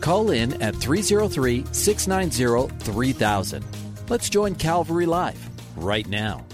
Call 0.00 0.30
in 0.30 0.60
at 0.62 0.76
303 0.76 1.64
690 1.72 2.74
3000. 2.84 3.64
Let's 4.08 4.28
join 4.28 4.54
Calvary 4.54 5.06
Live 5.06 5.48
right 5.76 6.06
now. 6.06 6.44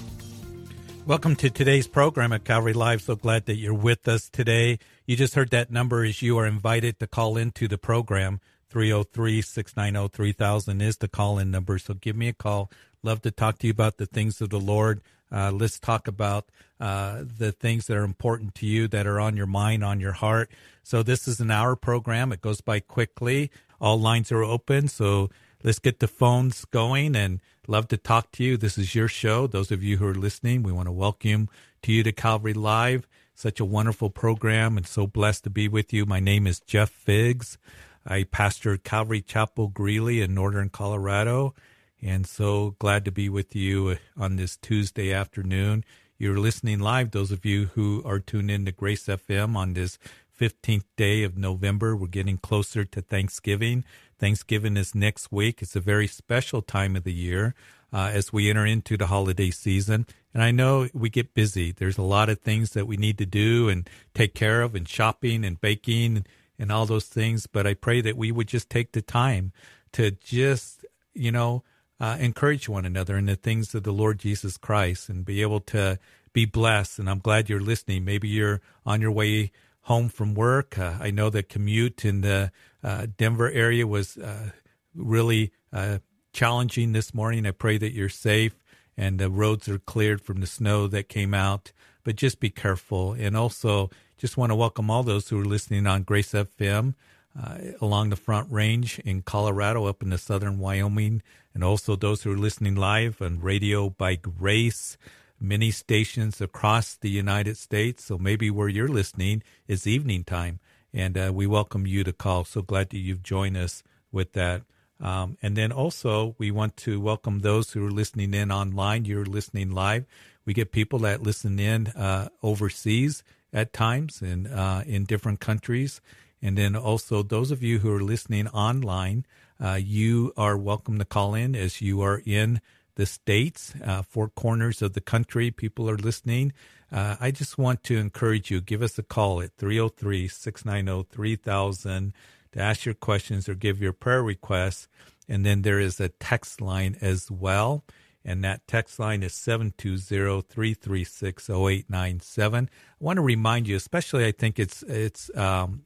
Welcome 1.04 1.34
to 1.36 1.50
today's 1.50 1.88
program 1.88 2.32
at 2.32 2.44
Calvary 2.44 2.72
Live. 2.72 3.02
So 3.02 3.16
glad 3.16 3.46
that 3.46 3.56
you're 3.56 3.74
with 3.74 4.06
us 4.06 4.28
today. 4.28 4.78
You 5.04 5.16
just 5.16 5.34
heard 5.34 5.50
that 5.50 5.70
number 5.70 6.04
as 6.04 6.22
you 6.22 6.38
are 6.38 6.46
invited 6.46 7.00
to 7.00 7.06
call 7.06 7.36
into 7.36 7.66
the 7.66 7.76
program. 7.76 8.40
303 8.70 9.42
690 9.42 10.16
3000 10.16 10.80
is 10.80 10.96
the 10.96 11.08
call 11.08 11.38
in 11.38 11.50
number. 11.50 11.78
So 11.78 11.94
give 11.94 12.16
me 12.16 12.28
a 12.28 12.32
call. 12.32 12.70
Love 13.02 13.20
to 13.22 13.30
talk 13.30 13.58
to 13.58 13.66
you 13.66 13.72
about 13.72 13.96
the 13.96 14.06
things 14.06 14.40
of 14.40 14.50
the 14.50 14.60
Lord. 14.60 15.02
Uh, 15.32 15.50
let's 15.50 15.78
talk 15.78 16.06
about 16.06 16.46
uh, 16.78 17.22
the 17.38 17.52
things 17.52 17.86
that 17.86 17.96
are 17.96 18.04
important 18.04 18.54
to 18.56 18.66
you 18.66 18.86
that 18.88 19.06
are 19.06 19.18
on 19.18 19.36
your 19.36 19.46
mind, 19.46 19.82
on 19.82 19.98
your 19.98 20.12
heart. 20.12 20.50
So 20.82 21.02
this 21.02 21.26
is 21.26 21.40
an 21.40 21.50
hour 21.50 21.74
program. 21.74 22.32
It 22.32 22.42
goes 22.42 22.60
by 22.60 22.80
quickly. 22.80 23.50
All 23.80 23.98
lines 23.98 24.30
are 24.30 24.42
open. 24.42 24.88
So 24.88 25.30
let's 25.64 25.78
get 25.78 26.00
the 26.00 26.08
phones 26.08 26.64
going 26.66 27.16
and 27.16 27.40
love 27.66 27.88
to 27.88 27.96
talk 27.96 28.30
to 28.32 28.44
you. 28.44 28.56
This 28.56 28.76
is 28.76 28.94
your 28.94 29.08
show. 29.08 29.46
Those 29.46 29.70
of 29.70 29.82
you 29.82 29.96
who 29.96 30.06
are 30.06 30.14
listening, 30.14 30.62
we 30.62 30.72
want 30.72 30.86
to 30.86 30.92
welcome 30.92 31.48
to 31.82 31.92
you 31.92 32.02
to 32.02 32.12
Calvary 32.12 32.54
Live. 32.54 33.08
Such 33.34 33.60
a 33.60 33.64
wonderful 33.64 34.10
program 34.10 34.76
and 34.76 34.86
so 34.86 35.06
blessed 35.06 35.44
to 35.44 35.50
be 35.50 35.66
with 35.66 35.92
you. 35.92 36.04
My 36.04 36.20
name 36.20 36.46
is 36.46 36.60
Jeff 36.60 37.04
Biggs. 37.04 37.58
I 38.04 38.24
pastor 38.24 38.76
Calvary 38.76 39.22
Chapel 39.22 39.68
Greeley 39.68 40.20
in 40.20 40.34
Northern 40.34 40.68
Colorado. 40.68 41.54
And 42.02 42.26
so 42.26 42.74
glad 42.80 43.04
to 43.04 43.12
be 43.12 43.28
with 43.28 43.54
you 43.54 43.96
on 44.18 44.34
this 44.34 44.56
Tuesday 44.56 45.12
afternoon. 45.12 45.84
You're 46.18 46.38
listening 46.38 46.80
live, 46.80 47.12
those 47.12 47.30
of 47.30 47.44
you 47.44 47.66
who 47.74 48.02
are 48.04 48.18
tuned 48.18 48.50
in 48.50 48.64
to 48.64 48.72
Grace 48.72 49.06
FM 49.06 49.54
on 49.54 49.74
this 49.74 49.98
15th 50.38 50.84
day 50.96 51.22
of 51.22 51.38
November. 51.38 51.94
We're 51.94 52.08
getting 52.08 52.38
closer 52.38 52.84
to 52.84 53.00
Thanksgiving. 53.00 53.84
Thanksgiving 54.18 54.76
is 54.76 54.96
next 54.96 55.30
week. 55.30 55.62
It's 55.62 55.76
a 55.76 55.80
very 55.80 56.08
special 56.08 56.60
time 56.60 56.96
of 56.96 57.04
the 57.04 57.12
year 57.12 57.54
uh, 57.92 58.10
as 58.12 58.32
we 58.32 58.50
enter 58.50 58.66
into 58.66 58.96
the 58.96 59.06
holiday 59.06 59.52
season. 59.52 60.04
And 60.34 60.42
I 60.42 60.50
know 60.50 60.88
we 60.92 61.08
get 61.08 61.34
busy. 61.34 61.70
There's 61.70 61.98
a 61.98 62.02
lot 62.02 62.28
of 62.28 62.40
things 62.40 62.70
that 62.70 62.88
we 62.88 62.96
need 62.96 63.18
to 63.18 63.26
do 63.26 63.68
and 63.68 63.88
take 64.12 64.34
care 64.34 64.62
of, 64.62 64.74
and 64.74 64.88
shopping 64.88 65.44
and 65.44 65.60
baking 65.60 66.16
and, 66.16 66.28
and 66.58 66.72
all 66.72 66.86
those 66.86 67.06
things. 67.06 67.46
But 67.46 67.64
I 67.64 67.74
pray 67.74 68.00
that 68.00 68.16
we 68.16 68.32
would 68.32 68.48
just 68.48 68.68
take 68.68 68.90
the 68.90 69.02
time 69.02 69.52
to 69.92 70.10
just, 70.10 70.84
you 71.14 71.30
know, 71.30 71.62
uh, 72.02 72.16
encourage 72.18 72.68
one 72.68 72.84
another 72.84 73.16
in 73.16 73.26
the 73.26 73.36
things 73.36 73.76
of 73.76 73.84
the 73.84 73.92
Lord 73.92 74.18
Jesus 74.18 74.56
Christ 74.56 75.08
and 75.08 75.24
be 75.24 75.40
able 75.40 75.60
to 75.60 76.00
be 76.32 76.44
blessed. 76.44 76.98
And 76.98 77.08
I'm 77.08 77.20
glad 77.20 77.48
you're 77.48 77.60
listening. 77.60 78.04
Maybe 78.04 78.26
you're 78.26 78.60
on 78.84 79.00
your 79.00 79.12
way 79.12 79.52
home 79.82 80.08
from 80.08 80.34
work. 80.34 80.76
Uh, 80.76 80.94
I 81.00 81.12
know 81.12 81.30
the 81.30 81.44
commute 81.44 82.04
in 82.04 82.22
the 82.22 82.50
uh, 82.82 83.06
Denver 83.16 83.48
area 83.48 83.86
was 83.86 84.16
uh, 84.16 84.50
really 84.96 85.52
uh, 85.72 85.98
challenging 86.32 86.90
this 86.90 87.14
morning. 87.14 87.46
I 87.46 87.52
pray 87.52 87.78
that 87.78 87.92
you're 87.92 88.08
safe 88.08 88.56
and 88.96 89.20
the 89.20 89.30
roads 89.30 89.68
are 89.68 89.78
cleared 89.78 90.20
from 90.20 90.40
the 90.40 90.46
snow 90.48 90.88
that 90.88 91.08
came 91.08 91.34
out. 91.34 91.70
But 92.02 92.16
just 92.16 92.40
be 92.40 92.50
careful. 92.50 93.12
And 93.12 93.36
also, 93.36 93.90
just 94.18 94.36
want 94.36 94.50
to 94.50 94.56
welcome 94.56 94.90
all 94.90 95.04
those 95.04 95.28
who 95.28 95.40
are 95.40 95.44
listening 95.44 95.86
on 95.86 96.02
Grace 96.02 96.32
FM 96.32 96.94
uh, 97.40 97.58
along 97.80 98.10
the 98.10 98.16
Front 98.16 98.50
Range 98.50 98.98
in 99.04 99.22
Colorado, 99.22 99.86
up 99.86 100.02
in 100.02 100.10
the 100.10 100.18
southern 100.18 100.58
Wyoming, 100.58 101.22
and 101.54 101.62
also 101.62 101.96
those 101.96 102.22
who 102.22 102.32
are 102.32 102.38
listening 102.38 102.74
live 102.74 103.20
on 103.20 103.40
Radio 103.40 103.90
by 103.90 104.14
Grace, 104.16 104.96
many 105.40 105.70
stations 105.70 106.40
across 106.40 106.96
the 106.96 107.10
United 107.10 107.56
States. 107.56 108.04
So 108.04 108.18
maybe 108.18 108.50
where 108.50 108.68
you're 108.68 108.88
listening 108.88 109.42
is 109.66 109.86
evening 109.86 110.24
time, 110.24 110.60
and 110.92 111.18
uh, 111.18 111.30
we 111.34 111.46
welcome 111.46 111.86
you 111.86 112.04
to 112.04 112.12
call. 112.12 112.44
So 112.44 112.62
glad 112.62 112.90
that 112.90 112.98
you've 112.98 113.22
joined 113.22 113.56
us 113.56 113.82
with 114.10 114.32
that. 114.32 114.62
Um, 115.00 115.36
and 115.42 115.56
then 115.56 115.72
also, 115.72 116.36
we 116.38 116.52
want 116.52 116.76
to 116.78 117.00
welcome 117.00 117.40
those 117.40 117.72
who 117.72 117.84
are 117.84 117.90
listening 117.90 118.34
in 118.34 118.52
online. 118.52 119.04
You're 119.04 119.26
listening 119.26 119.72
live. 119.72 120.04
We 120.44 120.54
get 120.54 120.70
people 120.70 121.00
that 121.00 121.22
listen 121.22 121.58
in 121.58 121.88
uh, 121.88 122.28
overseas 122.42 123.24
at 123.52 123.72
times 123.72 124.22
and 124.22 124.46
uh, 124.46 124.82
in 124.86 125.04
different 125.04 125.40
countries. 125.40 126.00
And 126.40 126.56
then 126.56 126.76
also, 126.76 127.22
those 127.22 127.50
of 127.50 127.62
you 127.62 127.80
who 127.80 127.92
are 127.94 128.02
listening 128.02 128.48
online, 128.48 129.26
uh, 129.62 129.74
you 129.74 130.32
are 130.36 130.56
welcome 130.56 130.98
to 130.98 131.04
call 131.04 131.34
in 131.34 131.54
as 131.54 131.80
you 131.80 132.00
are 132.00 132.20
in 132.26 132.60
the 132.96 133.06
states, 133.06 133.74
uh, 133.84 134.02
four 134.02 134.28
corners 134.28 134.82
of 134.82 134.92
the 134.92 135.00
country. 135.00 135.50
People 135.50 135.88
are 135.88 135.96
listening. 135.96 136.52
Uh, 136.90 137.16
I 137.20 137.30
just 137.30 137.56
want 137.56 137.82
to 137.84 137.96
encourage 137.96 138.50
you 138.50 138.60
give 138.60 138.82
us 138.82 138.98
a 138.98 139.02
call 139.02 139.40
at 139.40 139.56
303 139.56 140.28
690 140.28 141.08
3000 141.10 142.12
to 142.52 142.60
ask 142.60 142.84
your 142.84 142.94
questions 142.94 143.48
or 143.48 143.54
give 143.54 143.80
your 143.80 143.92
prayer 143.92 144.22
requests. 144.22 144.88
And 145.28 145.46
then 145.46 145.62
there 145.62 145.80
is 145.80 146.00
a 146.00 146.10
text 146.10 146.60
line 146.60 146.98
as 147.00 147.30
well. 147.30 147.84
And 148.24 148.44
that 148.44 148.66
text 148.68 148.98
line 148.98 149.22
is 149.22 149.32
720 149.32 150.42
336 150.42 151.48
0897. 151.48 152.68
I 152.68 153.04
want 153.04 153.16
to 153.16 153.22
remind 153.22 153.68
you, 153.68 153.76
especially 153.76 154.26
I 154.26 154.32
think 154.32 154.58
it's, 154.58 154.82
it's, 154.82 155.34
um, 155.36 155.82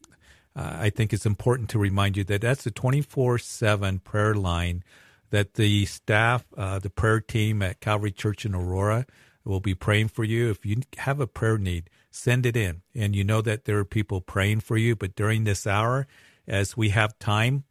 uh, 0.56 0.76
I 0.80 0.90
think 0.90 1.12
it's 1.12 1.26
important 1.26 1.68
to 1.70 1.78
remind 1.78 2.16
you 2.16 2.24
that 2.24 2.40
that's 2.40 2.66
a 2.66 2.70
24 2.70 3.38
7 3.38 3.98
prayer 3.98 4.34
line 4.34 4.82
that 5.30 5.54
the 5.54 5.84
staff, 5.84 6.46
uh, 6.56 6.78
the 6.78 6.88
prayer 6.88 7.20
team 7.20 7.60
at 7.62 7.80
Calvary 7.80 8.12
Church 8.12 8.46
in 8.46 8.54
Aurora 8.54 9.06
will 9.44 9.60
be 9.60 9.74
praying 9.74 10.08
for 10.08 10.24
you. 10.24 10.50
If 10.50 10.64
you 10.64 10.82
have 10.98 11.20
a 11.20 11.26
prayer 11.26 11.58
need, 11.58 11.90
send 12.10 12.46
it 12.46 12.56
in. 12.56 12.82
And 12.94 13.14
you 13.14 13.22
know 13.22 13.42
that 13.42 13.64
there 13.64 13.78
are 13.78 13.84
people 13.84 14.20
praying 14.20 14.60
for 14.60 14.76
you. 14.76 14.96
But 14.96 15.14
during 15.14 15.44
this 15.44 15.66
hour, 15.66 16.06
as 16.48 16.76
we 16.76 16.88
have 16.90 17.18
time, 17.18 17.64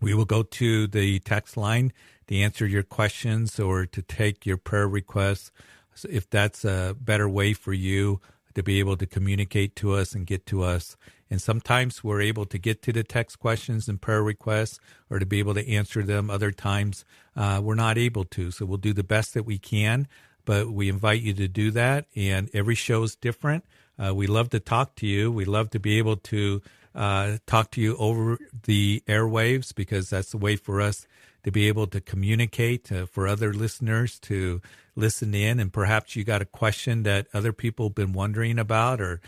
we 0.00 0.14
will 0.14 0.24
go 0.24 0.42
to 0.42 0.86
the 0.86 1.20
text 1.20 1.56
line 1.56 1.92
to 2.26 2.36
answer 2.36 2.66
your 2.66 2.82
questions 2.82 3.58
or 3.58 3.86
to 3.86 4.02
take 4.02 4.44
your 4.44 4.56
prayer 4.56 4.88
requests. 4.88 5.50
So 5.94 6.08
if 6.10 6.28
that's 6.28 6.64
a 6.64 6.96
better 7.00 7.28
way 7.28 7.54
for 7.54 7.72
you 7.72 8.20
to 8.54 8.62
be 8.62 8.78
able 8.78 8.96
to 8.96 9.06
communicate 9.06 9.76
to 9.76 9.94
us 9.94 10.14
and 10.14 10.26
get 10.26 10.46
to 10.46 10.62
us. 10.62 10.96
And 11.34 11.42
sometimes 11.42 12.04
we're 12.04 12.20
able 12.20 12.46
to 12.46 12.58
get 12.58 12.80
to 12.82 12.92
the 12.92 13.02
text 13.02 13.40
questions 13.40 13.88
and 13.88 14.00
prayer 14.00 14.22
requests 14.22 14.78
or 15.10 15.18
to 15.18 15.26
be 15.26 15.40
able 15.40 15.54
to 15.54 15.68
answer 15.68 16.04
them. 16.04 16.30
Other 16.30 16.52
times 16.52 17.04
uh, 17.34 17.60
we're 17.60 17.74
not 17.74 17.98
able 17.98 18.24
to. 18.26 18.52
So 18.52 18.64
we'll 18.64 18.76
do 18.78 18.92
the 18.92 19.02
best 19.02 19.34
that 19.34 19.42
we 19.42 19.58
can, 19.58 20.06
but 20.44 20.70
we 20.70 20.88
invite 20.88 21.22
you 21.22 21.34
to 21.34 21.48
do 21.48 21.72
that. 21.72 22.06
And 22.14 22.48
every 22.54 22.76
show 22.76 23.02
is 23.02 23.16
different. 23.16 23.64
Uh, 23.98 24.14
we 24.14 24.28
love 24.28 24.50
to 24.50 24.60
talk 24.60 24.94
to 24.94 25.08
you. 25.08 25.32
We 25.32 25.44
love 25.44 25.70
to 25.70 25.80
be 25.80 25.98
able 25.98 26.18
to 26.18 26.62
uh, 26.94 27.38
talk 27.48 27.72
to 27.72 27.80
you 27.80 27.96
over 27.96 28.38
the 28.62 29.02
airwaves 29.08 29.74
because 29.74 30.10
that's 30.10 30.30
the 30.30 30.38
way 30.38 30.54
for 30.54 30.80
us 30.80 31.04
to 31.44 31.52
be 31.52 31.68
able 31.68 31.86
to 31.86 32.00
communicate 32.00 32.90
uh, 32.90 33.06
for 33.06 33.28
other 33.28 33.52
listeners 33.52 34.18
to 34.18 34.60
listen 34.96 35.34
in. 35.34 35.60
And 35.60 35.72
perhaps 35.72 36.16
you 36.16 36.24
got 36.24 36.42
a 36.42 36.46
question 36.46 37.02
that 37.04 37.28
other 37.32 37.52
people 37.52 37.86
have 37.86 37.94
been 37.94 38.12
wondering 38.12 38.58
about 38.58 39.00
or 39.00 39.20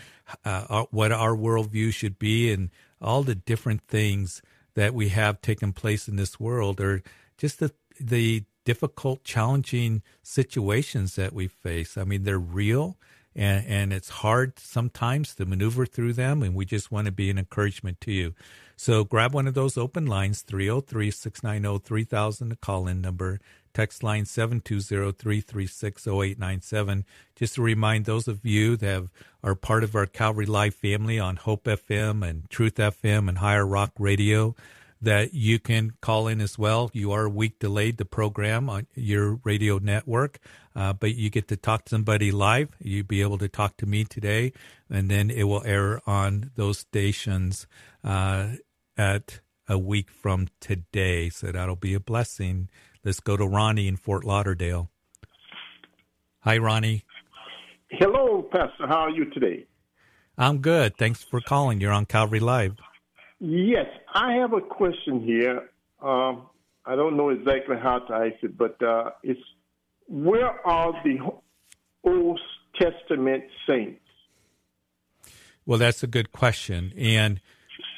uh, 0.44 0.84
what 0.90 1.12
our 1.12 1.36
worldview 1.36 1.92
should 1.92 2.18
be 2.18 2.52
and 2.52 2.70
all 3.00 3.22
the 3.22 3.34
different 3.34 3.82
things 3.82 4.42
that 4.74 4.94
we 4.94 5.10
have 5.10 5.40
taken 5.40 5.72
place 5.72 6.08
in 6.08 6.16
this 6.16 6.40
world 6.40 6.80
or 6.80 7.02
just 7.38 7.60
the 7.60 7.72
the 7.98 8.44
difficult 8.64 9.24
challenging 9.24 10.02
situations 10.22 11.14
that 11.14 11.32
we 11.32 11.46
face. 11.46 11.96
I 11.96 12.04
mean 12.04 12.24
they're 12.24 12.38
real 12.38 12.96
and, 13.34 13.66
and 13.66 13.92
it's 13.92 14.08
hard 14.08 14.58
sometimes 14.58 15.34
to 15.34 15.44
maneuver 15.44 15.86
through 15.86 16.14
them. 16.14 16.42
And 16.42 16.54
we 16.54 16.64
just 16.64 16.90
want 16.90 17.06
to 17.06 17.12
be 17.12 17.30
an 17.30 17.38
encouragement 17.38 18.00
to 18.02 18.12
you 18.12 18.34
so 18.76 19.04
grab 19.04 19.32
one 19.32 19.46
of 19.46 19.54
those 19.54 19.78
open 19.78 20.06
lines, 20.06 20.42
303 20.42 21.10
690 21.10 21.82
3000, 21.84 22.48
the 22.50 22.56
call 22.56 22.86
in 22.86 23.00
number. 23.00 23.40
Text 23.72 24.02
line 24.02 24.24
720-336-0897. 24.24 27.04
Just 27.34 27.54
to 27.56 27.62
remind 27.62 28.06
those 28.06 28.26
of 28.26 28.42
you 28.42 28.74
that 28.78 28.86
have, 28.86 29.10
are 29.44 29.54
part 29.54 29.84
of 29.84 29.94
our 29.94 30.06
Calvary 30.06 30.46
Live 30.46 30.74
family 30.74 31.18
on 31.18 31.36
Hope 31.36 31.64
FM 31.64 32.26
and 32.26 32.48
Truth 32.48 32.76
FM 32.76 33.28
and 33.28 33.36
Higher 33.36 33.66
Rock 33.66 33.92
Radio 33.98 34.56
that 35.02 35.34
you 35.34 35.58
can 35.58 35.92
call 36.00 36.26
in 36.26 36.40
as 36.40 36.58
well. 36.58 36.90
You 36.94 37.12
are 37.12 37.26
a 37.26 37.30
week 37.30 37.58
delayed 37.58 37.98
the 37.98 38.06
program 38.06 38.70
on 38.70 38.86
your 38.94 39.34
radio 39.44 39.78
network, 39.78 40.38
uh, 40.76 40.92
but 40.92 41.14
you 41.14 41.30
get 41.30 41.48
to 41.48 41.56
talk 41.56 41.86
to 41.86 41.90
somebody 41.90 42.30
live. 42.30 42.68
You'll 42.78 43.06
be 43.06 43.22
able 43.22 43.38
to 43.38 43.48
talk 43.48 43.78
to 43.78 43.86
me 43.86 44.04
today, 44.04 44.52
and 44.90 45.10
then 45.10 45.30
it 45.30 45.44
will 45.44 45.64
air 45.64 46.02
on 46.06 46.50
those 46.54 46.80
stations 46.80 47.66
uh, 48.04 48.48
at 48.96 49.40
a 49.68 49.78
week 49.78 50.10
from 50.10 50.48
today. 50.60 51.30
So 51.30 51.50
that'll 51.50 51.76
be 51.76 51.94
a 51.94 52.00
blessing. 52.00 52.68
Let's 53.02 53.20
go 53.20 53.38
to 53.38 53.46
Ronnie 53.46 53.88
in 53.88 53.96
Fort 53.96 54.24
Lauderdale. 54.24 54.90
Hi, 56.40 56.58
Ronnie. 56.58 57.04
Hello, 57.90 58.42
Pastor. 58.42 58.86
How 58.86 59.06
are 59.06 59.10
you 59.10 59.30
today? 59.30 59.66
I'm 60.36 60.58
good. 60.58 60.98
Thanks 60.98 61.24
for 61.24 61.40
calling. 61.40 61.80
You're 61.80 61.92
on 61.92 62.04
Calvary 62.04 62.40
Live. 62.40 62.76
Yes, 63.40 63.86
I 64.14 64.34
have 64.34 64.52
a 64.52 64.60
question 64.60 65.22
here. 65.22 65.70
Um, 66.02 66.48
I 66.84 66.94
don't 66.94 67.16
know 67.16 67.30
exactly 67.30 67.76
how 67.82 68.00
to 68.00 68.14
ask 68.14 68.42
it, 68.42 68.58
but 68.58 68.80
uh, 68.82 69.10
it's 69.22 69.40
where 70.08 70.66
are 70.66 70.92
the 71.04 71.18
Old 72.04 72.40
Testament 72.80 73.44
saints? 73.66 74.00
Well, 75.64 75.78
that's 75.78 76.02
a 76.02 76.06
good 76.06 76.32
question. 76.32 76.92
And 76.96 77.40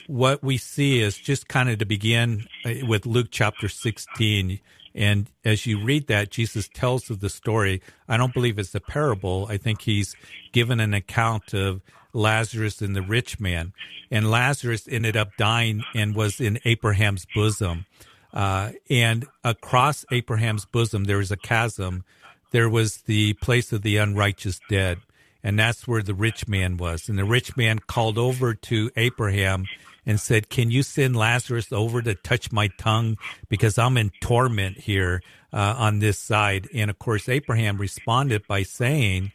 what 0.07 0.43
we 0.43 0.57
see 0.57 1.01
is 1.01 1.19
just 1.19 1.49
kind 1.49 1.69
of 1.69 1.79
to 1.79 1.85
begin 1.85 2.47
uh, 2.65 2.87
with 2.87 3.05
Luke 3.05 3.29
chapter 3.31 3.69
16. 3.69 4.59
And 4.95 5.31
as 5.45 5.67
you 5.67 5.85
read 5.85 6.07
that, 6.07 6.31
Jesus 6.31 6.69
tells 6.73 7.11
of 7.11 7.21
the 7.21 7.29
story. 7.29 7.83
I 8.09 8.17
don't 8.17 8.33
believe 8.33 8.59
it's 8.59 8.75
a 8.75 8.81
parable. 8.81 9.47
I 9.51 9.59
think 9.59 9.83
he's 9.83 10.17
given 10.53 10.81
an 10.81 10.95
account 10.95 11.53
of 11.53 11.83
Lazarus 12.15 12.81
and 12.81 12.97
the 12.97 13.03
rich 13.03 13.39
man. 13.39 13.75
And 14.11 14.31
Lazarus 14.31 14.89
ended 14.91 15.17
up 15.17 15.37
dying 15.37 15.85
and 15.95 16.15
was 16.15 16.41
in 16.41 16.59
Abraham's 16.65 17.27
bosom. 17.35 17.85
Uh, 18.33 18.73
and 18.91 19.27
across 19.45 20.05
Abraham's 20.11 20.65
bosom, 20.65 21.05
there 21.05 21.19
was 21.19 21.31
a 21.31 21.37
chasm. 21.37 22.05
There 22.51 22.69
was 22.69 22.99
the 23.03 23.35
place 23.35 23.73
of 23.73 23.83
the 23.83 23.97
unrighteous 23.97 24.61
dead. 24.69 24.99
And 25.43 25.59
that's 25.59 25.87
where 25.87 26.03
the 26.03 26.15
rich 26.15 26.49
man 26.49 26.77
was. 26.77 27.09
And 27.09 27.19
the 27.19 27.25
rich 27.25 27.57
man 27.57 27.79
called 27.79 28.19
over 28.19 28.55
to 28.55 28.91
Abraham 28.97 29.67
and 30.05 30.19
said, 30.19 30.49
Can 30.49 30.71
you 30.71 30.83
send 30.83 31.17
Lazarus 31.17 31.73
over 31.73 32.03
to 32.03 32.15
touch 32.15 32.51
my 32.51 32.69
tongue? 32.79 33.17
Because 33.49 33.79
I'm 33.79 33.97
in 33.97 34.11
torment 34.21 34.79
here 34.79 35.23
uh, 35.53 35.75
on 35.79 36.01
this 36.01 36.19
side. 36.19 36.69
And 36.75 36.91
of 36.91 36.99
course, 36.99 37.29
Abraham 37.29 37.79
responded 37.79 38.47
by 38.49 38.63
saying 38.65 39.33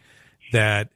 that, 0.52 0.90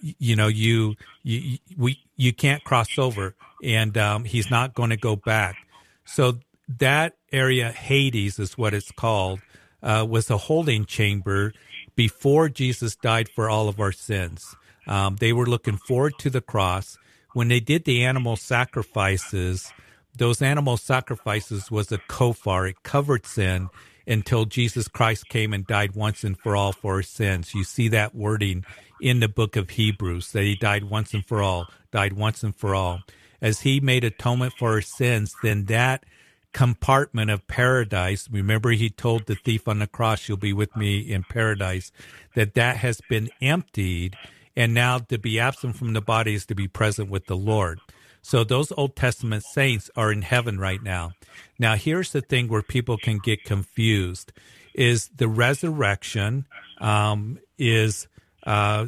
you 0.00 0.36
know, 0.36 0.48
you, 0.48 0.96
you, 1.22 1.58
we, 1.78 1.98
you 2.16 2.32
can't 2.32 2.62
cross 2.64 2.98
over 2.98 3.34
and 3.62 3.96
um, 3.96 4.24
he's 4.24 4.50
not 4.50 4.74
going 4.74 4.90
to 4.90 4.96
go 4.96 5.16
back. 5.16 5.56
So 6.04 6.38
that 6.68 7.16
area, 7.32 7.70
Hades 7.70 8.38
is 8.38 8.56
what 8.56 8.74
it's 8.74 8.92
called, 8.92 9.40
uh, 9.82 10.06
was 10.08 10.30
a 10.30 10.36
holding 10.36 10.84
chamber 10.84 11.52
before 11.94 12.48
Jesus 12.48 12.96
died 12.96 13.28
for 13.28 13.50
all 13.50 13.68
of 13.68 13.80
our 13.80 13.92
sins. 13.92 14.56
Um, 14.86 15.16
they 15.16 15.32
were 15.32 15.46
looking 15.46 15.76
forward 15.76 16.14
to 16.18 16.30
the 16.30 16.40
cross 16.40 16.98
when 17.34 17.48
they 17.48 17.60
did 17.60 17.84
the 17.84 18.04
animal 18.04 18.36
sacrifices, 18.36 19.72
those 20.16 20.40
animal 20.40 20.76
sacrifices 20.76 21.70
was 21.70 21.92
a 21.92 21.98
kofar. 21.98 22.70
It 22.70 22.82
covered 22.84 23.26
sin 23.26 23.68
until 24.06 24.44
Jesus 24.44 24.86
Christ 24.86 25.28
came 25.28 25.52
and 25.52 25.66
died 25.66 25.96
once 25.96 26.22
and 26.22 26.38
for 26.38 26.56
all 26.56 26.72
for 26.72 26.94
our 26.94 27.02
sins. 27.02 27.52
You 27.52 27.64
see 27.64 27.88
that 27.88 28.14
wording 28.14 28.64
in 29.00 29.18
the 29.18 29.28
book 29.28 29.56
of 29.56 29.70
Hebrews 29.70 30.30
that 30.32 30.44
he 30.44 30.54
died 30.54 30.84
once 30.84 31.12
and 31.12 31.26
for 31.26 31.42
all, 31.42 31.66
died 31.90 32.12
once 32.12 32.44
and 32.44 32.54
for 32.54 32.74
all. 32.74 33.00
As 33.42 33.60
he 33.62 33.80
made 33.80 34.04
atonement 34.04 34.54
for 34.56 34.70
our 34.70 34.80
sins, 34.80 35.34
then 35.42 35.64
that 35.64 36.04
compartment 36.54 37.30
of 37.30 37.46
paradise, 37.46 38.28
remember 38.30 38.70
he 38.70 38.88
told 38.88 39.26
the 39.26 39.34
thief 39.34 39.68
on 39.68 39.80
the 39.80 39.86
cross, 39.86 40.28
you'll 40.28 40.38
be 40.38 40.52
with 40.54 40.74
me 40.76 41.00
in 41.00 41.24
paradise, 41.24 41.92
that 42.34 42.54
that 42.54 42.78
has 42.78 43.02
been 43.10 43.28
emptied 43.42 44.16
and 44.56 44.72
now 44.72 44.98
to 44.98 45.18
be 45.18 45.40
absent 45.40 45.76
from 45.76 45.92
the 45.92 46.00
body 46.00 46.34
is 46.34 46.46
to 46.46 46.54
be 46.54 46.68
present 46.68 47.10
with 47.10 47.26
the 47.26 47.36
Lord. 47.36 47.80
So 48.22 48.44
those 48.44 48.72
Old 48.72 48.96
Testament 48.96 49.42
saints 49.42 49.90
are 49.96 50.10
in 50.10 50.22
heaven 50.22 50.58
right 50.58 50.82
now. 50.82 51.12
Now 51.58 51.74
here's 51.74 52.12
the 52.12 52.22
thing 52.22 52.48
where 52.48 52.62
people 52.62 52.96
can 52.96 53.18
get 53.18 53.44
confused 53.44 54.32
is 54.74 55.10
the 55.14 55.28
resurrection 55.28 56.46
um, 56.80 57.38
is 57.58 58.06
uh, 58.44 58.86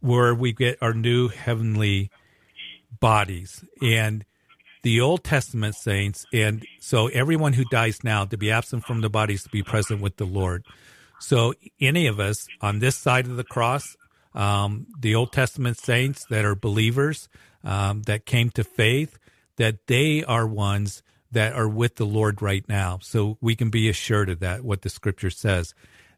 where 0.00 0.34
we 0.34 0.52
get 0.52 0.78
our 0.82 0.92
new 0.92 1.28
heavenly 1.28 2.10
bodies 3.00 3.64
and 3.80 4.24
the 4.84 5.00
Old 5.00 5.24
Testament 5.24 5.74
saints, 5.74 6.24
and 6.32 6.64
so 6.78 7.08
everyone 7.08 7.54
who 7.54 7.64
dies 7.64 8.04
now 8.04 8.24
to 8.26 8.36
be 8.36 8.52
absent 8.52 8.84
from 8.84 9.00
the 9.00 9.10
bodies 9.10 9.42
to 9.42 9.48
be 9.48 9.64
present 9.64 10.00
with 10.00 10.16
the 10.16 10.24
Lord. 10.24 10.64
So 11.18 11.54
any 11.80 12.06
of 12.06 12.20
us 12.20 12.46
on 12.60 12.78
this 12.78 12.96
side 12.96 13.26
of 13.26 13.36
the 13.36 13.44
cross 13.44 13.96
um, 14.34 14.86
the 14.98 15.14
Old 15.14 15.32
Testament 15.32 15.78
saints 15.78 16.24
that 16.26 16.44
are 16.44 16.54
believers 16.54 17.28
um, 17.62 18.02
that 18.02 18.26
came 18.26 18.50
to 18.50 18.64
faith, 18.64 19.18
that 19.56 19.86
they 19.86 20.24
are 20.24 20.46
ones 20.46 21.02
that 21.30 21.54
are 21.54 21.68
with 21.68 21.96
the 21.96 22.06
Lord 22.06 22.42
right 22.42 22.64
now. 22.68 22.98
So 23.00 23.38
we 23.40 23.56
can 23.56 23.70
be 23.70 23.88
assured 23.88 24.28
of 24.28 24.40
that, 24.40 24.64
what 24.64 24.82
the 24.82 24.88
scripture 24.88 25.30
says. 25.30 25.74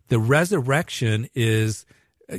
The 0.09 0.19
resurrection 0.19 1.29
is, 1.35 1.85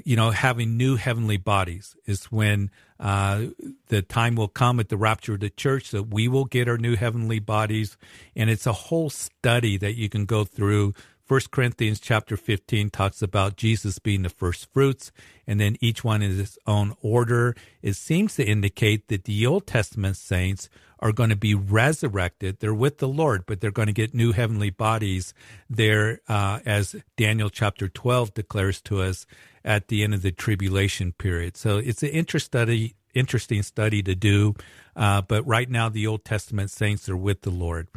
you 0.04 0.16
know, 0.16 0.32
having 0.32 0.76
new 0.76 0.96
heavenly 0.96 1.38
bodies 1.38 1.96
is 2.06 2.26
when 2.26 2.70
uh, 3.00 3.46
the 3.88 4.02
time 4.02 4.36
will 4.36 4.48
come 4.48 4.80
at 4.80 4.90
the 4.90 4.98
rapture 4.98 5.36
of 5.36 5.40
the 5.40 5.50
church 5.50 5.92
that 5.92 6.04
we 6.04 6.28
will 6.28 6.46
get 6.46 6.68
our 6.68 6.78
new 6.78 6.96
heavenly 6.96 7.40
bodies. 7.40 7.98
And 8.36 8.50
it's 8.50 8.66
a 8.66 8.74
whole 8.74 9.10
study 9.10 9.78
that 9.78 9.96
you 9.96 10.10
can 10.10 10.26
go 10.26 10.44
through 10.44 10.94
First 11.28 11.52
Corinthians 11.52 12.00
chapter 12.00 12.38
15 12.38 12.90
talks 12.90 13.22
about 13.22 13.58
Jesus 13.58 14.00
being 14.00 14.22
the 14.22 14.30
first 14.30 14.72
fruits, 14.72 15.12
and 15.46 15.60
then 15.60 15.76
each 15.82 16.02
one 16.02 16.22
in 16.22 16.40
its 16.40 16.58
own 16.66 16.96
order. 17.02 17.54
It 17.82 17.98
seems 17.98 18.36
to 18.38 18.46
indicate 18.46 19.10
that 19.10 19.26
the 19.26 19.46
Old 19.46 19.68
Testament 19.68 20.16
saints 20.16 20.70
are 21.00 21.12
going 21.12 21.30
to 21.30 21.36
be 21.36 21.54
resurrected. 21.54 22.60
They're 22.60 22.74
with 22.74 23.00
the 23.00 23.10
Lord, 23.10 23.46
but 23.46 23.60
they're 23.60 23.72
going 23.72 23.88
to 23.88 23.94
get 23.94 24.14
new 24.14 24.32
heavenly 24.32 24.70
bodies 24.70 25.34
there, 25.70 26.22
uh, 26.30 26.60
as 26.66 26.96
Daniel 27.18 27.50
chapter 27.50 27.90
12 27.90 28.34
declares 28.34 28.82
to 28.84 29.02
us 29.02 29.26
at 29.66 29.90
the 29.90 30.06
end 30.06 30.14
of 30.14 30.22
the 30.22 30.32
tribulation 30.32 31.12
period. 31.12 31.58
So 31.58 31.78
it's 31.78 32.04
an 32.04 32.10
interest 32.10 32.46
study, 32.46 32.96
interesting 33.14 33.64
study 33.64 34.02
to 34.04 34.16
do. 34.16 34.56
Uh, 34.96 35.22
but 35.22 35.46
right 35.46 35.70
now, 35.70 35.90
the 35.90 36.08
Old 36.08 36.24
Testament 36.24 36.72
saints 36.72 37.10
are 37.10 37.18
with 37.18 37.42
the 37.42 37.52
Lord. 37.52 37.90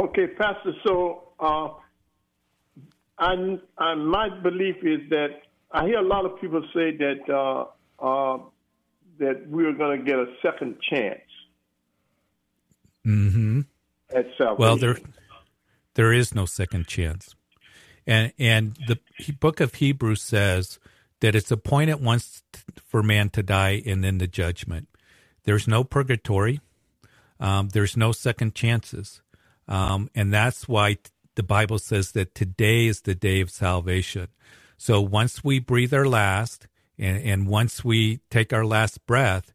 Okay, 0.00 0.26
Pastor. 0.26 0.72
So, 0.86 1.32
uh, 1.40 1.68
I, 3.18 3.58
I, 3.78 3.94
my 3.94 4.28
belief 4.42 4.76
is 4.82 5.08
that 5.10 5.28
I 5.70 5.86
hear 5.86 5.98
a 5.98 6.06
lot 6.06 6.24
of 6.26 6.40
people 6.40 6.62
say 6.74 6.96
that 6.96 7.32
uh, 7.32 8.04
uh, 8.04 8.38
that 9.18 9.48
we're 9.48 9.72
going 9.72 9.98
to 9.98 10.04
get 10.04 10.18
a 10.18 10.26
second 10.42 10.76
chance. 10.90 11.20
Mm-hmm. 13.06 13.60
At 14.14 14.26
salvation. 14.36 14.56
Well, 14.58 14.76
there 14.76 14.98
there 15.94 16.12
is 16.12 16.34
no 16.34 16.44
second 16.44 16.86
chance, 16.86 17.34
and 18.06 18.32
and 18.38 18.76
the 18.86 18.98
book 19.40 19.60
of 19.60 19.74
Hebrews 19.74 20.22
says 20.22 20.78
that 21.20 21.34
it's 21.34 21.50
appointed 21.50 22.02
once 22.02 22.42
for 22.84 23.02
man 23.02 23.30
to 23.30 23.42
die 23.42 23.82
and 23.86 24.04
then 24.04 24.18
the 24.18 24.26
judgment. 24.26 24.88
There's 25.44 25.66
no 25.66 25.84
purgatory. 25.84 26.60
Um, 27.38 27.68
there's 27.68 27.96
no 27.96 28.12
second 28.12 28.54
chances. 28.54 29.20
Um, 29.68 30.10
and 30.14 30.32
that's 30.32 30.68
why 30.68 30.98
the 31.34 31.42
Bible 31.42 31.78
says 31.78 32.12
that 32.12 32.34
today 32.34 32.86
is 32.86 33.02
the 33.02 33.14
day 33.14 33.40
of 33.40 33.50
salvation. 33.50 34.28
So 34.76 35.00
once 35.00 35.42
we 35.42 35.58
breathe 35.58 35.94
our 35.94 36.06
last 36.06 36.66
and, 36.98 37.22
and 37.22 37.46
once 37.46 37.84
we 37.84 38.20
take 38.30 38.52
our 38.52 38.64
last 38.64 39.04
breath, 39.06 39.52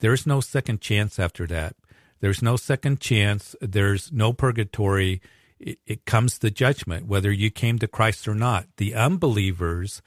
there's 0.00 0.26
no 0.26 0.40
second 0.40 0.80
chance 0.80 1.18
after 1.18 1.46
that. 1.46 1.76
There's 2.20 2.42
no 2.42 2.56
second 2.56 3.00
chance. 3.00 3.54
There's 3.60 4.12
no 4.12 4.32
purgatory. 4.32 5.20
It, 5.58 5.78
it 5.86 6.04
comes 6.04 6.38
to 6.38 6.50
judgment, 6.50 7.06
whether 7.06 7.32
you 7.32 7.50
came 7.50 7.78
to 7.78 7.88
Christ 7.88 8.26
or 8.26 8.34
not. 8.34 8.66
The 8.76 8.94
unbelievers 8.94 10.02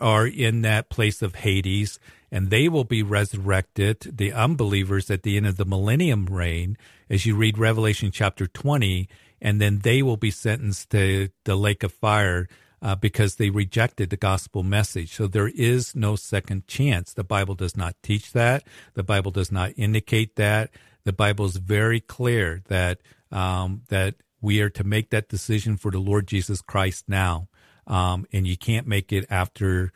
are 0.00 0.26
in 0.26 0.62
that 0.62 0.88
place 0.88 1.22
of 1.22 1.36
Hades 1.36 1.98
and 2.30 2.50
they 2.50 2.68
will 2.68 2.84
be 2.84 3.02
resurrected, 3.02 4.00
the 4.00 4.32
unbelievers 4.32 5.10
at 5.10 5.22
the 5.22 5.36
end 5.36 5.46
of 5.46 5.56
the 5.56 5.64
millennium 5.64 6.26
reign, 6.26 6.76
as 7.08 7.26
you 7.26 7.34
read 7.34 7.58
Revelation 7.58 8.10
chapter 8.12 8.46
20, 8.46 9.08
and 9.42 9.60
then 9.60 9.80
they 9.80 10.02
will 10.02 10.16
be 10.16 10.30
sentenced 10.30 10.90
to 10.90 11.30
the 11.44 11.56
lake 11.56 11.82
of 11.82 11.92
fire 11.92 12.46
uh, 12.82 12.94
because 12.94 13.36
they 13.36 13.50
rejected 13.50 14.10
the 14.10 14.16
gospel 14.16 14.62
message. 14.62 15.14
So 15.14 15.26
there 15.26 15.48
is 15.48 15.94
no 15.94 16.16
second 16.16 16.66
chance. 16.66 17.12
The 17.12 17.24
Bible 17.24 17.54
does 17.54 17.76
not 17.76 17.96
teach 18.02 18.32
that. 18.32 18.64
The 18.94 19.02
Bible 19.02 19.30
does 19.30 19.52
not 19.52 19.72
indicate 19.76 20.36
that. 20.36 20.70
The 21.04 21.12
Bible 21.12 21.46
is 21.46 21.56
very 21.56 22.00
clear 22.00 22.62
that 22.68 23.00
um, 23.32 23.82
that 23.88 24.16
we 24.40 24.60
are 24.60 24.70
to 24.70 24.84
make 24.84 25.10
that 25.10 25.28
decision 25.28 25.76
for 25.76 25.90
the 25.90 25.98
Lord 25.98 26.26
Jesus 26.26 26.60
Christ 26.62 27.04
now, 27.08 27.48
um, 27.86 28.26
and 28.32 28.46
you 28.46 28.56
can't 28.56 28.86
make 28.86 29.12
it 29.12 29.24
after 29.30 29.92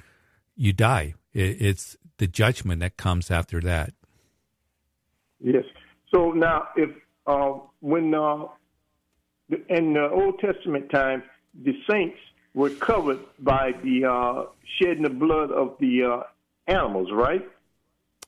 you 0.54 0.72
die. 0.72 1.14
It, 1.32 1.60
it's 1.60 1.96
the 2.18 2.26
judgment 2.26 2.80
that 2.80 2.96
comes 2.96 3.30
after 3.30 3.60
that. 3.60 3.92
Yes. 5.40 5.64
So 6.12 6.32
now, 6.32 6.68
if 6.76 6.90
uh, 7.26 7.58
when 7.80 8.14
uh, 8.14 8.46
in 9.68 9.94
the 9.94 10.08
Old 10.10 10.38
Testament 10.38 10.90
time, 10.90 11.22
the 11.54 11.72
saints 11.90 12.18
were 12.54 12.70
covered 12.70 13.20
by 13.38 13.72
the 13.82 14.04
uh, 14.04 14.44
shedding 14.78 15.02
the 15.02 15.10
blood 15.10 15.50
of 15.50 15.76
the 15.80 16.04
uh, 16.04 16.22
animals, 16.66 17.08
right? 17.12 17.46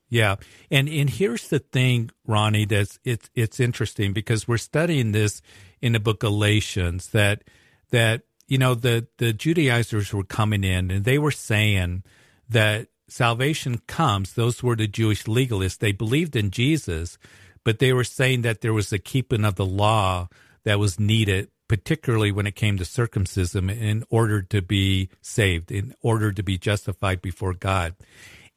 Yeah. 0.09 0.37
And 0.71 0.88
and 0.88 1.11
here's 1.11 1.49
the 1.49 1.59
thing, 1.59 2.11
Ronnie, 2.26 2.64
that's 2.64 2.99
it's 3.05 3.31
it's 3.35 3.61
interesting 3.61 4.12
because 4.12 4.47
we're 4.47 4.59
studying 4.59 5.12
this 5.12 5.43
in 5.81 5.93
the 5.93 6.00
book 6.00 6.23
of 6.23 6.31
Galatians 6.31 7.09
that 7.09 7.43
that 7.90 8.23
you 8.47 8.59
know 8.59 8.75
the 8.75 9.07
the 9.19 9.33
Judaizers 9.33 10.12
were 10.12 10.25
coming 10.25 10.64
in 10.64 10.90
and 10.90 11.05
they 11.05 11.19
were 11.19 11.33
saying 11.33 12.05
that 12.49 12.88
salvation 13.09 13.81
comes 13.87 14.33
those 14.33 14.63
were 14.63 14.77
the 14.77 14.87
Jewish 14.87 15.25
legalists 15.25 15.79
they 15.79 15.93
believed 15.93 16.37
in 16.37 16.51
Jesus 16.51 17.19
but 17.65 17.79
they 17.79 17.93
were 17.93 18.05
saying 18.05 18.43
that 18.43 18.61
there 18.61 18.73
was 18.73 18.93
a 18.93 18.99
keeping 18.99 19.45
of 19.45 19.57
the 19.57 19.67
law 19.67 20.29
that 20.65 20.79
was 20.79 21.01
needed 21.01 21.49
particularly 21.69 22.31
when 22.31 22.47
it 22.47 22.55
came 22.55 22.79
to 22.79 22.85
circumcision 22.85 23.69
in 23.71 24.05
order 24.11 24.43
to 24.43 24.63
be 24.63 25.09
saved 25.21 25.71
in 25.71 25.95
order 26.03 26.33
to 26.33 26.43
be 26.43 26.59
justified 26.59 27.23
before 27.23 27.55
God 27.55 27.95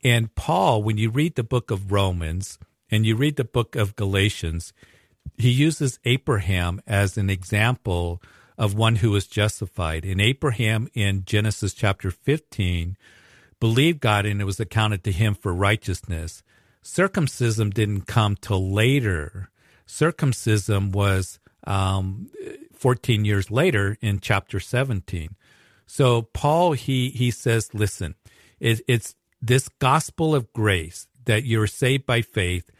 and 0.03 0.33
Paul 0.35 0.83
when 0.83 0.97
you 0.97 1.09
read 1.09 1.35
the 1.35 1.43
book 1.43 1.71
of 1.71 1.91
Romans 1.91 2.57
and 2.89 3.05
you 3.05 3.15
read 3.15 3.35
the 3.35 3.43
book 3.43 3.75
of 3.75 3.95
Galatians 3.95 4.73
he 5.37 5.49
uses 5.49 5.99
Abraham 6.05 6.81
as 6.85 7.17
an 7.17 7.29
example 7.29 8.21
of 8.57 8.75
one 8.75 8.97
who 8.97 9.11
was 9.11 9.25
justified. 9.25 10.03
And 10.03 10.19
Abraham 10.19 10.89
in 10.93 11.23
Genesis 11.25 11.73
chapter 11.73 12.11
15 12.11 12.97
believed 13.59 13.99
God 13.99 14.25
and 14.25 14.41
it 14.41 14.45
was 14.45 14.59
accounted 14.59 15.03
to 15.03 15.11
him 15.11 15.35
for 15.35 15.53
righteousness. 15.53 16.43
Circumcision 16.81 17.69
didn't 17.69 18.07
come 18.07 18.35
till 18.35 18.71
later. 18.71 19.49
Circumcision 19.85 20.91
was 20.91 21.39
um, 21.65 22.29
14 22.73 23.25
years 23.25 23.51
later 23.51 23.97
in 24.01 24.19
chapter 24.19 24.59
17. 24.59 25.35
So 25.85 26.21
Paul, 26.21 26.73
he, 26.73 27.09
he 27.09 27.31
says, 27.31 27.73
listen, 27.73 28.15
it, 28.59 28.81
it's 28.87 29.15
this 29.41 29.67
gospel 29.79 30.35
of 30.35 30.53
grace 30.53 31.07
that 31.25 31.43
you're 31.43 31.67
saved 31.67 32.05
by 32.05 32.21
faith 32.21 32.71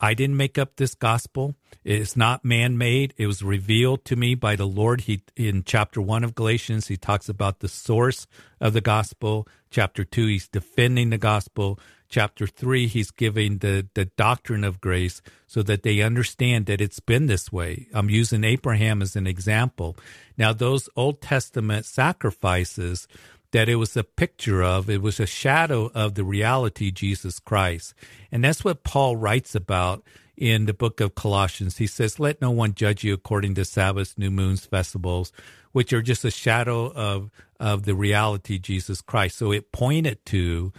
I 0.00 0.14
didn't 0.14 0.36
make 0.36 0.58
up 0.58 0.76
this 0.76 0.94
gospel. 0.94 1.54
It's 1.84 2.16
not 2.16 2.44
man 2.44 2.78
made. 2.78 3.14
It 3.16 3.26
was 3.26 3.42
revealed 3.42 4.04
to 4.06 4.16
me 4.16 4.34
by 4.34 4.56
the 4.56 4.66
Lord. 4.66 5.02
He 5.02 5.22
in 5.36 5.64
chapter 5.64 6.00
one 6.00 6.24
of 6.24 6.34
Galatians, 6.34 6.88
he 6.88 6.96
talks 6.96 7.28
about 7.28 7.60
the 7.60 7.68
source 7.68 8.26
of 8.60 8.72
the 8.72 8.80
gospel. 8.80 9.46
Chapter 9.70 10.04
two, 10.04 10.26
he's 10.26 10.48
defending 10.48 11.10
the 11.10 11.18
gospel. 11.18 11.78
Chapter 12.08 12.46
three, 12.46 12.88
he's 12.88 13.10
giving 13.10 13.58
the, 13.58 13.88
the 13.94 14.04
doctrine 14.04 14.64
of 14.64 14.80
grace 14.80 15.22
so 15.46 15.62
that 15.62 15.82
they 15.82 16.02
understand 16.02 16.66
that 16.66 16.80
it's 16.80 17.00
been 17.00 17.26
this 17.26 17.50
way. 17.50 17.88
I'm 17.94 18.10
using 18.10 18.44
Abraham 18.44 19.00
as 19.00 19.16
an 19.16 19.26
example. 19.26 19.96
Now, 20.36 20.52
those 20.52 20.90
Old 20.94 21.22
Testament 21.22 21.86
sacrifices 21.86 23.08
that 23.52 23.68
it 23.68 23.76
was 23.76 23.96
a 23.96 24.04
picture 24.04 24.62
of, 24.62 24.90
it 24.90 25.00
was 25.00 25.20
a 25.20 25.26
shadow 25.26 25.90
of 25.94 26.14
the 26.14 26.24
reality, 26.24 26.90
Jesus 26.90 27.38
Christ. 27.38 27.94
And 28.30 28.42
that's 28.42 28.64
what 28.64 28.82
Paul 28.82 29.16
writes 29.16 29.54
about 29.54 30.02
in 30.36 30.64
the 30.64 30.74
book 30.74 31.00
of 31.00 31.14
Colossians. 31.14 31.76
He 31.76 31.86
says, 31.86 32.18
Let 32.18 32.40
no 32.40 32.50
one 32.50 32.74
judge 32.74 33.04
you 33.04 33.12
according 33.14 33.54
to 33.54 33.64
Sabbaths, 33.64 34.18
new 34.18 34.30
moons, 34.30 34.64
festivals, 34.64 35.32
which 35.72 35.92
are 35.92 36.02
just 36.02 36.24
a 36.24 36.30
shadow 36.30 36.90
of, 36.92 37.30
of 37.60 37.84
the 37.84 37.94
reality, 37.94 38.58
Jesus 38.58 39.00
Christ. 39.00 39.38
So 39.38 39.52
it 39.52 39.70
pointed 39.70 40.24
to 40.26 40.72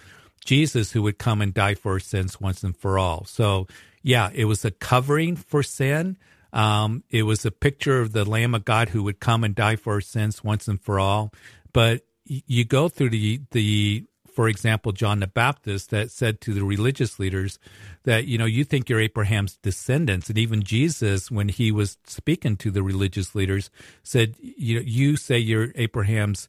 Jesus 0.44 0.92
who 0.92 1.04
would 1.04 1.18
come 1.20 1.42
and 1.42 1.54
die 1.54 1.76
for 1.76 1.94
our 1.94 2.00
sins 2.00 2.42
once 2.42 2.64
and 2.64 2.76
for 2.76 3.00
all. 3.00 3.26
So, 3.26 3.68
yeah, 4.02 4.30
it 4.34 4.46
was 4.46 4.66
a 4.66 4.72
covering 4.72 5.36
for 5.36 5.64
sin. 5.64 6.18
Um, 6.52 7.04
it 7.10 7.24
was 7.24 7.46
a 7.46 7.52
picture 7.52 8.02
of 8.02 8.12
the 8.12 8.26
Lamb 8.26 8.54
of 8.54 8.66
God 8.66 8.90
who 8.90 9.04
would 9.04 9.20
come 9.20 9.44
and 9.44 9.56
die 9.56 9.76
for 9.76 9.94
our 9.94 10.02
sins 10.02 10.44
once 10.44 10.68
and 10.68 10.82
for 10.82 11.00
all. 11.00 11.34
But 11.72 12.06
you 12.26 12.66
go 12.66 12.90
through 12.90 13.10
the 13.10 13.42
the 13.52 14.06
for 14.34 14.48
example 14.48 14.92
John 14.92 15.20
the 15.20 15.28
Baptist 15.28 15.90
that 15.92 16.12
said 16.12 16.42
to 16.42 16.54
the 16.54 16.64
religious 16.64 17.20
leaders 17.20 17.60
that 18.04 18.26
you 18.26 18.38
know 18.38 18.46
you 18.46 18.64
think 18.64 18.90
you're 18.90 19.00
Abraham's 19.00 19.58
descendants. 19.58 20.30
And 20.30 20.38
even 20.38 20.64
Jesus 20.64 21.30
when 21.30 21.50
he 21.50 21.72
was 21.72 21.98
speaking 22.06 22.58
to 22.58 22.72
the 22.72 22.84
religious 22.84 23.36
leaders 23.36 23.70
said 24.04 24.36
you 24.40 24.76
know, 24.76 24.84
you 24.86 25.18
say 25.18 25.38
you're 25.38 25.72
Abraham's 25.76 26.48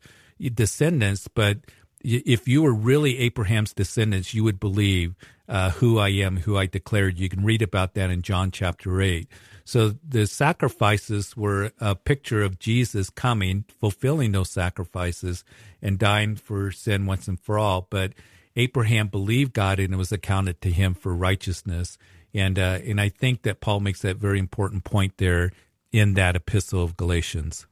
descendants 0.54 1.28
but 1.28 1.58
if 2.02 2.46
you 2.46 2.62
were 2.62 2.74
really 2.74 3.18
Abraham's 3.18 3.72
descendants 3.72 4.34
you 4.34 4.44
would 4.44 4.60
believe 4.60 5.14
uh, 5.48 5.70
who 5.70 5.98
I 5.98 6.08
am 6.08 6.38
who 6.38 6.56
I 6.56 6.66
declared. 6.66 7.18
You 7.18 7.28
can 7.28 7.44
read 7.44 7.62
about 7.62 7.94
that 7.94 8.10
in 8.10 8.22
John 8.22 8.50
chapter 8.50 9.00
8 9.00 9.28
so 9.64 9.94
the 10.06 10.26
sacrifices 10.26 11.36
were 11.36 11.72
a 11.80 11.94
picture 11.94 12.42
of 12.42 12.58
Jesus 12.58 13.08
coming, 13.08 13.64
fulfilling 13.80 14.32
those 14.32 14.50
sacrifices, 14.50 15.42
and 15.80 15.98
dying 15.98 16.36
for 16.36 16.70
sin 16.70 17.06
once 17.06 17.28
and 17.28 17.40
for 17.40 17.58
all. 17.58 17.86
But 17.88 18.12
Abraham 18.56 19.08
believed 19.08 19.54
God, 19.54 19.78
and 19.80 19.94
it 19.94 19.96
was 19.96 20.12
accounted 20.12 20.60
to 20.60 20.70
him 20.70 20.94
for 20.94 21.14
righteousness. 21.14 21.96
And 22.34 22.58
uh, 22.58 22.78
and 22.84 23.00
I 23.00 23.08
think 23.08 23.42
that 23.42 23.60
Paul 23.60 23.80
makes 23.80 24.02
that 24.02 24.16
very 24.16 24.38
important 24.38 24.84
point 24.84 25.16
there 25.16 25.52
in 25.92 26.14
that 26.14 26.36
epistle 26.36 26.82
of 26.82 26.96
Galatians. 26.96 27.66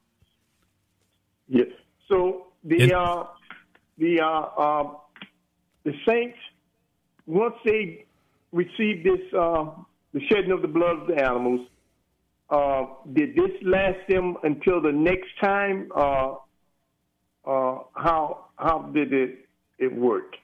Yes. 1.49 1.67
So 2.09 2.47
the 2.65 2.85
in, 2.85 2.95
uh, 2.95 3.25
the 3.99 4.21
uh, 4.21 4.27
uh, 4.27 4.91
the 5.85 5.93
saints 6.09 6.39
once 7.27 7.55
they 7.65 8.07
receive 8.53 9.05
this 9.05 9.21
uh, 9.37 9.67
the 10.15 10.21
shedding 10.29 10.53
of 10.53 10.63
the 10.63 10.69
blood 10.69 11.03
of 11.03 11.07
the 11.09 11.23
animals, 11.23 11.69
uh, 12.53 12.85
did 13.15 13.35
this 13.35 13.51
last 13.63 13.99
them 14.09 14.37
until 14.43 14.83
the 14.83 14.93
next 14.93 15.31
time? 15.41 15.91
Uh, 15.97 16.35
uh, 17.47 17.79
how 17.95 18.45
how 18.57 18.91
did 18.93 19.13
it 19.13 19.49
it 19.79 19.95
work? 19.95 20.37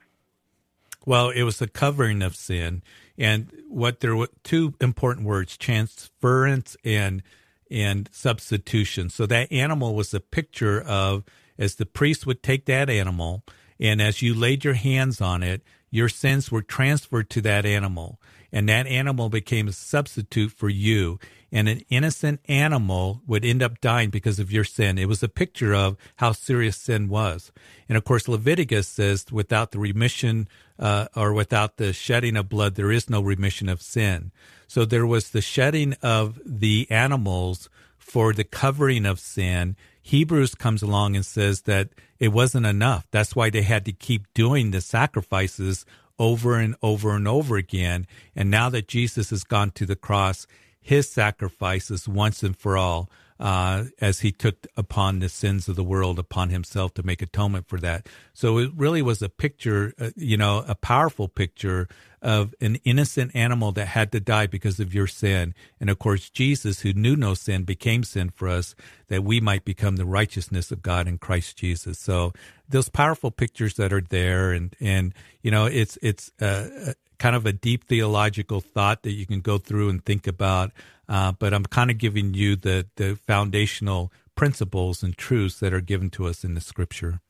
Well, 1.04 1.28
it 1.28 1.42
was 1.42 1.58
the 1.58 1.68
covering 1.68 2.22
of 2.22 2.34
sin, 2.34 2.82
and 3.18 3.52
what 3.68 4.00
there 4.00 4.16
were 4.16 4.30
two 4.42 4.72
important 4.80 5.26
words: 5.26 5.58
transference 5.58 6.78
and 6.82 7.22
and 7.70 8.08
substitution. 8.10 9.10
So 9.10 9.26
that 9.26 9.52
animal 9.52 9.94
was 9.94 10.14
a 10.14 10.20
picture 10.20 10.80
of 10.80 11.24
as 11.58 11.74
the 11.74 11.86
priest 11.86 12.26
would 12.26 12.42
take 12.42 12.64
that 12.64 12.88
animal, 12.88 13.42
and 13.78 14.00
as 14.00 14.22
you 14.22 14.32
laid 14.32 14.64
your 14.64 14.74
hands 14.74 15.20
on 15.20 15.42
it, 15.42 15.62
your 15.90 16.08
sins 16.08 16.50
were 16.50 16.62
transferred 16.62 17.28
to 17.30 17.42
that 17.42 17.66
animal, 17.66 18.18
and 18.50 18.66
that 18.70 18.86
animal 18.86 19.28
became 19.28 19.68
a 19.68 19.72
substitute 19.72 20.52
for 20.52 20.70
you 20.70 21.18
and 21.50 21.68
an 21.68 21.82
innocent 21.88 22.40
animal 22.48 23.22
would 23.26 23.44
end 23.44 23.62
up 23.62 23.80
dying 23.80 24.10
because 24.10 24.38
of 24.38 24.52
your 24.52 24.64
sin. 24.64 24.98
It 24.98 25.08
was 25.08 25.22
a 25.22 25.28
picture 25.28 25.74
of 25.74 25.96
how 26.16 26.32
serious 26.32 26.76
sin 26.76 27.08
was. 27.08 27.52
And 27.88 27.96
of 27.96 28.04
course, 28.04 28.28
Leviticus 28.28 28.86
says 28.86 29.26
without 29.30 29.70
the 29.70 29.78
remission 29.78 30.48
uh, 30.78 31.08
or 31.16 31.32
without 31.32 31.76
the 31.76 31.92
shedding 31.92 32.36
of 32.36 32.48
blood, 32.48 32.74
there 32.74 32.92
is 32.92 33.08
no 33.08 33.20
remission 33.20 33.68
of 33.68 33.82
sin. 33.82 34.30
So 34.66 34.84
there 34.84 35.06
was 35.06 35.30
the 35.30 35.40
shedding 35.40 35.94
of 36.02 36.38
the 36.44 36.86
animals 36.90 37.70
for 37.96 38.32
the 38.32 38.44
covering 38.44 39.06
of 39.06 39.20
sin. 39.20 39.76
Hebrews 40.02 40.54
comes 40.54 40.82
along 40.82 41.16
and 41.16 41.24
says 41.24 41.62
that 41.62 41.88
it 42.18 42.28
wasn't 42.28 42.66
enough. 42.66 43.06
That's 43.10 43.36
why 43.36 43.50
they 43.50 43.62
had 43.62 43.84
to 43.86 43.92
keep 43.92 44.32
doing 44.34 44.70
the 44.70 44.80
sacrifices 44.80 45.86
over 46.18 46.56
and 46.56 46.74
over 46.82 47.14
and 47.14 47.28
over 47.28 47.56
again. 47.56 48.06
And 48.34 48.50
now 48.50 48.68
that 48.70 48.88
Jesus 48.88 49.30
has 49.30 49.44
gone 49.44 49.70
to 49.72 49.86
the 49.86 49.96
cross, 49.96 50.46
his 50.80 51.08
sacrifices 51.10 52.08
once 52.08 52.42
and 52.42 52.56
for 52.56 52.76
all 52.76 53.10
uh, 53.40 53.84
as 54.00 54.20
he 54.20 54.32
took 54.32 54.66
upon 54.76 55.20
the 55.20 55.28
sins 55.28 55.68
of 55.68 55.76
the 55.76 55.84
world 55.84 56.18
upon 56.18 56.50
himself 56.50 56.94
to 56.94 57.02
make 57.02 57.22
atonement 57.22 57.68
for 57.68 57.78
that. 57.78 58.06
So 58.34 58.58
it 58.58 58.70
really 58.74 59.02
was 59.02 59.22
a 59.22 59.28
picture, 59.28 59.94
uh, 60.00 60.10
you 60.16 60.36
know, 60.36 60.64
a 60.66 60.74
powerful 60.74 61.28
picture 61.28 61.88
of 62.20 62.52
an 62.60 62.76
innocent 62.84 63.30
animal 63.36 63.70
that 63.72 63.86
had 63.86 64.10
to 64.10 64.18
die 64.18 64.48
because 64.48 64.80
of 64.80 64.92
your 64.92 65.06
sin. 65.06 65.54
And 65.78 65.88
of 65.88 66.00
course, 66.00 66.30
Jesus, 66.30 66.80
who 66.80 66.92
knew 66.92 67.14
no 67.14 67.34
sin, 67.34 67.62
became 67.62 68.02
sin 68.02 68.30
for 68.30 68.48
us 68.48 68.74
that 69.06 69.22
we 69.22 69.40
might 69.40 69.64
become 69.64 69.96
the 69.96 70.04
righteousness 70.04 70.72
of 70.72 70.82
God 70.82 71.06
in 71.06 71.18
Christ 71.18 71.56
Jesus. 71.56 71.96
So 71.96 72.32
those 72.68 72.88
powerful 72.88 73.30
pictures 73.30 73.74
that 73.74 73.92
are 73.92 74.00
there 74.00 74.50
and, 74.50 74.74
and, 74.80 75.14
you 75.42 75.52
know, 75.52 75.66
it's, 75.66 75.96
it's, 76.02 76.32
uh, 76.40 76.94
kind 77.18 77.36
of 77.36 77.46
a 77.46 77.52
deep 77.52 77.84
theological 77.84 78.60
thought 78.60 79.02
that 79.02 79.12
you 79.12 79.26
can 79.26 79.40
go 79.40 79.58
through 79.58 79.88
and 79.88 80.04
think 80.04 80.26
about. 80.26 80.72
Uh, 81.08 81.32
but 81.32 81.54
I'm 81.54 81.64
kind 81.64 81.90
of 81.90 81.98
giving 81.98 82.34
you 82.34 82.56
the, 82.56 82.86
the 82.96 83.16
foundational 83.16 84.12
principles 84.34 85.02
and 85.02 85.16
truths 85.16 85.58
that 85.60 85.72
are 85.72 85.80
given 85.80 86.10
to 86.10 86.26
us 86.26 86.44
in 86.44 86.54
the 86.54 86.60
scripture. 86.60 87.20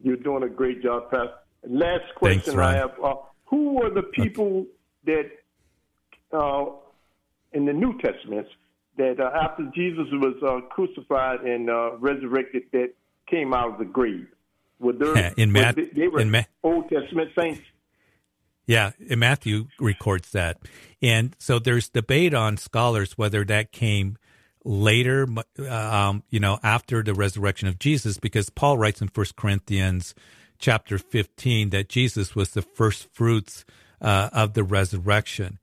You're 0.00 0.16
doing 0.16 0.42
a 0.42 0.48
great 0.48 0.82
job, 0.82 1.10
Pastor. 1.10 1.32
Last 1.66 2.14
question 2.16 2.56
Thanks, 2.56 2.58
I 2.58 2.76
have. 2.76 2.92
Uh, 3.02 3.14
who 3.46 3.74
were 3.74 3.90
the 3.90 4.02
people 4.02 4.66
that 5.06 5.30
uh, 6.32 6.66
in 7.52 7.64
the 7.64 7.72
New 7.72 7.98
Testament 8.00 8.46
that 8.98 9.18
uh, 9.18 9.30
after 9.34 9.70
Jesus 9.74 10.06
was 10.12 10.36
uh, 10.46 10.66
crucified 10.68 11.40
and 11.40 11.70
uh, 11.70 11.96
resurrected 11.98 12.64
that 12.72 12.92
came 13.30 13.54
out 13.54 13.72
of 13.72 13.78
the 13.78 13.84
grave? 13.84 14.26
Were 14.78 14.92
there, 14.92 15.32
in 15.36 15.52
Matt, 15.52 15.76
they, 15.76 15.84
they 15.86 16.08
were 16.08 16.20
in 16.20 16.30
Ma- 16.30 16.42
Old 16.62 16.90
Testament 16.90 17.30
saints? 17.38 17.60
Yeah, 18.66 18.92
and 19.10 19.20
Matthew 19.20 19.66
records 19.78 20.30
that. 20.30 20.58
And 21.02 21.36
so 21.38 21.58
there's 21.58 21.88
debate 21.88 22.32
on 22.32 22.56
scholars 22.56 23.18
whether 23.18 23.44
that 23.44 23.72
came 23.72 24.16
later, 24.64 25.26
um, 25.68 26.22
you 26.30 26.40
know, 26.40 26.58
after 26.62 27.02
the 27.02 27.14
resurrection 27.14 27.68
of 27.68 27.78
Jesus, 27.78 28.18
because 28.18 28.48
Paul 28.48 28.78
writes 28.78 29.02
in 29.02 29.08
First 29.08 29.36
Corinthians 29.36 30.14
chapter 30.58 30.96
15 30.96 31.70
that 31.70 31.88
Jesus 31.88 32.34
was 32.34 32.50
the 32.50 32.62
first 32.62 33.08
fruits 33.12 33.64
uh, 34.00 34.30
of 34.32 34.54
the 34.54 34.64
resurrection. 34.64 35.58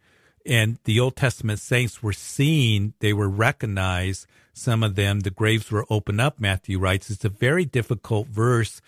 And 0.46 0.77
the 0.86 1.00
Old 1.00 1.15
Testament 1.15 1.60
saints 1.60 2.01
were 2.01 2.13
seen, 2.13 2.93
they 3.00 3.13
were 3.13 3.29
recognized. 3.29 4.27
Some 4.53 4.84
of 4.84 4.96
them, 4.96 5.22
the 5.22 5.29
graves 5.29 5.72
were 5.72 5.86
opened 5.89 6.20
up, 6.20 6.39
Matthew 6.39 6.77
writes. 6.77 7.10
It's 7.10 7.25
a 7.25 7.29
very 7.29 7.65
difficult 7.65 8.27
verse 8.27 8.81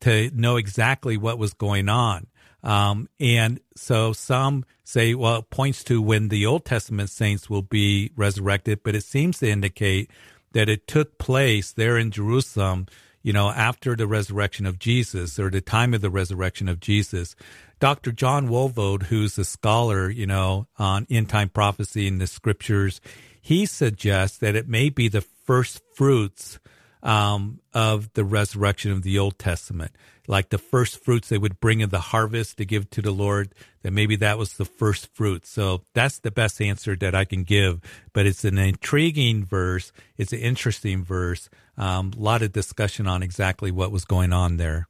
to 0.00 0.30
know 0.32 0.56
exactly 0.56 1.16
what 1.16 1.38
was 1.38 1.52
going 1.52 1.88
on. 1.88 2.28
Um, 2.68 3.08
and 3.18 3.60
so 3.76 4.12
some 4.12 4.66
say, 4.84 5.14
well, 5.14 5.36
it 5.36 5.48
points 5.48 5.82
to 5.84 6.02
when 6.02 6.28
the 6.28 6.44
Old 6.44 6.66
Testament 6.66 7.08
saints 7.08 7.48
will 7.48 7.62
be 7.62 8.12
resurrected, 8.14 8.82
but 8.82 8.94
it 8.94 9.04
seems 9.04 9.38
to 9.38 9.48
indicate 9.48 10.10
that 10.52 10.68
it 10.68 10.86
took 10.86 11.16
place 11.16 11.72
there 11.72 11.96
in 11.96 12.10
Jerusalem, 12.10 12.86
you 13.22 13.32
know, 13.32 13.48
after 13.48 13.96
the 13.96 14.06
resurrection 14.06 14.66
of 14.66 14.78
Jesus 14.78 15.38
or 15.38 15.48
the 15.48 15.62
time 15.62 15.94
of 15.94 16.02
the 16.02 16.10
resurrection 16.10 16.68
of 16.68 16.78
Jesus. 16.78 17.34
Dr. 17.80 18.12
John 18.12 18.48
Walvoord, 18.48 19.04
who's 19.04 19.38
a 19.38 19.46
scholar, 19.46 20.10
you 20.10 20.26
know, 20.26 20.66
on 20.78 21.06
end 21.08 21.30
time 21.30 21.48
prophecy 21.48 22.06
and 22.06 22.20
the 22.20 22.26
scriptures, 22.26 23.00
he 23.40 23.64
suggests 23.64 24.36
that 24.36 24.54
it 24.54 24.68
may 24.68 24.90
be 24.90 25.08
the 25.08 25.22
first 25.22 25.80
fruits 25.94 26.58
um, 27.02 27.60
of 27.72 28.12
the 28.14 28.24
resurrection 28.24 28.92
of 28.92 29.02
the 29.02 29.18
Old 29.18 29.38
Testament, 29.38 29.92
like 30.26 30.48
the 30.50 30.58
first 30.58 31.02
fruits 31.02 31.28
they 31.28 31.38
would 31.38 31.60
bring 31.60 31.80
in 31.80 31.90
the 31.90 32.00
harvest 32.00 32.58
to 32.58 32.64
give 32.64 32.90
to 32.90 33.02
the 33.02 33.10
Lord. 33.10 33.54
That 33.82 33.92
maybe 33.92 34.16
that 34.16 34.38
was 34.38 34.54
the 34.54 34.64
first 34.64 35.14
fruit. 35.14 35.46
So 35.46 35.82
that's 35.94 36.18
the 36.18 36.30
best 36.30 36.60
answer 36.60 36.96
that 36.96 37.14
I 37.14 37.24
can 37.24 37.44
give. 37.44 37.80
But 38.12 38.26
it's 38.26 38.44
an 38.44 38.58
intriguing 38.58 39.44
verse. 39.44 39.92
It's 40.16 40.32
an 40.32 40.40
interesting 40.40 41.04
verse. 41.04 41.48
Um, 41.76 42.12
a 42.16 42.20
lot 42.20 42.42
of 42.42 42.52
discussion 42.52 43.06
on 43.06 43.22
exactly 43.22 43.70
what 43.70 43.92
was 43.92 44.04
going 44.04 44.32
on 44.32 44.56
there. 44.56 44.88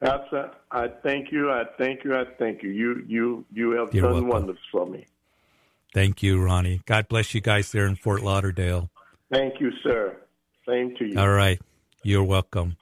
That's 0.00 0.32
a, 0.32 0.52
I 0.70 0.88
thank 1.02 1.32
you. 1.32 1.50
I 1.50 1.64
thank 1.76 2.04
you. 2.04 2.14
I 2.14 2.24
thank 2.38 2.62
you. 2.62 2.70
You 2.70 3.04
you 3.08 3.44
you 3.52 3.70
have 3.72 3.92
You're 3.92 4.04
done 4.04 4.12
welcome. 4.12 4.28
wonders 4.28 4.58
for 4.70 4.86
me. 4.86 5.06
Thank 5.92 6.22
you, 6.22 6.40
Ronnie. 6.40 6.82
God 6.86 7.08
bless 7.08 7.34
you 7.34 7.40
guys 7.40 7.72
there 7.72 7.86
in 7.86 7.96
Fort 7.96 8.22
Lauderdale. 8.22 8.90
Thank 9.32 9.60
you, 9.60 9.70
sir. 9.82 10.16
Same 10.66 10.94
to 10.98 11.04
you. 11.06 11.18
All 11.18 11.28
right. 11.28 11.60
You're 12.02 12.24
welcome. 12.24 12.76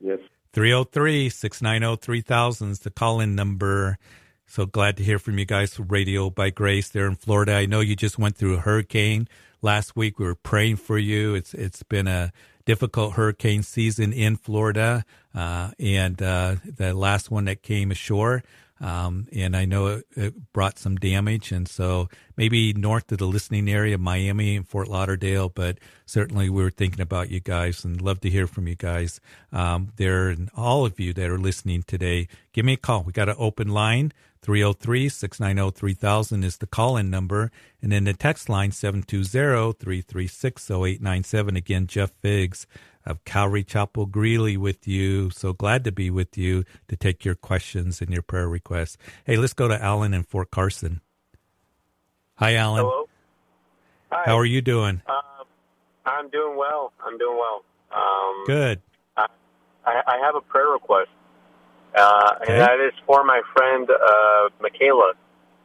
Yes. 0.00 0.18
303 0.52 1.28
690 1.30 2.00
3000 2.00 2.70
is 2.70 2.78
the 2.80 2.90
call 2.90 3.20
in 3.20 3.34
number. 3.34 3.98
So 4.46 4.66
glad 4.66 4.98
to 4.98 5.02
hear 5.02 5.18
from 5.18 5.38
you 5.38 5.46
guys 5.46 5.80
Radio 5.80 6.28
by 6.28 6.50
Grace 6.50 6.90
there 6.90 7.06
in 7.06 7.14
Florida. 7.14 7.54
I 7.54 7.66
know 7.66 7.80
you 7.80 7.96
just 7.96 8.18
went 8.18 8.36
through 8.36 8.56
a 8.56 8.60
hurricane 8.60 9.28
last 9.62 9.96
week. 9.96 10.18
We 10.18 10.26
were 10.26 10.34
praying 10.34 10.76
for 10.76 10.98
you. 10.98 11.34
It's 11.34 11.54
it's 11.54 11.82
been 11.82 12.06
a 12.06 12.32
difficult 12.66 13.14
hurricane 13.14 13.62
season 13.62 14.12
in 14.12 14.36
Florida, 14.36 15.04
uh, 15.34 15.70
and 15.78 16.20
uh, 16.20 16.56
the 16.64 16.92
last 16.92 17.30
one 17.30 17.46
that 17.46 17.62
came 17.62 17.90
ashore. 17.90 18.42
Um, 18.82 19.28
and 19.32 19.56
I 19.56 19.64
know 19.64 19.86
it, 19.86 20.06
it, 20.16 20.52
brought 20.52 20.76
some 20.76 20.96
damage, 20.96 21.52
and 21.52 21.68
so 21.68 22.08
maybe 22.36 22.72
north 22.72 23.12
of 23.12 23.18
the 23.18 23.26
listening 23.26 23.70
area, 23.70 23.96
Miami 23.96 24.56
and 24.56 24.66
Fort 24.66 24.88
Lauderdale, 24.88 25.48
but 25.48 25.78
certainly 26.04 26.50
we 26.50 26.64
were 26.64 26.70
thinking 26.70 27.00
about 27.00 27.30
you 27.30 27.38
guys 27.38 27.84
and 27.84 28.02
love 28.02 28.20
to 28.22 28.28
hear 28.28 28.48
from 28.48 28.66
you 28.66 28.74
guys 28.74 29.20
um, 29.52 29.92
there 29.96 30.28
and 30.28 30.50
all 30.56 30.84
of 30.84 30.98
you 30.98 31.12
that 31.12 31.30
are 31.30 31.38
listening 31.38 31.84
today. 31.84 32.26
Give 32.52 32.64
me 32.64 32.72
a 32.72 32.76
call. 32.76 33.04
We 33.04 33.12
got 33.12 33.28
an 33.28 33.36
open 33.38 33.68
line. 33.68 34.12
303 34.42 35.08
690 35.08 35.78
3000 35.78 36.42
is 36.42 36.56
the 36.56 36.66
call 36.66 36.96
in 36.96 37.08
number. 37.08 37.52
And 37.80 37.92
then 37.92 38.02
the 38.02 38.12
text 38.12 38.48
line 38.48 38.72
720 38.72 39.74
336 39.74 40.70
0897. 40.70 41.56
Again, 41.56 41.86
Jeff 41.86 42.10
Biggs 42.20 42.66
of 43.04 43.24
Calvary 43.24 43.64
Chapel 43.64 44.06
Greeley 44.06 44.56
with 44.56 44.86
you. 44.86 45.30
So 45.30 45.52
glad 45.52 45.84
to 45.84 45.92
be 45.92 46.10
with 46.10 46.36
you 46.36 46.64
to 46.88 46.96
take 46.96 47.24
your 47.24 47.34
questions 47.34 48.00
and 48.00 48.10
your 48.10 48.22
prayer 48.22 48.48
requests. 48.48 48.96
Hey, 49.24 49.36
let's 49.36 49.52
go 49.52 49.68
to 49.68 49.82
Alan 49.82 50.14
in 50.14 50.22
Fort 50.22 50.50
Carson. 50.50 51.00
Hi, 52.36 52.54
Alan. 52.54 52.84
Hello. 52.84 53.08
Hi. 54.10 54.22
How 54.26 54.38
are 54.38 54.44
you 54.44 54.60
doing? 54.60 55.02
Uh, 55.06 55.44
I'm 56.04 56.28
doing 56.30 56.56
well. 56.56 56.92
I'm 57.04 57.18
doing 57.18 57.36
well. 57.36 57.64
Um, 57.94 58.44
Good. 58.46 58.82
I, 59.16 59.26
I, 60.06 60.18
have 60.24 60.36
a 60.36 60.40
prayer 60.40 60.68
request, 60.68 61.10
uh, 61.96 62.30
okay. 62.40 62.52
and 62.52 62.60
that 62.62 62.80
is 62.80 62.92
for 63.04 63.24
my 63.24 63.42
friend 63.52 63.88
uh, 63.90 64.48
Michaela. 64.60 65.14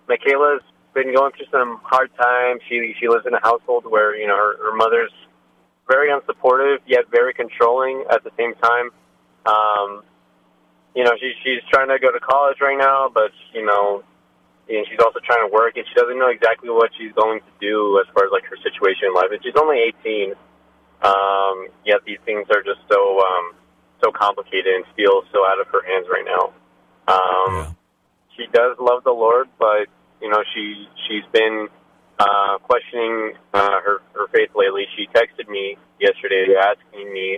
Michaela's 0.10 0.63
been 0.93 1.13
going 1.13 1.32
through 1.34 1.45
some 1.52 1.80
hard 1.84 2.10
times. 2.19 2.62
She 2.67 2.93
she 3.00 3.08
lives 3.08 3.26
in 3.28 3.34
a 3.34 3.39
household 3.41 3.86
where 3.86 4.15
you 4.15 4.28
know 4.28 4.36
her, 4.36 4.58
her 4.71 4.76
mother's 4.76 5.12
very 5.88 6.10
unsupportive 6.10 6.80
yet 6.86 7.06
very 7.12 7.34
controlling 7.34 8.06
at 8.10 8.23
the 8.23 8.32
same 8.38 8.54
time. 8.56 8.89
Um, 9.45 10.04
you 10.95 11.04
know, 11.04 11.12
she, 11.19 11.34
she's 11.43 11.62
trying 11.69 11.89
to 11.89 12.00
go 12.00 12.12
to 12.12 12.19
college 12.19 12.58
right 12.62 12.78
now, 12.78 13.10
but 13.13 13.32
you 13.54 13.65
know, 13.65 14.04
and 14.69 14.86
she's 14.89 15.00
also 15.00 15.19
trying 15.23 15.47
to 15.47 15.54
work, 15.54 15.78
and 15.78 15.86
she 15.88 15.93
doesn't 15.95 16.19
know 16.19 16.30
exactly 16.30 16.69
what 16.69 16.91
she's 16.97 17.13
going 17.13 17.39
to 17.39 17.54
do 17.62 18.02
as 18.04 18.12
far 18.13 18.26
as 18.26 18.32
like 18.32 18.43
her 18.45 18.58
situation 18.58 19.08
in 19.08 19.13
life. 19.13 19.32
And 19.32 19.39
she's 19.43 19.56
only 19.56 19.80
18. 20.04 20.34
Um, 21.02 21.67
yet 21.86 22.02
these 22.06 22.17
things 22.26 22.47
are 22.50 22.63
just 22.63 22.82
so 22.89 23.21
um, 23.21 23.54
so 24.04 24.12
complicated 24.12 24.73
and 24.73 24.86
feel 24.95 25.23
so 25.32 25.45
out 25.45 25.62
of 25.62 25.67
her 25.67 25.86
hands 25.86 26.08
right 26.12 26.26
now. 26.26 26.54
Um, 27.08 27.54
yeah. 27.56 27.71
She 28.36 28.45
does 28.52 28.78
love 28.80 29.04
the 29.04 29.13
Lord, 29.13 29.47
but 29.60 29.88
you 30.21 30.30
know, 30.30 30.43
she 30.54 30.88
she's 31.08 31.23
been 31.32 31.69
uh, 32.19 32.58
questioning 32.63 33.34
uh, 33.53 33.80
her 33.82 34.01
her 34.13 34.27
faith 34.34 34.49
lately. 34.56 34.86
She 34.95 35.08
texted 35.08 35.47
me 35.47 35.77
yesterday 35.99 36.56
asking 36.60 37.13
me, 37.13 37.38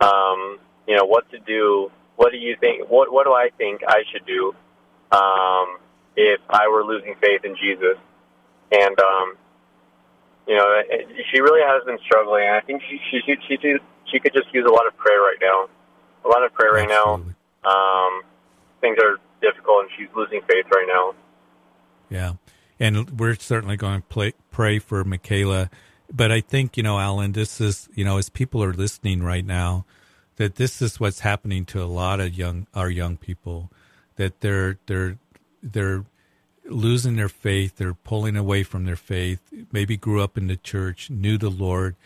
um, 0.00 0.58
you 0.86 0.96
know, 0.96 1.04
what 1.04 1.30
to 1.30 1.38
do. 1.38 1.90
What 2.16 2.32
do 2.32 2.38
you 2.38 2.56
think? 2.60 2.88
What 2.90 3.12
what 3.12 3.24
do 3.24 3.32
I 3.32 3.50
think 3.56 3.82
I 3.86 4.02
should 4.10 4.26
do 4.26 4.54
um, 5.12 5.78
if 6.16 6.40
I 6.50 6.68
were 6.68 6.84
losing 6.84 7.14
faith 7.20 7.44
in 7.44 7.54
Jesus? 7.56 7.96
And 8.72 8.98
um, 8.98 9.36
you 10.46 10.56
know, 10.56 10.82
she 11.32 11.40
really 11.40 11.62
has 11.62 11.84
been 11.84 11.98
struggling. 12.04 12.48
I 12.48 12.60
think 12.60 12.82
she 12.88 12.98
she 13.10 13.20
she 13.26 13.36
she, 13.48 13.76
she 14.10 14.18
could 14.18 14.32
just 14.32 14.52
use 14.52 14.66
a 14.68 14.72
lot 14.72 14.86
of 14.86 14.96
prayer 14.96 15.20
right 15.20 15.38
now. 15.40 15.68
A 16.24 16.28
lot 16.28 16.44
of 16.44 16.52
prayer 16.52 16.72
right 16.72 16.90
Absolutely. 16.90 17.34
now. 17.64 17.70
Um, 17.70 18.22
things 18.80 18.98
are 18.98 19.18
difficult, 19.40 19.82
and 19.82 19.90
she's 19.96 20.08
losing 20.16 20.40
faith 20.48 20.66
right 20.72 20.88
now. 20.88 21.14
Yeah 22.10 22.32
and 22.80 23.18
we're 23.18 23.34
certainly 23.34 23.76
going 23.76 24.02
to 24.02 24.08
play, 24.08 24.32
pray 24.50 24.78
for 24.78 25.04
Michaela. 25.04 25.70
But 26.12 26.32
I 26.32 26.40
think 26.40 26.76
you 26.76 26.82
know, 26.82 26.98
Alan, 26.98 27.32
this 27.32 27.60
is 27.60 27.88
you 27.94 28.04
know, 28.04 28.18
as 28.18 28.28
people 28.28 28.62
are 28.62 28.72
listening 28.72 29.22
right 29.22 29.44
now, 29.44 29.84
that 30.36 30.56
this 30.56 30.80
is 30.80 30.98
what's 31.00 31.20
happening 31.20 31.64
to 31.66 31.82
a 31.82 31.84
lot 31.86 32.20
of 32.20 32.34
young 32.34 32.66
our 32.74 32.90
young 32.90 33.16
people, 33.16 33.70
that 34.16 34.40
they're 34.40 34.78
they're 34.86 35.18
they're 35.62 36.04
losing 36.64 37.16
their 37.16 37.28
faith, 37.28 37.76
they're 37.76 37.94
pulling 37.94 38.36
away 38.36 38.62
from 38.62 38.84
their 38.84 38.96
faith. 38.96 39.40
Maybe 39.72 39.96
grew 39.96 40.22
up 40.22 40.38
in 40.38 40.46
the 40.46 40.56
church, 40.56 41.10
knew 41.10 41.36
the 41.36 41.50
Lord, 41.50 41.96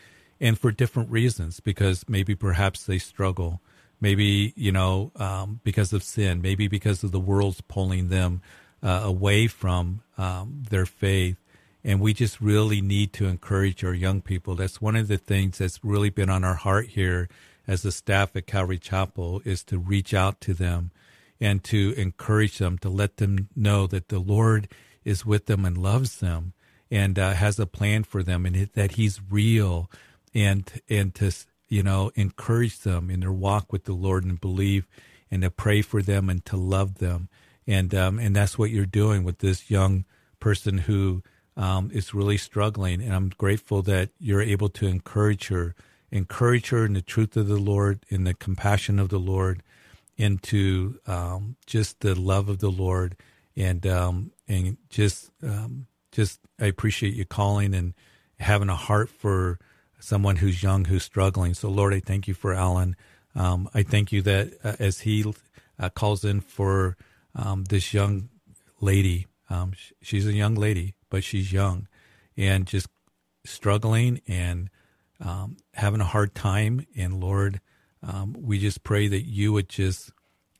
and 0.41 0.59
for 0.59 0.71
different 0.71 1.09
reasons, 1.09 1.59
because 1.59 2.05
maybe 2.09 2.35
perhaps 2.35 2.85
they 2.85 2.97
struggle, 2.97 3.61
maybe 4.01 4.53
you 4.57 4.73
know 4.73 5.11
um, 5.15 5.61
because 5.63 5.93
of 5.93 6.03
sin, 6.03 6.41
maybe 6.41 6.67
because 6.67 7.03
of 7.03 7.11
the 7.11 7.19
world's 7.19 7.61
pulling 7.61 8.09
them 8.09 8.41
uh, 8.83 9.01
away 9.03 9.47
from 9.47 10.01
um, 10.17 10.63
their 10.69 10.85
faith. 10.85 11.37
And 11.83 11.99
we 11.99 12.13
just 12.13 12.39
really 12.39 12.81
need 12.81 13.13
to 13.13 13.25
encourage 13.25 13.83
our 13.83 13.93
young 13.93 14.21
people. 14.21 14.55
That's 14.55 14.81
one 14.81 14.95
of 14.95 15.07
the 15.07 15.17
things 15.17 15.57
that's 15.57 15.83
really 15.83 16.09
been 16.09 16.29
on 16.29 16.43
our 16.43 16.55
heart 16.55 16.89
here 16.89 17.29
as 17.67 17.81
the 17.81 17.91
staff 17.91 18.35
at 18.35 18.45
Calvary 18.45 18.77
Chapel 18.77 19.41
is 19.45 19.63
to 19.65 19.77
reach 19.77 20.13
out 20.13 20.39
to 20.41 20.53
them 20.53 20.91
and 21.39 21.63
to 21.65 21.93
encourage 21.97 22.57
them, 22.57 22.77
to 22.79 22.89
let 22.89 23.17
them 23.17 23.49
know 23.55 23.87
that 23.87 24.09
the 24.09 24.19
Lord 24.19 24.67
is 25.03 25.25
with 25.25 25.45
them 25.47 25.65
and 25.65 25.77
loves 25.77 26.19
them 26.19 26.53
and 26.89 27.17
uh, 27.17 27.33
has 27.33 27.59
a 27.59 27.65
plan 27.65 28.03
for 28.03 28.23
them 28.23 28.45
and 28.45 28.69
that 28.73 28.93
He's 28.93 29.19
real 29.29 29.89
and 30.33 30.71
and 30.89 31.13
to 31.15 31.31
you 31.67 31.83
know 31.83 32.11
encourage 32.15 32.79
them 32.79 33.09
in 33.09 33.21
their 33.21 33.31
walk 33.31 33.71
with 33.71 33.85
the 33.85 33.93
Lord 33.93 34.23
and 34.23 34.39
believe 34.39 34.87
and 35.29 35.41
to 35.41 35.49
pray 35.49 35.81
for 35.81 36.01
them 36.01 36.29
and 36.29 36.45
to 36.45 36.55
love 36.55 36.99
them 36.99 37.29
and 37.67 37.93
um, 37.93 38.19
and 38.19 38.35
that's 38.35 38.57
what 38.57 38.69
you're 38.69 38.85
doing 38.85 39.23
with 39.23 39.39
this 39.39 39.69
young 39.69 40.05
person 40.39 40.79
who 40.79 41.23
um, 41.55 41.91
is 41.93 42.13
really 42.13 42.37
struggling. 42.37 43.01
And 43.01 43.13
I'm 43.13 43.29
grateful 43.29 43.81
that 43.83 44.09
you're 44.19 44.41
able 44.41 44.69
to 44.69 44.87
encourage 44.87 45.47
her, 45.47 45.75
encourage 46.11 46.69
her 46.69 46.85
in 46.85 46.93
the 46.93 47.01
truth 47.01 47.37
of 47.37 47.47
the 47.47 47.57
Lord, 47.57 48.05
in 48.09 48.23
the 48.23 48.33
compassion 48.33 48.99
of 48.99 49.09
the 49.09 49.19
Lord, 49.19 49.61
into 50.17 50.99
um, 51.07 51.55
just 51.65 52.01
the 52.01 52.19
love 52.19 52.49
of 52.49 52.59
the 52.59 52.71
Lord, 52.71 53.15
and 53.55 53.85
um, 53.87 54.31
and 54.47 54.77
just 54.89 55.31
um, 55.41 55.87
just 56.11 56.39
I 56.59 56.65
appreciate 56.65 57.13
you 57.13 57.25
calling 57.25 57.73
and 57.73 57.93
having 58.39 58.69
a 58.69 58.75
heart 58.75 59.09
for 59.09 59.59
someone 59.99 60.37
who's 60.37 60.61
young 60.61 60.85
who's 60.85 61.03
struggling. 61.03 61.53
So 61.53 61.69
Lord, 61.69 61.93
I 61.93 61.99
thank 61.99 62.27
you 62.27 62.33
for 62.33 62.53
Alan. 62.53 62.95
Um, 63.35 63.69
I 63.73 63.83
thank 63.83 64.11
you 64.11 64.21
that 64.23 64.53
uh, 64.63 64.75
as 64.79 65.01
he 65.01 65.25
uh, 65.79 65.89
calls 65.89 66.23
in 66.23 66.41
for 66.41 66.97
um, 67.35 67.65
this 67.65 67.93
young 67.93 68.29
lady. 68.79 69.27
Um, 69.49 69.73
she's 70.01 70.27
a 70.27 70.33
young 70.33 70.55
lady, 70.55 70.95
but 71.09 71.23
she's 71.23 71.51
young 71.51 71.87
and 72.35 72.65
just 72.65 72.87
struggling 73.45 74.21
and 74.27 74.69
um, 75.19 75.57
having 75.73 76.01
a 76.01 76.05
hard 76.05 76.33
time. 76.33 76.85
And 76.95 77.19
Lord, 77.19 77.61
um, 78.01 78.35
we 78.37 78.59
just 78.59 78.83
pray 78.83 79.07
that 79.07 79.23
you 79.23 79.53
would 79.53 79.69
just, 79.69 80.11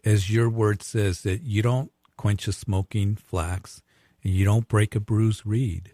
as 0.06 0.30
your 0.30 0.50
word 0.50 0.84
says, 0.84 1.22
that 1.22 1.42
you 1.44 1.62
don't 1.62 1.92
quench 2.18 2.48
a 2.48 2.54
smoking 2.54 3.16
flax, 3.16 3.82
and 4.24 4.34
you 4.34 4.46
don't 4.46 4.68
break 4.68 4.96
a 4.96 5.00
bruised 5.00 5.46
reed. 5.46 5.92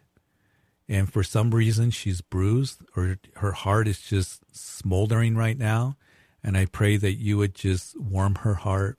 And 0.88 1.12
for 1.12 1.24
some 1.24 1.52
reason, 1.52 1.92
she's 1.92 2.22
bruised 2.22 2.82
or 2.96 3.20
her 3.38 3.52
heart 3.52 3.88
is 3.88 4.02
just 4.02 4.44
smoldering 4.52 5.36
right 5.36 5.58
now. 5.58 5.98
And 6.44 6.58
I 6.58 6.66
pray 6.66 6.98
that 6.98 7.14
you 7.14 7.38
would 7.38 7.54
just 7.54 8.00
warm 8.00 8.36
her 8.36 8.56
heart, 8.56 8.98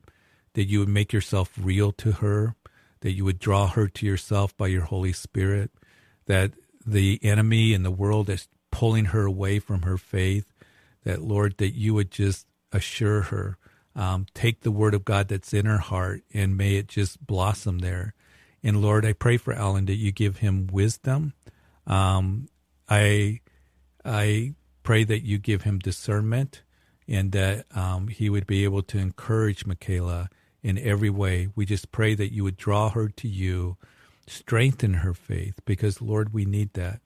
that 0.55 0.65
you 0.65 0.81
would 0.81 0.89
make 0.89 1.13
yourself 1.13 1.53
real 1.61 1.93
to 1.93 2.13
her, 2.13 2.55
that 3.01 3.13
you 3.13 3.25
would 3.25 3.39
draw 3.39 3.69
her 3.69 3.89
to 3.89 4.07
yourself 4.07 4.57
by 4.57 4.67
your 4.67 4.83
Holy 4.85 5.13
Spirit, 5.13 5.71
that 6.27 6.53
the 6.85 7.19
enemy 7.23 7.75
and 7.75 7.85
the 7.85 7.91
world 7.91 8.29
is 8.29 8.49
pulling 8.71 9.07
her 9.07 9.25
away 9.25 9.59
from 9.59 9.83
her 9.83 9.97
faith, 9.97 10.47
that 11.05 11.23
Lord, 11.23 11.57
that 11.59 11.75
you 11.75 11.95
would 11.95 12.11
just 12.11 12.47
assure 12.73 13.23
her, 13.23 13.59
um, 13.95 14.27
take 14.35 14.61
the 14.61 14.71
word 14.71 14.95
of 14.95 15.05
God 15.05 15.29
that's 15.29 15.53
in 15.53 15.67
her 15.67 15.79
heart 15.79 16.23
and 16.33 16.57
may 16.57 16.77
it 16.77 16.89
just 16.89 17.25
blossom 17.27 17.79
there. 17.79 18.15
And 18.63 18.83
Lord, 18.83 19.07
I 19.07 19.13
pray 19.13 19.37
for 19.37 19.53
Alan 19.53 19.87
that 19.87 19.95
you 19.95 20.13
give 20.13 20.39
him 20.39 20.69
wisdom. 20.71 21.33
Um, 21.87 22.49
I, 22.89 23.41
I 24.05 24.55
pray 24.83 25.05
that 25.05 25.25
you 25.25 25.39
give 25.39 25.63
him 25.63 25.79
discernment 25.79 26.63
and 27.09 27.33
that 27.33 27.67
um, 27.75 28.09
he 28.09 28.31
would 28.31 28.47
be 28.47 28.65
able 28.65 28.83
to 28.83 28.99
encourage 28.99 29.67
Michaela 29.67 30.29
in 30.63 30.79
every 30.79 31.11
way. 31.11 31.49
We 31.55 31.67
just 31.67 31.93
pray 31.93 32.15
that 32.15 32.33
you 32.33 32.45
would 32.45 32.57
draw 32.57 32.91
her 32.91 33.09
to 33.09 33.29
you, 33.29 33.77
strengthen 34.27 34.95
her 34.95 35.15
faith, 35.15 35.61
because 35.65 36.03
Lord, 36.03 36.33
we 36.33 36.45
need 36.45 36.73
that. 36.75 37.01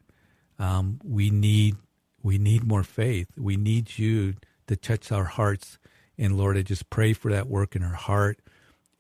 Um, 0.59 1.01
we 1.05 1.31
need 1.31 1.77
we 2.23 2.39
need 2.39 2.65
more 2.65 2.85
faith. 2.85 3.29
We 3.37 3.57
need 3.57 3.99
you 3.99 4.35
to 4.67 4.77
touch 4.77 5.13
our 5.13 5.25
hearts. 5.25 5.79
And 6.17 6.37
Lord, 6.37 6.57
I 6.57 6.63
just 6.63 6.89
pray 6.91 7.13
for 7.13 7.31
that 7.33 7.49
work 7.49 7.77
in 7.77 7.83
her 7.83 7.95
heart. 7.95 8.39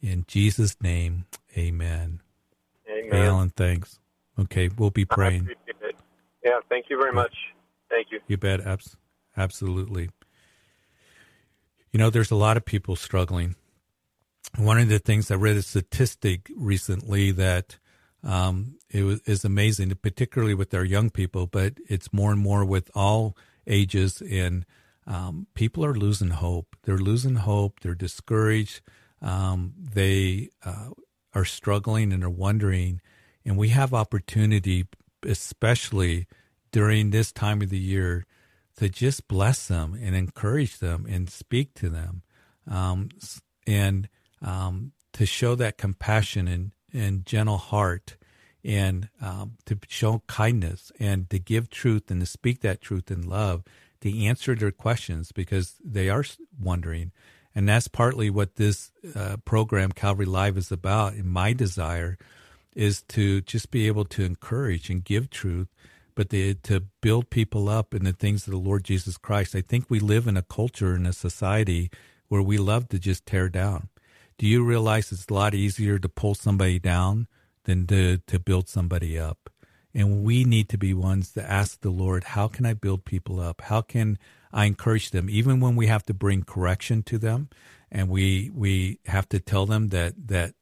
In 0.02 0.24
Jesus' 0.28 0.76
name, 0.82 1.24
amen. 1.56 2.20
Amen. 2.88 3.10
Hey, 3.10 3.26
Alan, 3.26 3.50
thanks. 3.50 3.98
Okay, 4.38 4.68
we'll 4.76 4.90
be 4.90 5.04
praying. 5.04 5.48
Yeah, 6.44 6.58
thank 6.68 6.86
you 6.90 6.98
very 6.98 7.12
much. 7.12 7.34
Thank 7.88 8.08
you. 8.10 8.20
You 8.26 8.36
bet. 8.36 8.60
Abs- 8.60 8.96
absolutely. 9.36 10.10
You 11.92 11.98
know, 11.98 12.10
there's 12.10 12.32
a 12.32 12.36
lot 12.36 12.56
of 12.56 12.64
people 12.64 12.96
struggling. 12.96 13.54
One 14.56 14.78
of 14.78 14.88
the 14.88 14.98
things 14.98 15.30
I 15.30 15.34
read 15.34 15.56
a 15.56 15.62
statistic 15.62 16.50
recently 16.56 17.32
that 17.32 17.78
um, 18.22 18.76
it 18.88 19.02
was, 19.02 19.20
is 19.22 19.44
amazing, 19.44 19.92
particularly 20.02 20.54
with 20.54 20.72
our 20.74 20.84
young 20.84 21.10
people, 21.10 21.46
but 21.46 21.74
it's 21.88 22.12
more 22.12 22.30
and 22.30 22.40
more 22.40 22.64
with 22.64 22.90
all 22.94 23.36
ages. 23.66 24.22
And 24.22 24.64
um, 25.06 25.46
people 25.54 25.84
are 25.84 25.94
losing 25.94 26.30
hope. 26.30 26.76
They're 26.84 26.96
losing 26.98 27.36
hope. 27.36 27.80
They're 27.80 27.94
discouraged. 27.94 28.80
Um, 29.20 29.74
they 29.76 30.50
uh, 30.64 30.90
are 31.34 31.44
struggling 31.44 32.12
and 32.12 32.22
are 32.22 32.30
wondering. 32.30 33.00
And 33.44 33.58
we 33.58 33.70
have 33.70 33.92
opportunity, 33.92 34.86
especially 35.26 36.26
during 36.72 37.10
this 37.10 37.32
time 37.32 37.60
of 37.60 37.70
the 37.70 37.78
year, 37.78 38.26
to 38.76 38.88
just 38.88 39.28
bless 39.28 39.68
them 39.68 39.98
and 40.00 40.14
encourage 40.14 40.78
them 40.78 41.06
and 41.08 41.30
speak 41.30 41.74
to 41.74 41.88
them, 41.88 42.22
um, 42.68 43.10
and 43.66 44.08
um, 44.44 44.92
to 45.14 45.26
show 45.26 45.54
that 45.56 45.78
compassion 45.78 46.46
and, 46.46 46.72
and 46.92 47.26
gentle 47.26 47.56
heart, 47.56 48.16
and 48.64 49.08
um, 49.20 49.56
to 49.66 49.78
show 49.88 50.22
kindness 50.26 50.90
and 50.98 51.28
to 51.30 51.38
give 51.38 51.68
truth 51.68 52.10
and 52.10 52.20
to 52.20 52.26
speak 52.26 52.60
that 52.60 52.80
truth 52.80 53.10
in 53.10 53.28
love, 53.28 53.62
to 54.00 54.24
answer 54.24 54.54
their 54.54 54.70
questions 54.70 55.32
because 55.32 55.74
they 55.84 56.08
are 56.08 56.24
wondering. 56.60 57.12
And 57.54 57.68
that's 57.68 57.88
partly 57.88 58.30
what 58.30 58.56
this 58.56 58.90
uh, 59.14 59.36
program, 59.44 59.92
Calvary 59.92 60.26
Live, 60.26 60.56
is 60.56 60.72
about. 60.72 61.12
And 61.12 61.26
my 61.26 61.52
desire 61.52 62.16
is 62.74 63.02
to 63.02 63.40
just 63.42 63.70
be 63.70 63.86
able 63.86 64.04
to 64.06 64.24
encourage 64.24 64.90
and 64.90 65.04
give 65.04 65.30
truth 65.30 65.68
but 66.16 66.30
the, 66.30 66.54
to 66.54 66.80
build 67.00 67.30
people 67.30 67.68
up 67.68 67.94
in 67.94 68.04
the 68.04 68.12
things 68.12 68.46
of 68.46 68.52
the 68.52 68.58
Lord 68.58 68.84
Jesus 68.84 69.16
Christ. 69.16 69.54
I 69.54 69.60
think 69.60 69.86
we 69.88 69.98
live 69.98 70.26
in 70.26 70.36
a 70.36 70.42
culture 70.42 70.94
and 70.94 71.06
a 71.06 71.12
society 71.12 71.90
where 72.28 72.42
we 72.42 72.56
love 72.56 72.88
to 72.90 72.98
just 72.98 73.26
tear 73.26 73.48
down. 73.48 73.88
Do 74.38 74.46
you 74.46 74.64
realize 74.64 75.12
it's 75.12 75.26
a 75.28 75.34
lot 75.34 75.54
easier 75.54 75.98
to 75.98 76.08
pull 76.08 76.34
somebody 76.34 76.78
down 76.78 77.28
than 77.64 77.86
to, 77.86 78.18
to 78.18 78.38
build 78.38 78.68
somebody 78.68 79.18
up? 79.18 79.50
And 79.94 80.24
we 80.24 80.44
need 80.44 80.68
to 80.70 80.78
be 80.78 80.92
ones 80.92 81.32
to 81.32 81.50
ask 81.50 81.80
the 81.80 81.90
Lord, 81.90 82.24
how 82.24 82.48
can 82.48 82.66
I 82.66 82.74
build 82.74 83.04
people 83.04 83.38
up? 83.38 83.60
How 83.62 83.80
can 83.80 84.18
I 84.52 84.66
encourage 84.66 85.10
them, 85.10 85.28
even 85.30 85.60
when 85.60 85.76
we 85.76 85.86
have 85.88 86.04
to 86.06 86.14
bring 86.14 86.42
correction 86.42 87.02
to 87.04 87.18
them 87.18 87.48
and 87.90 88.08
we, 88.08 88.50
we 88.54 88.98
have 89.06 89.28
to 89.30 89.40
tell 89.40 89.66
them 89.66 89.88
that, 89.88 90.14
that 90.28 90.54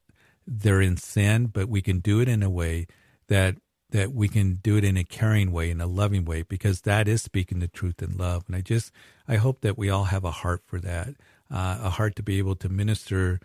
they're 0.46 0.80
in 0.80 0.96
sin, 0.96 1.46
but 1.46 1.68
we 1.68 1.82
can 1.82 2.00
do 2.00 2.20
it 2.20 2.28
in 2.28 2.42
a 2.42 2.50
way 2.50 2.86
that 3.28 3.56
that 3.92 4.12
we 4.12 4.26
can 4.26 4.54
do 4.54 4.76
it 4.76 4.84
in 4.84 4.96
a 4.96 5.04
caring 5.04 5.52
way, 5.52 5.70
in 5.70 5.80
a 5.80 5.86
loving 5.86 6.24
way, 6.24 6.42
because 6.42 6.80
that 6.80 7.06
is 7.06 7.22
speaking 7.22 7.58
the 7.58 7.68
truth 7.68 8.02
in 8.02 8.16
love. 8.16 8.42
And 8.46 8.56
I 8.56 8.62
just, 8.62 8.90
I 9.28 9.36
hope 9.36 9.60
that 9.60 9.76
we 9.76 9.90
all 9.90 10.04
have 10.04 10.24
a 10.24 10.30
heart 10.30 10.62
for 10.64 10.80
that, 10.80 11.08
uh, 11.50 11.78
a 11.82 11.90
heart 11.90 12.16
to 12.16 12.22
be 12.22 12.38
able 12.38 12.56
to 12.56 12.70
minister 12.70 13.38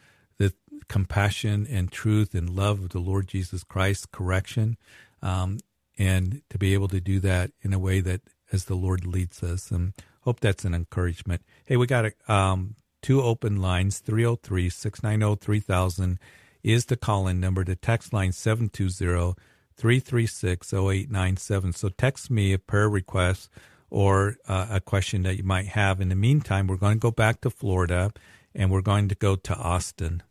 compassion 0.88 1.68
and 1.70 1.92
truth 1.92 2.34
and 2.34 2.50
love 2.50 2.84
of 2.84 2.90
the 2.90 3.00
Lord 3.00 3.28
Jesus 3.28 3.64
Christ, 3.64 4.12
correction, 4.12 4.78
um, 5.22 5.60
and 5.98 6.42
to 6.50 6.58
be 6.58 6.74
able 6.74 6.88
to 6.90 7.02
do 7.02 7.20
that 7.22 7.52
in 7.62 7.74
a 7.74 7.80
way 7.80 8.00
that 8.02 8.22
as 8.52 8.66
the 8.66 8.76
Lord 8.76 9.06
leads 9.06 9.44
us. 9.44 9.72
And 9.72 9.94
hope 10.22 10.40
that's 10.40 10.66
an 10.66 10.74
encouragement. 10.74 11.42
Hey, 11.66 11.78
we 11.78 11.88
got 11.88 12.06
a, 12.06 12.34
um, 12.34 12.76
two 13.02 13.22
open 13.22 13.62
lines, 13.62 14.00
303 14.00 14.70
690 14.70 15.44
3000 15.44 16.20
is 16.64 16.86
the 16.86 16.98
call 16.98 17.28
in 17.28 17.40
number. 17.40 17.64
The 17.64 17.76
text 17.76 18.14
line 18.14 18.32
720 18.32 19.36
336 19.76 20.74
0897. 20.74 21.74
So 21.74 21.90
text 21.90 22.30
me 22.30 22.54
a 22.54 22.60
prayer 22.60 22.90
request 22.90 23.50
or 23.90 24.36
uh, 24.48 24.68
a 24.70 24.80
question 24.82 25.24
that 25.24 25.38
you 25.38 25.44
might 25.44 25.68
have. 25.68 26.02
In 26.02 26.10
the 26.10 26.16
meantime, 26.16 26.68
we're 26.68 26.78
going 26.78 26.98
to 26.98 27.00
go 27.00 27.12
back 27.12 27.42
to 27.42 27.50
Florida 27.50 28.12
and 28.54 28.72
we're 28.72 28.82
going 28.82 29.08
to 29.08 29.16
go 29.16 29.36
to 29.36 29.56
Austin. 29.56 30.24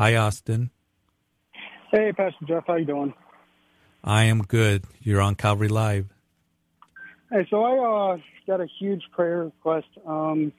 Hi, 0.00 0.16
Austin. 0.16 0.70
Hey, 1.92 2.10
Pastor 2.12 2.46
Jeff. 2.48 2.64
How 2.66 2.76
you 2.76 2.86
doing? 2.86 3.12
I 4.02 4.24
am 4.24 4.40
good. 4.40 4.86
You're 4.98 5.20
on 5.20 5.34
Calvary 5.34 5.68
Live. 5.68 6.06
Hey, 7.30 7.46
so 7.50 7.62
I 7.62 8.14
uh, 8.14 8.16
got 8.46 8.62
a 8.62 8.66
huge 8.78 9.02
prayer 9.12 9.44
request. 9.44 9.88
Um, 10.06 10.54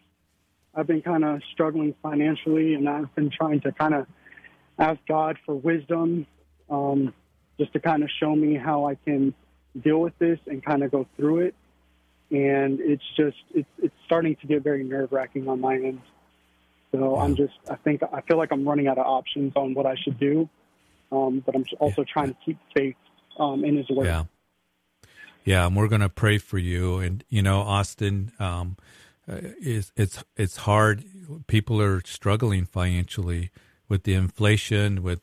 I've 0.76 0.86
been 0.86 1.02
kind 1.02 1.26
of 1.26 1.42
struggling 1.54 1.96
financially, 2.04 2.76
and 2.76 2.88
I've 2.88 3.16
been 3.16 3.32
trying 3.32 3.62
to 3.62 3.72
kind 3.72 3.96
of 3.96 4.06
ask 4.78 5.00
God 5.08 5.40
for 5.44 5.56
wisdom. 5.56 6.28
Um, 6.70 7.12
just 7.58 7.74
to 7.74 7.80
kind 7.80 8.04
of 8.04 8.12
show 8.20 8.36
me 8.36 8.54
how 8.64 8.86
I 8.86 8.94
can 8.94 9.34
deal 9.84 10.02
with 10.02 10.14
this 10.20 10.38
and 10.46 10.64
kind 10.64 10.84
of 10.84 10.92
go 10.92 11.08
through 11.18 11.48
it. 11.48 11.56
And 12.30 12.80
it's 12.80 13.02
just 13.18 13.38
it's 13.56 13.70
it's 13.82 13.96
starting 14.06 14.36
to 14.36 14.46
get 14.46 14.62
very 14.62 14.84
nerve 14.84 15.12
wracking 15.12 15.50
on 15.50 15.60
my 15.60 15.78
end. 15.78 16.02
So 16.92 17.18
I'm 17.18 17.36
just 17.36 17.54
I 17.70 17.76
think 17.76 18.02
I 18.04 18.22
feel 18.22 18.38
like 18.38 18.52
I'm 18.52 18.68
running 18.68 18.88
out 18.88 18.98
of 18.98 19.06
options 19.06 19.54
on 19.56 19.74
what 19.74 19.86
I 19.86 19.96
should 19.96 20.20
do, 20.20 20.50
um, 21.12 21.42
but 21.46 21.56
I'm 21.56 21.66
also 21.80 22.04
trying 22.04 22.28
to 22.28 22.36
keep 22.46 22.58
faith 22.76 22.96
um, 23.40 23.64
in 23.64 23.78
His 23.78 23.90
word. 23.90 24.08
Yeah, 24.08 24.24
yeah, 25.46 25.68
and 25.68 25.76
we're 25.76 25.88
going 25.88 26.02
to 26.02 26.10
pray 26.10 26.38
for 26.38 26.58
you. 26.58 26.98
And 26.98 27.24
you 27.30 27.42
know, 27.42 27.62
Austin, 27.62 28.34
um, 28.40 28.76
uh, 29.32 29.38
is 29.62 29.94
it's 29.96 30.24
it's 30.36 30.58
hard. 30.58 31.06
People 31.48 31.82
are 31.82 32.02
struggling 32.06 32.66
financially 32.66 33.52
with 33.88 34.04
the 34.04 34.14
inflation, 34.14 35.02
with 35.02 35.22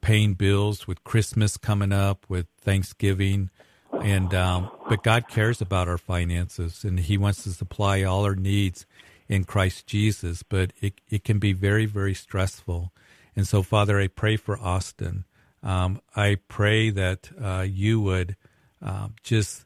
paying 0.00 0.34
bills, 0.34 0.88
with 0.88 1.04
Christmas 1.04 1.56
coming 1.56 1.92
up, 1.92 2.26
with 2.28 2.46
Thanksgiving, 2.60 3.50
and 3.92 4.34
um, 4.34 4.68
but 4.88 5.04
God 5.04 5.28
cares 5.28 5.60
about 5.60 5.86
our 5.86 5.98
finances, 5.98 6.82
and 6.82 6.98
He 6.98 7.16
wants 7.16 7.44
to 7.44 7.50
supply 7.50 8.02
all 8.02 8.24
our 8.24 8.34
needs 8.34 8.84
in 9.28 9.44
Christ 9.44 9.86
Jesus. 9.86 10.42
But 10.42 10.72
it 10.80 10.94
it 11.08 11.24
can 11.24 11.38
be 11.38 11.52
very 11.52 11.86
very 11.86 12.14
stressful, 12.14 12.92
and 13.34 13.46
so 13.46 13.62
Father, 13.62 14.00
I 14.00 14.08
pray 14.08 14.36
for 14.36 14.58
Austin. 14.58 15.24
Um, 15.62 16.00
I 16.14 16.36
pray 16.48 16.90
that 16.90 17.30
uh, 17.40 17.66
you 17.68 18.00
would 18.00 18.36
uh, 18.82 19.08
just 19.22 19.64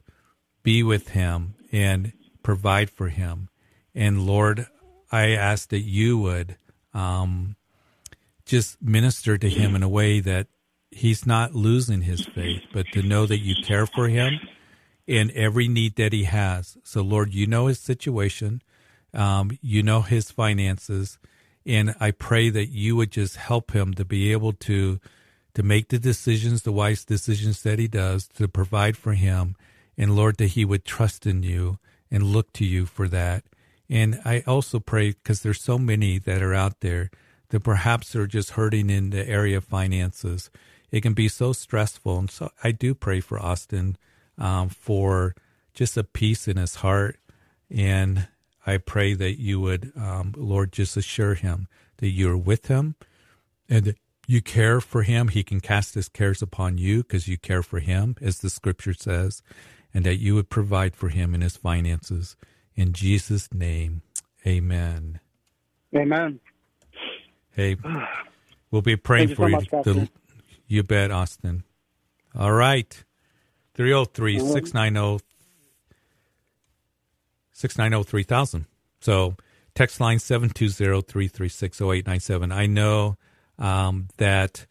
be 0.63 0.81
with 0.81 1.09
him 1.09 1.55
and 1.71 2.13
provide 2.41 2.89
for 2.89 3.09
him, 3.09 3.49
and 3.93 4.25
Lord, 4.25 4.67
I 5.11 5.31
ask 5.31 5.69
that 5.69 5.81
you 5.81 6.17
would. 6.19 6.57
Um, 6.93 7.55
just 8.49 8.81
minister 8.81 9.37
to 9.37 9.47
him 9.47 9.75
in 9.75 9.83
a 9.83 9.87
way 9.87 10.19
that 10.19 10.47
he's 10.89 11.23
not 11.25 11.53
losing 11.53 12.01
his 12.01 12.25
faith, 12.25 12.63
but 12.73 12.87
to 12.93 13.03
know 13.03 13.27
that 13.27 13.37
you 13.37 13.53
care 13.63 13.85
for 13.85 14.09
him 14.09 14.39
in 15.05 15.31
every 15.35 15.67
need 15.67 15.95
that 15.97 16.13
he 16.13 16.23
has. 16.23 16.75
So, 16.83 17.01
Lord, 17.01 17.31
you 17.31 17.45
know 17.45 17.67
his 17.67 17.79
situation, 17.79 18.63
um, 19.13 19.57
you 19.61 19.83
know 19.83 20.01
his 20.01 20.31
finances, 20.31 21.17
and 21.65 21.95
I 21.99 22.11
pray 22.11 22.49
that 22.49 22.67
you 22.67 22.95
would 22.95 23.11
just 23.11 23.35
help 23.35 23.71
him 23.71 23.93
to 23.95 24.05
be 24.05 24.31
able 24.31 24.53
to 24.53 24.99
to 25.55 25.63
make 25.63 25.89
the 25.89 25.99
decisions, 25.99 26.61
the 26.61 26.71
wise 26.71 27.03
decisions 27.03 27.63
that 27.63 27.79
he 27.79 27.87
does, 27.87 28.27
to 28.27 28.47
provide 28.47 28.95
for 28.95 29.13
him, 29.13 29.55
and 29.97 30.15
Lord, 30.15 30.37
that 30.37 30.47
he 30.47 30.63
would 30.63 30.85
trust 30.85 31.25
in 31.25 31.43
you 31.43 31.79
and 32.11 32.23
look 32.23 32.53
to 32.53 32.65
you 32.65 32.85
for 32.85 33.07
that. 33.07 33.43
And 33.89 34.21
I 34.23 34.43
also 34.45 34.79
pray 34.79 35.11
because 35.11 35.41
there's 35.41 35.61
so 35.61 35.77
many 35.77 36.19
that 36.19 36.43
are 36.43 36.53
out 36.53 36.81
there 36.81 37.09
that 37.49 37.61
perhaps 37.61 38.15
are 38.15 38.27
just 38.27 38.51
hurting 38.51 38.89
in 38.89 39.09
the 39.09 39.27
area 39.27 39.57
of 39.57 39.63
finances. 39.63 40.49
It 40.91 41.01
can 41.01 41.13
be 41.13 41.27
so 41.27 41.53
stressful. 41.53 42.17
And 42.17 42.31
so 42.31 42.51
I 42.63 42.71
do 42.71 42.93
pray 42.93 43.19
for 43.19 43.39
Austin 43.39 43.97
um, 44.37 44.69
for 44.69 45.35
just 45.73 45.97
a 45.97 46.03
peace 46.03 46.47
in 46.47 46.57
his 46.57 46.75
heart. 46.75 47.19
And 47.69 48.27
I 48.69 48.77
pray 48.77 49.15
that 49.15 49.39
you 49.41 49.59
would, 49.61 49.91
um, 49.97 50.35
Lord, 50.37 50.71
just 50.71 50.95
assure 50.95 51.33
him 51.33 51.67
that 51.97 52.09
you're 52.09 52.37
with 52.37 52.67
him 52.67 52.93
and 53.67 53.83
that 53.85 53.97
you 54.27 54.43
care 54.43 54.79
for 54.79 55.01
him. 55.01 55.29
He 55.29 55.41
can 55.41 55.59
cast 55.59 55.95
his 55.95 56.07
cares 56.07 56.43
upon 56.43 56.77
you 56.77 57.01
because 57.01 57.27
you 57.27 57.35
care 57.35 57.63
for 57.63 57.79
him, 57.79 58.15
as 58.21 58.37
the 58.37 58.49
scripture 58.51 58.93
says, 58.93 59.41
and 59.91 60.05
that 60.05 60.17
you 60.17 60.35
would 60.35 60.51
provide 60.51 60.95
for 60.95 61.09
him 61.09 61.33
in 61.33 61.41
his 61.41 61.57
finances. 61.57 62.35
In 62.75 62.93
Jesus' 62.93 63.51
name, 63.51 64.03
amen. 64.45 65.19
Amen. 65.95 66.39
Hey, 67.49 67.75
we'll 68.69 68.83
be 68.83 68.95
praying 68.95 69.33
for 69.33 69.49
you. 69.49 69.61
So 69.83 69.93
much, 69.95 70.09
you 70.67 70.83
bet, 70.83 71.09
Austin. 71.09 71.63
All 72.35 72.53
right. 72.53 73.03
303 73.73 74.39
690 74.39 75.25
690 77.59 78.09
3000. 78.09 78.65
So 79.01 79.35
text 79.75 79.99
line 79.99 80.19
720 80.19 81.01
336 81.01 81.81
0897. 81.81 82.51
I 82.53 82.65
know 82.65 83.17
um, 83.57 84.07
that 84.15 84.65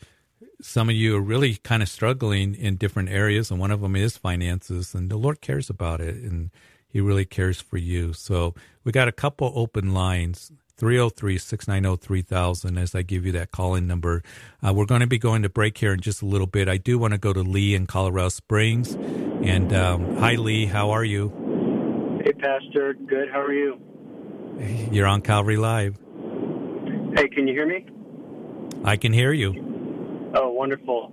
some 0.62 0.88
of 0.88 0.96
you 0.96 1.16
are 1.16 1.20
really 1.20 1.56
kind 1.56 1.82
of 1.82 1.88
struggling 1.90 2.54
in 2.54 2.76
different 2.76 3.10
areas, 3.10 3.50
and 3.50 3.60
one 3.60 3.70
of 3.70 3.82
them 3.82 3.94
is 3.94 4.16
finances, 4.16 4.94
and 4.94 5.10
the 5.10 5.18
Lord 5.18 5.42
cares 5.42 5.68
about 5.68 6.00
it, 6.00 6.16
and 6.16 6.50
He 6.88 7.00
really 7.00 7.26
cares 7.26 7.60
for 7.60 7.76
you. 7.76 8.14
So 8.14 8.54
we 8.84 8.90
got 8.90 9.06
a 9.06 9.12
couple 9.12 9.52
open 9.54 9.92
lines. 9.92 10.50
303 10.78 11.38
690 11.38 12.06
3000 12.06 12.78
as 12.78 12.94
I 12.94 13.02
give 13.02 13.26
you 13.26 13.32
that 13.32 13.50
call 13.50 13.74
in 13.74 13.88
number. 13.88 14.22
Uh, 14.64 14.72
we're 14.72 14.86
going 14.86 15.00
to 15.00 15.08
be 15.08 15.18
going 15.18 15.42
to 15.42 15.48
break 15.48 15.76
here 15.76 15.92
in 15.92 16.00
just 16.00 16.22
a 16.22 16.24
little 16.24 16.46
bit. 16.46 16.68
I 16.68 16.76
do 16.76 17.00
want 17.00 17.14
to 17.14 17.18
go 17.18 17.32
to 17.32 17.42
Lee 17.42 17.74
in 17.74 17.88
Colorado 17.88 18.28
Springs. 18.28 18.94
And 18.94 19.72
um, 19.72 20.18
hi, 20.18 20.36
Lee. 20.36 20.66
How 20.66 20.90
are 20.90 21.02
you? 21.04 21.47
Pastor. 22.38 22.94
Good. 22.94 23.30
How 23.30 23.40
are 23.40 23.52
you? 23.52 23.80
You're 24.90 25.06
on 25.06 25.22
Calvary 25.22 25.56
Live. 25.56 25.96
Hey, 27.16 27.28
can 27.28 27.46
you 27.46 27.54
hear 27.54 27.66
me? 27.66 27.86
I 28.84 28.96
can 28.96 29.12
hear 29.12 29.32
you. 29.32 30.32
Oh, 30.34 30.50
wonderful. 30.50 31.12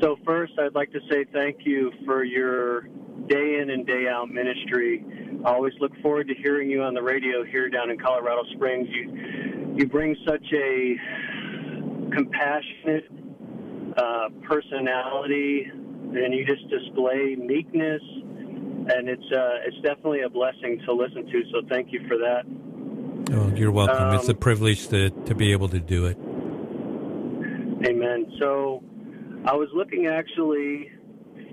So, 0.00 0.16
first, 0.24 0.52
I'd 0.58 0.74
like 0.74 0.92
to 0.92 1.00
say 1.10 1.24
thank 1.32 1.58
you 1.64 1.90
for 2.04 2.24
your 2.24 2.82
day 3.26 3.58
in 3.60 3.70
and 3.70 3.86
day 3.86 4.06
out 4.08 4.30
ministry. 4.30 5.04
I 5.44 5.52
always 5.52 5.74
look 5.80 5.92
forward 6.02 6.28
to 6.28 6.34
hearing 6.34 6.70
you 6.70 6.82
on 6.82 6.94
the 6.94 7.02
radio 7.02 7.44
here 7.44 7.68
down 7.68 7.90
in 7.90 7.98
Colorado 7.98 8.42
Springs. 8.54 8.88
You 8.90 9.74
you 9.76 9.86
bring 9.86 10.16
such 10.26 10.44
a 10.52 10.96
compassionate 12.12 13.04
uh, 13.96 14.28
personality, 14.42 15.66
and 15.70 16.34
you 16.34 16.44
just 16.44 16.68
display 16.68 17.36
meekness, 17.36 18.02
and 18.96 19.08
it's 19.08 19.32
uh, 19.32 19.66
it's 19.66 19.76
definitely 19.82 20.22
a 20.22 20.28
blessing 20.28 20.80
to 20.86 20.92
listen 20.92 21.26
to. 21.26 21.42
So 21.52 21.62
thank 21.68 21.92
you 21.92 22.00
for 22.08 22.16
that. 22.18 22.44
Oh, 23.32 23.48
you're 23.56 23.70
welcome. 23.70 24.08
Um, 24.08 24.14
it's 24.14 24.28
a 24.28 24.34
privilege 24.34 24.88
to, 24.88 25.10
to 25.10 25.34
be 25.34 25.52
able 25.52 25.68
to 25.68 25.78
do 25.78 26.06
it. 26.06 26.16
Amen. 27.86 28.32
So 28.40 28.82
I 29.44 29.54
was 29.54 29.68
looking 29.72 30.06
actually 30.06 30.90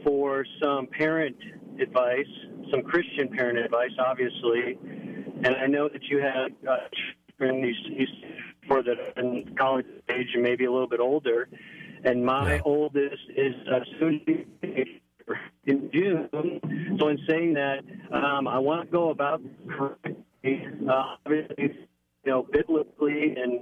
for 0.03 0.45
some 0.61 0.87
parent 0.87 1.35
advice, 1.79 2.25
some 2.71 2.81
Christian 2.81 3.29
parent 3.29 3.59
advice, 3.59 3.91
obviously. 3.99 4.79
And 5.43 5.55
I 5.55 5.67
know 5.67 5.87
that 5.87 6.03
you 6.09 6.19
have 6.19 6.51
uh, 6.67 6.77
children 7.37 7.63
you, 7.63 7.73
you, 7.95 8.07
for 8.67 8.81
the 8.81 8.95
in 9.17 9.55
college 9.55 9.85
age 10.09 10.27
and 10.33 10.41
maybe 10.41 10.65
a 10.65 10.71
little 10.71 10.89
bit 10.89 10.99
older. 10.99 11.47
And 12.03 12.25
my 12.25 12.55
Yeah. 12.55 12.61
oldest 12.65 13.23
is 13.35 13.53
uh, 13.71 13.79
soon 13.99 14.19
to 14.25 14.45
be 14.61 15.01
in 15.65 15.89
June. 15.93 16.29
So 16.99 17.07
in 17.09 17.19
saying 17.27 17.53
that, 17.53 17.79
um, 18.11 18.47
I 18.47 18.59
want 18.59 18.85
to 18.87 18.91
go 18.91 19.09
about 19.09 19.41
correctly, 19.69 20.15
uh, 20.89 21.15
obviously, 21.25 21.75
you 22.23 22.31
know, 22.31 22.43
biblically 22.51 23.35
and 23.37 23.61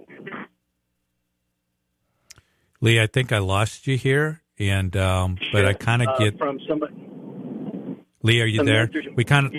Lee, 2.82 3.02
I 3.02 3.08
think 3.08 3.32
I 3.32 3.40
lost 3.40 3.88
you 3.88 3.98
here, 3.98 4.42
and 4.60 4.96
um, 4.96 5.38
but 5.52 5.66
I 5.66 5.74
kind 5.74 6.02
of 6.04 6.10
uh, 6.10 6.18
get 6.20 6.38
from 6.38 6.60
somebody. 6.68 6.94
Lee. 8.22 8.42
Are 8.42 8.46
you 8.46 8.58
some 8.58 8.66
there? 8.66 8.90
We 9.16 9.24
kind 9.24 9.48
of 9.48 9.54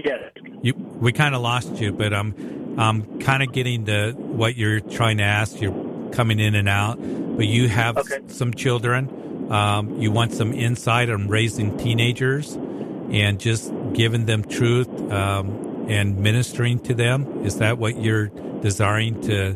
you 0.63 0.75
we 0.75 1.13
kind 1.13 1.35
of 1.35 1.41
lost 1.41 1.81
you, 1.81 1.93
but 1.93 2.13
I'm 2.15 2.77
I'm 2.79 3.19
kind 3.21 3.43
of 3.43 3.53
getting 3.53 3.85
the 3.85 4.13
what 4.17 4.55
you're 4.55 4.81
trying 4.81 5.17
to 5.19 5.25
ask. 5.25 5.61
You're 5.61 6.11
coming 6.13 6.39
in 6.39 6.55
and 6.55 6.69
out, 6.69 6.99
but 7.37 7.47
you 7.47 7.69
have 7.69 7.97
Okay. 7.97 8.17
s- 8.27 8.37
some 8.37 8.53
children. 8.55 9.09
Um, 9.51 10.01
you 10.01 10.11
want 10.11 10.33
some 10.33 10.53
insight 10.53 11.09
on 11.09 11.29
raising 11.29 11.77
teenagers 11.77 12.55
and 12.55 13.39
just 13.39 13.73
giving 13.93 14.27
them 14.27 14.43
truth 14.43 14.89
um, 15.13 15.87
and 15.89 16.19
ministering 16.19 16.81
to 16.81 16.95
them. 16.95 17.45
Is 17.45 17.59
that 17.59 17.79
what 17.79 18.01
you're 18.01 18.27
desiring 18.61 19.21
to 19.23 19.55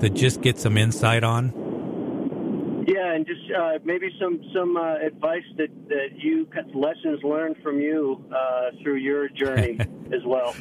to 0.00 0.10
just 0.10 0.42
get 0.42 0.58
some 0.58 0.76
insight 0.76 1.24
on? 1.24 2.84
Yeah, 2.86 3.14
and 3.14 3.26
just 3.26 3.40
uh, 3.50 3.78
maybe 3.84 4.10
some 4.20 4.42
some 4.52 4.76
uh, 4.76 4.96
advice 4.96 5.44
that 5.56 5.70
that 5.88 6.08
you 6.16 6.46
lessons 6.74 7.22
learned 7.22 7.56
from 7.62 7.80
you 7.80 8.22
uh, 8.34 8.70
through 8.82 8.96
your 8.96 9.28
journey 9.28 9.78
as 10.12 10.22
well. 10.26 10.54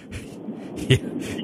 Yeah, 0.76 0.97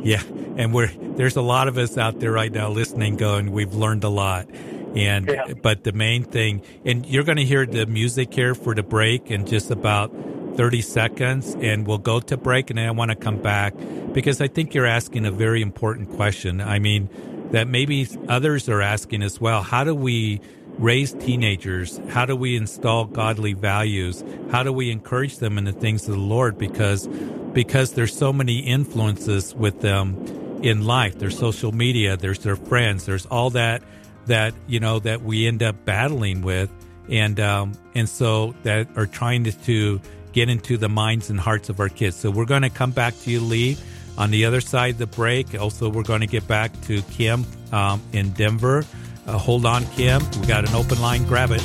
yeah, 0.03 0.23
and 0.55 0.73
we're 0.73 0.87
there's 0.87 1.35
a 1.35 1.41
lot 1.41 1.67
of 1.67 1.77
us 1.77 1.97
out 1.97 2.19
there 2.19 2.31
right 2.31 2.51
now 2.51 2.69
listening, 2.69 3.17
going, 3.17 3.51
we've 3.51 3.73
learned 3.73 4.05
a 4.05 4.09
lot, 4.09 4.49
and 4.95 5.27
Yeah. 5.27 5.53
but 5.61 5.83
the 5.83 5.91
main 5.91 6.23
thing, 6.23 6.61
and 6.85 7.05
you're 7.05 7.23
going 7.23 7.37
to 7.37 7.45
hear 7.45 7.65
the 7.65 7.85
music 7.85 8.33
here 8.33 8.55
for 8.55 8.73
the 8.75 8.83
break 8.83 9.29
in 9.31 9.45
just 9.45 9.71
about 9.71 10.11
thirty 10.55 10.81
seconds, 10.81 11.55
and 11.61 11.87
we'll 11.87 11.97
go 11.97 12.19
to 12.19 12.37
break, 12.37 12.69
and 12.69 12.77
then 12.79 12.87
I 12.87 12.91
want 12.91 13.11
to 13.11 13.15
come 13.15 13.37
back 13.37 13.73
because 14.13 14.41
I 14.41 14.47
think 14.47 14.73
you're 14.73 14.87
asking 14.87 15.25
a 15.25 15.31
very 15.31 15.61
important 15.61 16.11
question. 16.15 16.59
I 16.61 16.79
mean, 16.79 17.09
that 17.51 17.67
maybe 17.67 18.07
others 18.27 18.69
are 18.69 18.81
asking 18.81 19.23
as 19.23 19.39
well. 19.39 19.61
How 19.61 19.83
do 19.83 19.95
we 19.95 20.41
raise 20.77 21.13
teenagers? 21.13 21.99
How 22.09 22.25
do 22.25 22.35
we 22.35 22.55
install 22.55 23.05
godly 23.05 23.53
values? 23.53 24.23
How 24.51 24.63
do 24.63 24.71
we 24.71 24.91
encourage 24.91 25.37
them 25.37 25.57
in 25.57 25.65
the 25.65 25.71
things 25.71 26.07
of 26.07 26.15
the 26.15 26.21
Lord? 26.21 26.57
Because 26.57 27.07
because 27.53 27.93
there's 27.93 28.15
so 28.15 28.31
many 28.31 28.59
influences 28.59 29.55
with 29.55 29.81
them 29.81 30.59
in 30.61 30.85
life. 30.85 31.17
There's 31.17 31.37
social 31.37 31.71
media, 31.71 32.15
there's 32.15 32.39
their 32.39 32.55
friends, 32.55 33.05
there's 33.05 33.25
all 33.25 33.49
that 33.51 33.81
that 34.29 34.53
you 34.67 34.79
know 34.79 34.99
that 34.99 35.21
we 35.21 35.47
end 35.47 35.61
up 35.61 35.85
battling 35.85 36.41
with, 36.41 36.69
and 37.09 37.39
um, 37.39 37.73
and 37.95 38.07
so 38.07 38.55
that 38.63 38.87
are 38.95 39.07
trying 39.07 39.43
to, 39.43 39.51
to 39.51 39.99
get 40.31 40.49
into 40.49 40.77
the 40.77 40.87
minds 40.87 41.29
and 41.29 41.39
hearts 41.39 41.69
of 41.69 41.79
our 41.79 41.89
kids. 41.89 42.15
So 42.15 42.31
we're 42.31 42.45
going 42.45 42.61
to 42.61 42.69
come 42.69 42.91
back 42.91 43.19
to 43.21 43.31
you, 43.31 43.41
Lee. 43.41 43.77
On 44.17 44.31
the 44.31 44.45
other 44.45 44.61
side 44.61 44.97
the 44.97 45.07
break, 45.07 45.59
also 45.59 45.89
we're 45.89 46.03
going 46.03 46.21
to 46.21 46.27
get 46.27 46.47
back 46.47 46.71
to 46.81 47.01
Kim 47.03 47.45
um, 47.71 48.01
in 48.13 48.31
Denver. 48.31 48.85
Uh, 49.25 49.37
hold 49.37 49.65
on, 49.65 49.85
Kim. 49.87 50.21
We 50.41 50.47
got 50.47 50.67
an 50.67 50.75
open 50.75 51.01
line. 51.01 51.25
Grab 51.25 51.51
it. 51.51 51.63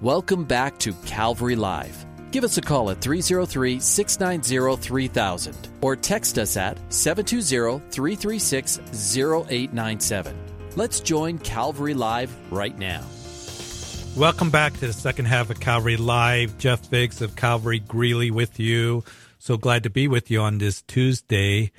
Welcome 0.00 0.44
back 0.44 0.78
to 0.80 0.92
Calvary 1.04 1.56
Live. 1.56 2.06
Give 2.32 2.44
us 2.44 2.58
a 2.58 2.60
call 2.60 2.90
at 2.90 3.00
303 3.00 3.80
690 3.80 4.82
3000 4.82 5.68
or 5.80 5.96
text 5.96 6.38
us 6.38 6.56
at 6.56 6.78
720 6.92 7.80
336 7.90 8.80
0897. 9.14 10.36
Let's 10.74 11.00
join 11.00 11.38
Calvary 11.38 11.94
Live 11.94 12.34
right 12.50 12.76
now. 12.76 13.02
Welcome 14.16 14.50
back 14.50 14.72
to 14.74 14.86
the 14.86 14.92
second 14.92 15.26
half 15.26 15.50
of 15.50 15.60
Calvary 15.60 15.96
Live. 15.96 16.58
Jeff 16.58 16.90
Biggs 16.90 17.22
of 17.22 17.36
Calvary 17.36 17.78
Greeley 17.78 18.30
with 18.30 18.58
you. 18.58 19.04
So 19.38 19.56
glad 19.56 19.84
to 19.84 19.90
be 19.90 20.08
with 20.08 20.30
you 20.30 20.40
on 20.40 20.58
this 20.58 20.82
Tuesday. 20.82 21.70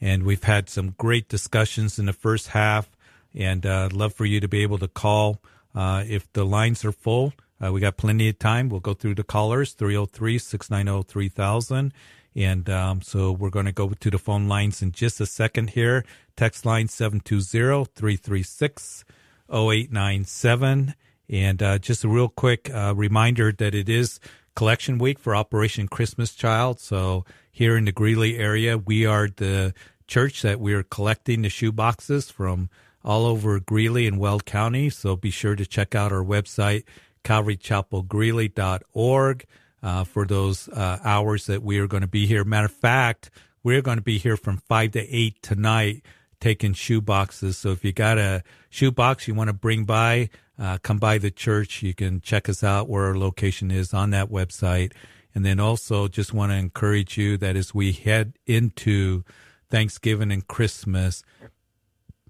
And 0.00 0.22
we've 0.22 0.44
had 0.44 0.68
some 0.68 0.94
great 0.98 1.28
discussions 1.28 1.98
in 1.98 2.06
the 2.06 2.12
first 2.12 2.48
half. 2.48 2.88
And 3.34 3.66
uh, 3.66 3.88
love 3.92 4.14
for 4.14 4.24
you 4.24 4.40
to 4.40 4.48
be 4.48 4.62
able 4.62 4.78
to 4.78 4.88
call 4.88 5.40
uh, 5.74 6.04
if 6.06 6.32
the 6.32 6.44
lines 6.44 6.84
are 6.84 6.92
full. 6.92 7.32
Uh, 7.62 7.72
we 7.72 7.80
got 7.80 7.96
plenty 7.96 8.28
of 8.28 8.38
time. 8.38 8.68
We'll 8.68 8.80
go 8.80 8.94
through 8.94 9.14
the 9.14 9.24
callers 9.24 9.72
303 9.72 10.38
690 10.38 11.08
3000. 11.10 11.92
And 12.34 12.68
um, 12.68 13.00
so 13.00 13.32
we're 13.32 13.50
going 13.50 13.66
to 13.66 13.72
go 13.72 13.88
to 13.88 14.10
the 14.10 14.18
phone 14.18 14.46
lines 14.46 14.82
in 14.82 14.92
just 14.92 15.20
a 15.20 15.26
second 15.26 15.70
here. 15.70 16.04
Text 16.36 16.66
line 16.66 16.88
720 16.88 17.86
336 17.94 19.04
0897. 19.50 20.94
And 21.28 21.62
uh, 21.62 21.78
just 21.78 22.04
a 22.04 22.08
real 22.08 22.28
quick 22.28 22.70
uh, 22.72 22.94
reminder 22.94 23.52
that 23.52 23.74
it 23.74 23.88
is 23.88 24.20
collection 24.54 24.98
week 24.98 25.18
for 25.18 25.34
Operation 25.34 25.88
Christmas 25.88 26.34
Child. 26.34 26.78
So 26.78 27.24
here 27.50 27.76
in 27.76 27.86
the 27.86 27.92
Greeley 27.92 28.38
area, 28.38 28.76
we 28.76 29.06
are 29.06 29.28
the 29.28 29.72
church 30.06 30.42
that 30.42 30.60
we 30.60 30.72
are 30.74 30.82
collecting 30.82 31.42
the 31.42 31.48
shoe 31.48 31.72
boxes 31.72 32.30
from 32.30 32.68
all 33.04 33.24
over 33.24 33.60
Greeley 33.60 34.06
and 34.06 34.18
Weld 34.18 34.44
County. 34.44 34.90
So 34.90 35.16
be 35.16 35.30
sure 35.30 35.56
to 35.56 35.64
check 35.64 35.94
out 35.94 36.12
our 36.12 36.24
website, 36.24 36.84
calvarychapelgreeley.org. 37.26 39.44
uh, 39.82 40.04
for 40.04 40.24
those 40.26 40.68
uh, 40.68 40.98
hours 41.04 41.46
that 41.46 41.62
we 41.62 41.78
are 41.78 41.86
going 41.86 42.00
to 42.00 42.08
be 42.08 42.26
here. 42.26 42.44
Matter 42.44 42.66
of 42.66 42.72
fact, 42.72 43.30
we're 43.62 43.82
going 43.82 43.98
to 43.98 44.02
be 44.02 44.18
here 44.18 44.36
from 44.36 44.58
5 44.58 44.90
to 44.92 45.00
8 45.00 45.42
tonight 45.42 46.02
taking 46.40 46.72
shoe 46.72 47.00
boxes. 47.00 47.58
So 47.58 47.70
if 47.70 47.84
you 47.84 47.92
got 47.92 48.18
a 48.18 48.42
shoe 48.68 48.90
box 48.90 49.28
you 49.28 49.34
want 49.34 49.48
to 49.48 49.54
bring 49.54 49.84
by, 49.84 50.30
uh, 50.58 50.78
come 50.82 50.98
by 50.98 51.18
the 51.18 51.30
church. 51.30 51.82
You 51.82 51.94
can 51.94 52.20
check 52.20 52.48
us 52.48 52.64
out 52.64 52.88
where 52.88 53.04
our 53.04 53.16
location 53.16 53.70
is 53.70 53.94
on 53.94 54.10
that 54.10 54.28
website. 54.28 54.92
And 55.34 55.44
then 55.44 55.60
also 55.60 56.08
just 56.08 56.32
want 56.32 56.52
to 56.52 56.56
encourage 56.56 57.18
you 57.18 57.36
that 57.38 57.56
as 57.56 57.74
we 57.74 57.92
head 57.92 58.34
into 58.46 59.24
Thanksgiving 59.70 60.32
and 60.32 60.46
Christmas, 60.46 61.22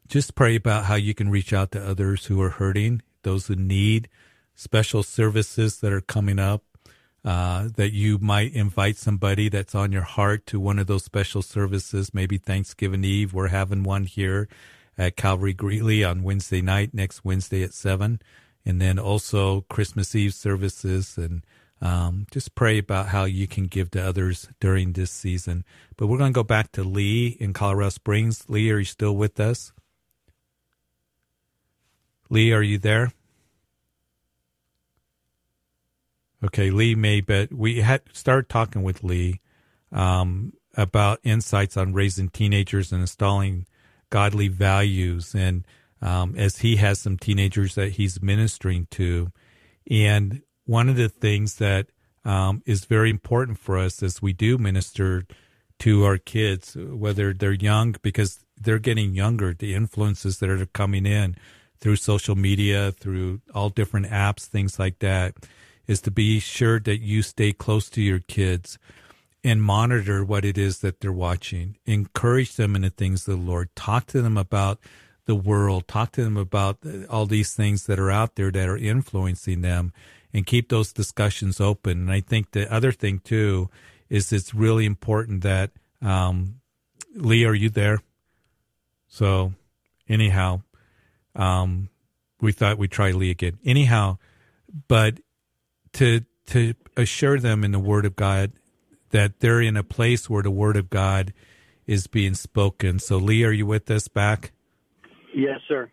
just 0.09 0.35
pray 0.35 0.57
about 0.57 0.85
how 0.85 0.97
you 0.97 1.15
can 1.15 1.31
reach 1.31 1.53
out 1.53 1.71
to 1.73 1.83
others 1.83 2.27
who 2.27 2.41
are 2.43 2.51
hurting, 2.51 3.03
those 3.23 3.47
who 3.47 3.57
need 3.57 4.09
special 4.57 5.05
services 5.05 5.79
that 5.81 5.93
are 5.93 6.01
coming 6.01 6.41
up. 6.41 6.65
Uh, 7.25 7.69
that 7.75 7.93
you 7.93 8.19
might 8.19 8.53
invite 8.55 8.97
somebody 8.97 9.49
that's 9.49 9.75
on 9.75 9.91
your 9.91 10.03
heart 10.03 10.47
to 10.47 10.61
one 10.61 10.79
of 10.79 10.87
those 10.87 11.03
special 11.03 11.43
services. 11.43 12.15
Maybe 12.15 12.39
Thanksgiving 12.39 13.03
Eve. 13.03 13.35
We're 13.35 13.49
having 13.49 13.83
one 13.83 14.05
here 14.05 14.49
at 14.97 15.17
Calvary 15.17 15.53
Greeley 15.53 16.05
on 16.05 16.23
Wednesday 16.23 16.63
night, 16.63 16.95
next 16.95 17.25
Wednesday 17.25 17.65
at 17.65 17.75
7. 17.75 18.21
And 18.65 18.81
then 18.81 19.01
also 19.01 19.63
Christmas 19.63 20.15
Eve 20.15 20.35
services. 20.35 21.19
And 21.19 21.45
um, 21.81 22.27
just 22.31 22.55
pray 22.55 22.79
about 22.79 23.09
how 23.09 23.25
you 23.25 23.49
can 23.49 23.65
give 23.65 23.91
to 23.91 24.07
others 24.07 24.49
during 24.61 24.93
this 24.93 25.11
season. 25.11 25.65
But 25.97 26.07
we're 26.07 26.19
going 26.19 26.33
to 26.33 26.39
go 26.39 26.45
back 26.45 26.71
to 26.73 26.85
Lee 26.85 27.37
in 27.41 27.53
Colorado 27.53 27.91
Springs. 27.91 28.45
Lee, 28.49 28.71
are 28.71 28.79
you 28.79 28.85
still 28.85 29.17
with 29.17 29.41
us? 29.41 29.73
Lee, 32.31 32.53
are 32.53 32.63
you 32.63 32.79
there? 32.79 33.11
Okay, 36.45 36.71
Lee 36.71 36.95
may, 36.95 37.21
but 37.21 37.53
we 37.53 37.81
had 37.81 38.03
started 38.13 38.49
talking 38.49 38.83
with 38.83 39.03
Lee 39.03 39.41
um, 39.91 40.53
about 40.77 41.21
insights 41.23 41.77
on 41.77 41.95
raising 41.95 42.29
teenagers 42.29 42.93
and 42.93 43.01
installing 43.01 43.67
godly 44.11 44.49
values. 44.49 45.35
And 45.35 45.67
um, 46.03 46.35
as 46.37 46.59
he 46.59 46.77
has 46.77 46.99
some 47.01 47.17
teenagers 47.17 47.75
that 47.75 47.93
he's 47.93 48.21
ministering 48.21 48.87
to, 48.93 49.33
and 49.91 50.43
one 50.67 50.89
of 50.89 50.97
the 50.97 51.09
things 51.09 51.55
that 51.57 51.87
um, 52.25 52.63
is 52.67 52.85
very 52.85 53.09
important 53.09 53.59
for 53.59 53.79
us 53.79 54.03
as 54.03 54.21
we 54.21 54.33
do 54.33 54.59
minister 54.59 55.25
to 55.79 56.05
our 56.05 56.19
kids, 56.19 56.77
whether 56.77 57.33
they're 57.33 57.53
young, 57.53 57.95
because 58.03 58.45
they're 58.61 58.79
getting 58.79 59.15
younger, 59.15 59.55
the 59.55 59.75
influences 59.75 60.39
that 60.39 60.51
are 60.51 60.67
coming 60.67 61.07
in 61.07 61.37
through 61.79 61.97
social 61.97 62.35
media, 62.35 62.93
through 62.93 63.41
all 63.55 63.69
different 63.69 64.07
apps, 64.07 64.47
things 64.47 64.79
like 64.79 64.99
that, 65.01 65.35
is 65.87 66.01
to 66.03 66.11
be 66.11 66.41
sure 66.41 66.81
that 66.81 67.01
you 67.01 67.23
stay 67.23 67.53
close 67.53 67.89
to 67.91 68.03
your 68.03 68.21
kids 68.21 68.79
and 69.45 69.63
monitor 69.63 70.25
what 70.25 70.45
it 70.45 70.59
is 70.59 70.81
that 70.81 71.01
they're 71.01 71.13
watching. 71.13 71.77
Encourage 71.87 72.57
them 72.57 72.75
in 72.75 72.83
the 72.83 72.91
things 72.91 73.29
of 73.29 73.39
the 73.39 73.45
Lord. 73.45 73.75
Talk 73.77 74.07
to 74.07 74.21
them 74.21 74.37
about 74.37 74.81
the 75.27 75.37
world. 75.37 75.87
Talk 75.87 76.13
to 76.13 76.25
them 76.25 76.37
about 76.37 76.79
all 77.09 77.27
these 77.27 77.55
things 77.55 77.87
that 77.87 77.99
are 77.99 78.11
out 78.11 78.35
there 78.35 78.51
that 78.51 78.69
are 78.69 78.77
influencing 78.77 79.61
them 79.61 79.93
and 80.33 80.47
keep 80.47 80.69
those 80.69 80.93
discussions 80.93 81.61
open. 81.61 82.01
And 82.01 82.13
I 82.13 82.21
think 82.21 82.51
the 82.51 82.73
other 82.73 82.93
thing 82.93 83.21
too 83.21 83.71
is 84.09 84.33
it's 84.33 84.55
really 84.55 84.85
important 84.85 85.43
that, 85.43 85.71
um, 86.03 86.61
Lee, 87.15 87.45
are 87.45 87.55
you 87.55 87.71
there? 87.71 88.01
So 89.09 89.55
anyhow, 90.09 90.63
um, 91.35 91.89
we 92.41 92.53
thought 92.53 92.79
we'd 92.79 92.91
try 92.91 93.13
Lee 93.13 93.31
again. 93.31 93.59
Anyhow, 93.65 94.19
but 94.89 95.21
to, 95.97 96.21
to 96.47 96.75
assure 96.97 97.39
them 97.39 97.65
in 97.65 97.73
the 97.73 97.79
word 97.79 98.07
of 98.07 98.17
God 98.17 98.53
that 99.11 99.41
they're 99.41 99.61
in 99.61 99.77
a 99.77 99.83
place 99.83 100.29
where 100.29 100.43
the 100.43 100.51
word 100.51 100.77
of 100.77 100.91
God 100.91 101.33
is 101.87 102.07
being 102.07 102.35
spoken. 102.35 102.99
So, 102.99 103.17
Lee, 103.17 103.45
are 103.45 103.53
you 103.53 103.67
with 103.67 103.91
us 103.91 104.09
back? 104.09 104.53
Yes, 105.35 105.61
sir. 105.69 105.91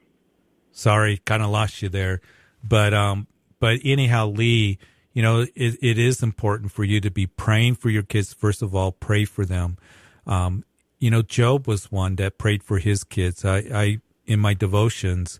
Sorry, 0.71 1.17
kind 1.25 1.43
of 1.43 1.49
lost 1.49 1.81
you 1.81 1.89
there, 1.89 2.19
but 2.63 2.93
um, 2.93 3.27
but 3.59 3.79
anyhow, 3.83 4.27
Lee, 4.27 4.79
you 5.13 5.21
know, 5.21 5.41
it, 5.41 5.77
it 5.81 5.99
is 5.99 6.23
important 6.23 6.71
for 6.71 6.83
you 6.83 6.99
to 6.99 7.11
be 7.11 7.27
praying 7.27 7.75
for 7.75 7.89
your 7.89 8.01
kids. 8.01 8.33
First 8.33 8.63
of 8.63 8.73
all, 8.73 8.91
pray 8.91 9.25
for 9.25 9.45
them. 9.45 9.77
Um, 10.25 10.63
you 10.97 11.11
know, 11.11 11.21
Job 11.21 11.67
was 11.67 11.91
one 11.91 12.15
that 12.15 12.39
prayed 12.39 12.63
for 12.63 12.79
his 12.79 13.03
kids. 13.03 13.45
I, 13.45 13.57
I 13.57 13.97
in 14.25 14.39
my 14.39 14.53
devotions, 14.53 15.39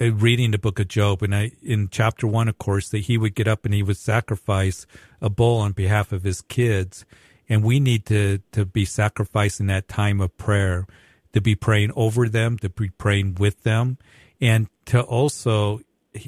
Uh, 0.00 0.12
reading 0.12 0.50
the 0.50 0.58
book 0.58 0.80
of 0.80 0.88
Job, 0.88 1.22
and 1.22 1.34
I 1.34 1.52
in 1.62 1.88
chapter 1.90 2.26
one, 2.26 2.48
of 2.48 2.56
course, 2.56 2.88
that 2.88 3.00
he 3.00 3.18
would 3.18 3.34
get 3.34 3.46
up 3.46 3.66
and 3.66 3.74
he 3.74 3.82
would 3.82 3.98
sacrifice 3.98 4.86
a 5.20 5.28
bull 5.28 5.58
on 5.58 5.72
behalf 5.72 6.10
of 6.10 6.22
his 6.22 6.40
kids, 6.40 7.04
and 7.50 7.62
we 7.62 7.80
need 7.80 8.06
to 8.06 8.38
to 8.52 8.64
be 8.64 8.86
sacrificing 8.86 9.66
that 9.66 9.88
time 9.88 10.20
of 10.20 10.36
prayer, 10.38 10.86
to 11.34 11.40
be 11.42 11.54
praying 11.54 11.92
over 11.96 12.30
them, 12.30 12.56
to 12.58 12.70
be 12.70 12.88
praying 12.88 13.34
with 13.34 13.62
them, 13.62 13.98
and 14.40 14.68
to 14.86 15.02
also, 15.02 15.80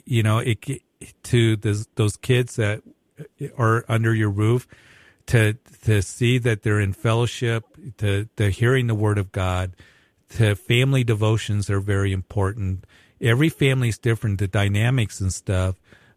you 0.04 0.22
know, 0.22 0.38
it 0.38 0.82
to 1.22 1.56
those 1.56 1.86
those 1.94 2.16
kids 2.18 2.56
that 2.56 2.82
are 3.56 3.86
under 3.88 4.14
your 4.14 4.30
roof, 4.30 4.68
to 5.26 5.54
to 5.84 6.02
see 6.02 6.36
that 6.36 6.62
they're 6.62 6.80
in 6.80 6.92
fellowship, 6.92 7.64
to 7.96 8.28
to 8.36 8.50
hearing 8.50 8.86
the 8.86 8.94
word 8.94 9.16
of 9.16 9.32
God, 9.32 9.74
to 10.28 10.54
family 10.56 11.04
devotions 11.04 11.70
are 11.70 11.80
very 11.80 12.12
important 12.12 12.84
every 13.22 13.48
family 13.48 13.88
is 13.88 13.98
different, 13.98 14.38
the 14.38 14.48
dynamics 14.48 15.20
and 15.20 15.32
stuff, 15.32 15.76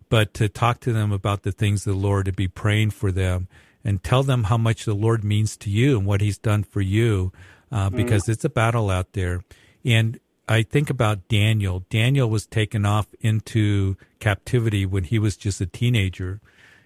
but 0.09 0.33
to 0.33 0.49
talk 0.49 0.79
to 0.81 0.93
them 0.93 1.11
about 1.11 1.43
the 1.43 1.51
things 1.51 1.85
of 1.85 1.93
the 1.93 1.99
Lord, 1.99 2.25
to 2.25 2.33
be 2.33 2.47
praying 2.47 2.91
for 2.91 3.11
them 3.11 3.47
and 3.83 4.03
tell 4.03 4.23
them 4.23 4.45
how 4.45 4.57
much 4.57 4.85
the 4.85 4.95
Lord 4.95 5.23
means 5.23 5.55
to 5.57 5.69
you 5.69 5.97
and 5.97 6.07
what 6.07 6.21
he's 6.21 6.37
done 6.37 6.63
for 6.63 6.81
you, 6.81 7.31
uh, 7.71 7.87
mm-hmm. 7.87 7.97
because 7.97 8.27
it's 8.27 8.43
a 8.43 8.49
battle 8.49 8.89
out 8.89 9.13
there. 9.13 9.43
And 9.83 10.19
I 10.47 10.63
think 10.63 10.89
about 10.89 11.27
Daniel. 11.27 11.85
Daniel 11.89 12.29
was 12.29 12.45
taken 12.45 12.85
off 12.85 13.07
into 13.19 13.97
captivity 14.19 14.85
when 14.85 15.03
he 15.05 15.19
was 15.19 15.37
just 15.37 15.61
a 15.61 15.65
teenager 15.65 16.41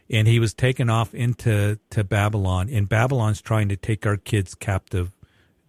and 0.10 0.28
he 0.28 0.40
was 0.40 0.54
taken 0.54 0.90
off 0.90 1.14
into 1.14 1.80
to 1.92 2.04
Babylon 2.04 2.70
and 2.70 2.90
Babylon's 2.90 3.42
trying 3.42 3.70
to 3.70 3.76
take 3.76 4.06
our 4.06 4.18
kids 4.18 4.56
captive 4.56 5.12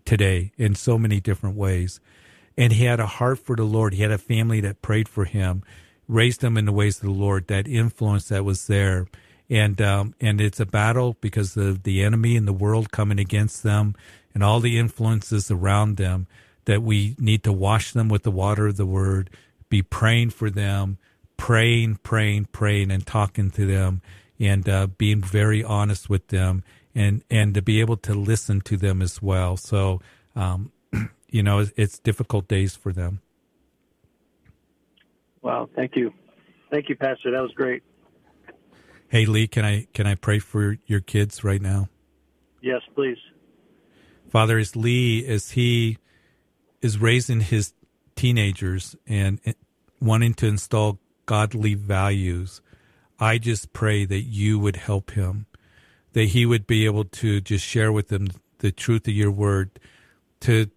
today 0.05 0.53
in 0.57 0.75
so 0.75 0.99
many 0.99 1.21
different 1.21 1.57
ways 1.57 2.01
and 2.57 2.73
he 2.73 2.85
had 2.85 3.01
a 3.01 3.07
heart 3.07 3.39
for 3.39 3.57
the 3.57 3.65
Lord. 3.65 3.95
He 3.95 4.03
had 4.03 4.11
a 4.11 4.19
family 4.19 4.61
that 4.61 4.83
prayed 4.83 5.09
for 5.09 5.25
him, 5.25 5.63
raised 6.09 6.43
him 6.43 6.57
in 6.57 6.65
the 6.65 6.73
ways 6.73 6.97
of 6.97 7.03
the 7.03 7.11
Lord. 7.11 7.47
That 7.47 7.69
influence 7.69 8.29
that 8.29 8.45
was 8.45 8.67
there, 8.67 9.07
and 9.49 9.81
um, 9.81 10.15
and 10.21 10.41
it's 10.41 10.61
a 10.61 10.67
battle 10.67 11.17
because 11.21 11.57
of 11.57 11.83
the 11.85 12.03
enemy 12.03 12.37
and 12.37 12.47
the 12.47 12.53
world 12.53 12.91
coming 12.91 13.19
against 13.19 13.63
them, 13.63 13.95
and 14.35 14.43
all 14.43 14.61
the 14.61 14.79
influences 14.79 15.51
around 15.51 15.97
them. 15.97 16.27
That 16.67 16.83
we 16.83 17.17
need 17.19 17.43
to 17.45 17.53
wash 17.53 17.93
them 17.93 18.09
with 18.09 18.23
the 18.23 18.31
water 18.31 18.67
of 18.67 18.77
the 18.77 18.87
Word, 18.87 19.31
be 19.69 19.83
praying 19.83 20.31
for 20.31 20.51
them, 20.51 20.99
praying, 21.37 22.01
praying, 22.03 22.49
praying, 22.53 22.91
and 22.91 23.07
talking 23.07 23.51
to 23.53 23.67
them, 23.67 24.03
and 24.39 24.69
uh, 24.69 24.87
being 24.87 25.23
very 25.23 25.65
honest 25.65 26.11
with 26.11 26.29
them, 26.29 26.63
and 26.95 27.23
and 27.31 27.55
to 27.55 27.63
be 27.63 27.81
able 27.81 27.97
to 27.97 28.15
listen 28.15 28.61
to 28.63 28.77
them 28.77 29.01
as 29.03 29.23
well. 29.23 29.57
So. 29.57 30.01
Um, 30.37 30.71
you 31.31 31.43
know, 31.43 31.67
it's 31.77 31.99
difficult 31.99 32.49
days 32.49 32.77
for 32.77 32.93
them. 32.93 33.21
Wow, 35.43 35.69
thank 35.75 35.97
you, 35.97 36.13
thank 36.71 36.89
you, 36.89 36.97
Pastor. 36.97 37.31
That 37.31 37.41
was 37.41 37.53
great. 37.53 37.83
Hey 39.09 39.27
Lee, 39.27 39.49
can 39.49 39.65
I 39.65 39.87
can 39.93 40.07
I 40.07 40.15
pray 40.15 40.39
for 40.39 40.77
your 40.87 41.01
kids 41.01 41.43
right 41.43 41.61
now? 41.61 41.89
Yes, 42.61 42.83
please. 42.95 43.19
Father, 44.29 44.59
as 44.59 44.77
Lee 44.77 45.27
as 45.27 45.53
he 45.53 45.99
is 46.81 46.99
raising 46.99 47.41
his 47.41 47.75
teenagers 48.15 48.95
and 49.07 49.41
wanting 50.01 50.35
to 50.35 50.47
install 50.47 51.01
godly 51.27 51.75
values, 51.75 52.61
I 53.19 53.39
just 53.39 53.73
pray 53.73 54.05
that 54.05 54.21
you 54.21 54.59
would 54.59 54.77
help 54.77 55.13
him, 55.13 55.47
that 56.13 56.27
he 56.27 56.47
would 56.47 56.67
be 56.67 56.85
able 56.85 57.05
to 57.05 57.41
just 57.41 57.65
share 57.65 57.91
with 57.91 58.09
them 58.09 58.29
the 58.59 58.71
truth 58.71 59.09
of 59.09 59.15
your 59.15 59.31
word, 59.31 59.81
to 60.41 60.71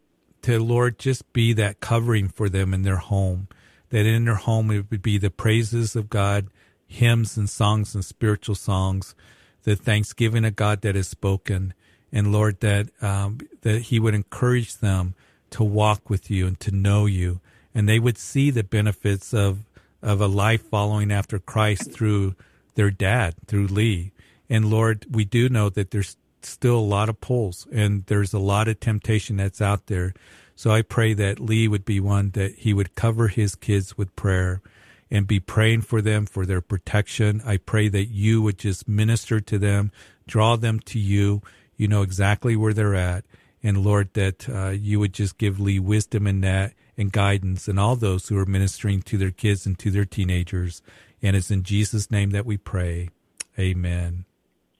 to 0.43 0.59
Lord 0.59 0.99
just 0.99 1.31
be 1.33 1.53
that 1.53 1.79
covering 1.79 2.27
for 2.27 2.49
them 2.49 2.73
in 2.73 2.83
their 2.83 2.97
home. 2.97 3.47
That 3.89 4.05
in 4.05 4.25
their 4.25 4.35
home 4.35 4.71
it 4.71 4.89
would 4.89 5.01
be 5.01 5.17
the 5.17 5.29
praises 5.29 5.95
of 5.95 6.09
God, 6.09 6.47
hymns 6.87 7.37
and 7.37 7.49
songs 7.49 7.95
and 7.95 8.05
spiritual 8.05 8.55
songs, 8.55 9.15
the 9.63 9.75
thanksgiving 9.75 10.45
of 10.45 10.55
God 10.55 10.81
that 10.81 10.95
is 10.95 11.07
spoken, 11.07 11.73
and 12.11 12.31
Lord 12.31 12.59
that 12.59 12.89
um, 13.01 13.39
that 13.61 13.83
He 13.83 13.99
would 13.99 14.13
encourage 14.13 14.77
them 14.77 15.15
to 15.51 15.63
walk 15.63 16.09
with 16.09 16.29
you 16.29 16.47
and 16.47 16.59
to 16.61 16.71
know 16.71 17.05
you, 17.05 17.39
and 17.73 17.87
they 17.87 17.99
would 17.99 18.17
see 18.17 18.51
the 18.51 18.63
benefits 18.63 19.33
of 19.33 19.63
of 20.01 20.19
a 20.19 20.27
life 20.27 20.63
following 20.69 21.11
after 21.11 21.39
Christ 21.39 21.91
through 21.91 22.35
their 22.75 22.91
dad, 22.91 23.35
through 23.47 23.67
Lee. 23.67 24.11
And 24.49 24.69
Lord, 24.69 25.05
we 25.09 25.23
do 25.23 25.47
know 25.47 25.69
that 25.69 25.91
there's 25.91 26.17
still 26.45 26.77
a 26.77 26.79
lot 26.79 27.09
of 27.09 27.21
pulls 27.21 27.67
and 27.71 28.05
there's 28.05 28.33
a 28.33 28.39
lot 28.39 28.67
of 28.67 28.79
temptation 28.79 29.37
that's 29.37 29.61
out 29.61 29.87
there. 29.87 30.13
So 30.55 30.71
I 30.71 30.81
pray 30.81 31.13
that 31.13 31.39
Lee 31.39 31.67
would 31.67 31.85
be 31.85 31.99
one 31.99 32.31
that 32.31 32.55
he 32.55 32.73
would 32.73 32.95
cover 32.95 33.27
his 33.27 33.55
kids 33.55 33.97
with 33.97 34.15
prayer 34.15 34.61
and 35.09 35.27
be 35.27 35.39
praying 35.39 35.81
for 35.81 36.01
them 36.01 36.25
for 36.25 36.45
their 36.45 36.61
protection. 36.61 37.41
I 37.45 37.57
pray 37.57 37.87
that 37.89 38.05
you 38.05 38.41
would 38.41 38.57
just 38.57 38.87
minister 38.87 39.39
to 39.39 39.57
them, 39.57 39.91
draw 40.27 40.55
them 40.55 40.79
to 40.81 40.99
you. 40.99 41.41
You 41.77 41.87
know 41.87 42.01
exactly 42.01 42.55
where 42.55 42.73
they're 42.73 42.95
at. 42.95 43.25
And 43.61 43.83
Lord, 43.83 44.13
that 44.13 44.49
uh, 44.49 44.69
you 44.69 44.99
would 44.99 45.13
just 45.13 45.37
give 45.37 45.59
Lee 45.59 45.79
wisdom 45.79 46.27
in 46.27 46.41
that 46.41 46.73
and 46.97 47.11
guidance 47.11 47.67
and 47.67 47.79
all 47.79 47.95
those 47.95 48.27
who 48.27 48.37
are 48.37 48.45
ministering 48.45 49.01
to 49.03 49.17
their 49.17 49.31
kids 49.31 49.65
and 49.65 49.77
to 49.79 49.89
their 49.89 50.05
teenagers. 50.05 50.81
And 51.21 51.35
it's 51.35 51.49
in 51.49 51.63
Jesus' 51.63 52.11
name 52.11 52.31
that 52.31 52.45
we 52.45 52.57
pray. 52.57 53.09
Amen. 53.57 54.25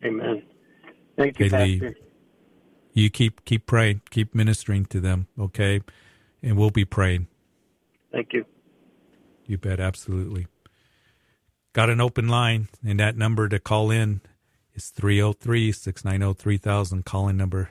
Amen. 0.03 0.43
Thank 1.15 1.39
you, 1.39 1.49
hey, 1.49 1.79
Pastor. 1.79 1.95
You 2.93 3.09
keep 3.09 3.43
keep 3.45 3.65
praying, 3.65 4.01
keep 4.09 4.35
ministering 4.35 4.85
to 4.85 4.99
them, 4.99 5.27
okay? 5.39 5.81
And 6.41 6.57
we'll 6.57 6.69
be 6.69 6.85
praying. 6.85 7.27
Thank 8.11 8.33
you. 8.33 8.45
You 9.45 9.57
bet, 9.57 9.79
absolutely. 9.79 10.47
Got 11.73 11.89
an 11.89 11.99
open 11.99 12.27
line, 12.27 12.67
and 12.85 12.99
that 12.99 13.17
number 13.17 13.49
to 13.49 13.59
call 13.59 13.89
in 13.89 14.21
is 14.75 14.89
303 14.89 15.71
690 15.71 16.39
3000. 16.39 17.05
Calling 17.05 17.37
number. 17.37 17.69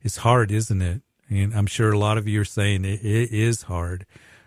It's 0.00 0.18
hard, 0.18 0.50
isn't 0.50 0.80
it? 0.80 1.02
And 1.28 1.54
I'm 1.54 1.66
sure 1.66 1.92
a 1.92 1.98
lot 1.98 2.18
of 2.18 2.28
you 2.28 2.40
are 2.40 2.44
saying 2.44 2.84
it, 2.84 3.04
it 3.04 3.30
is 3.30 3.62
hard 3.62 4.06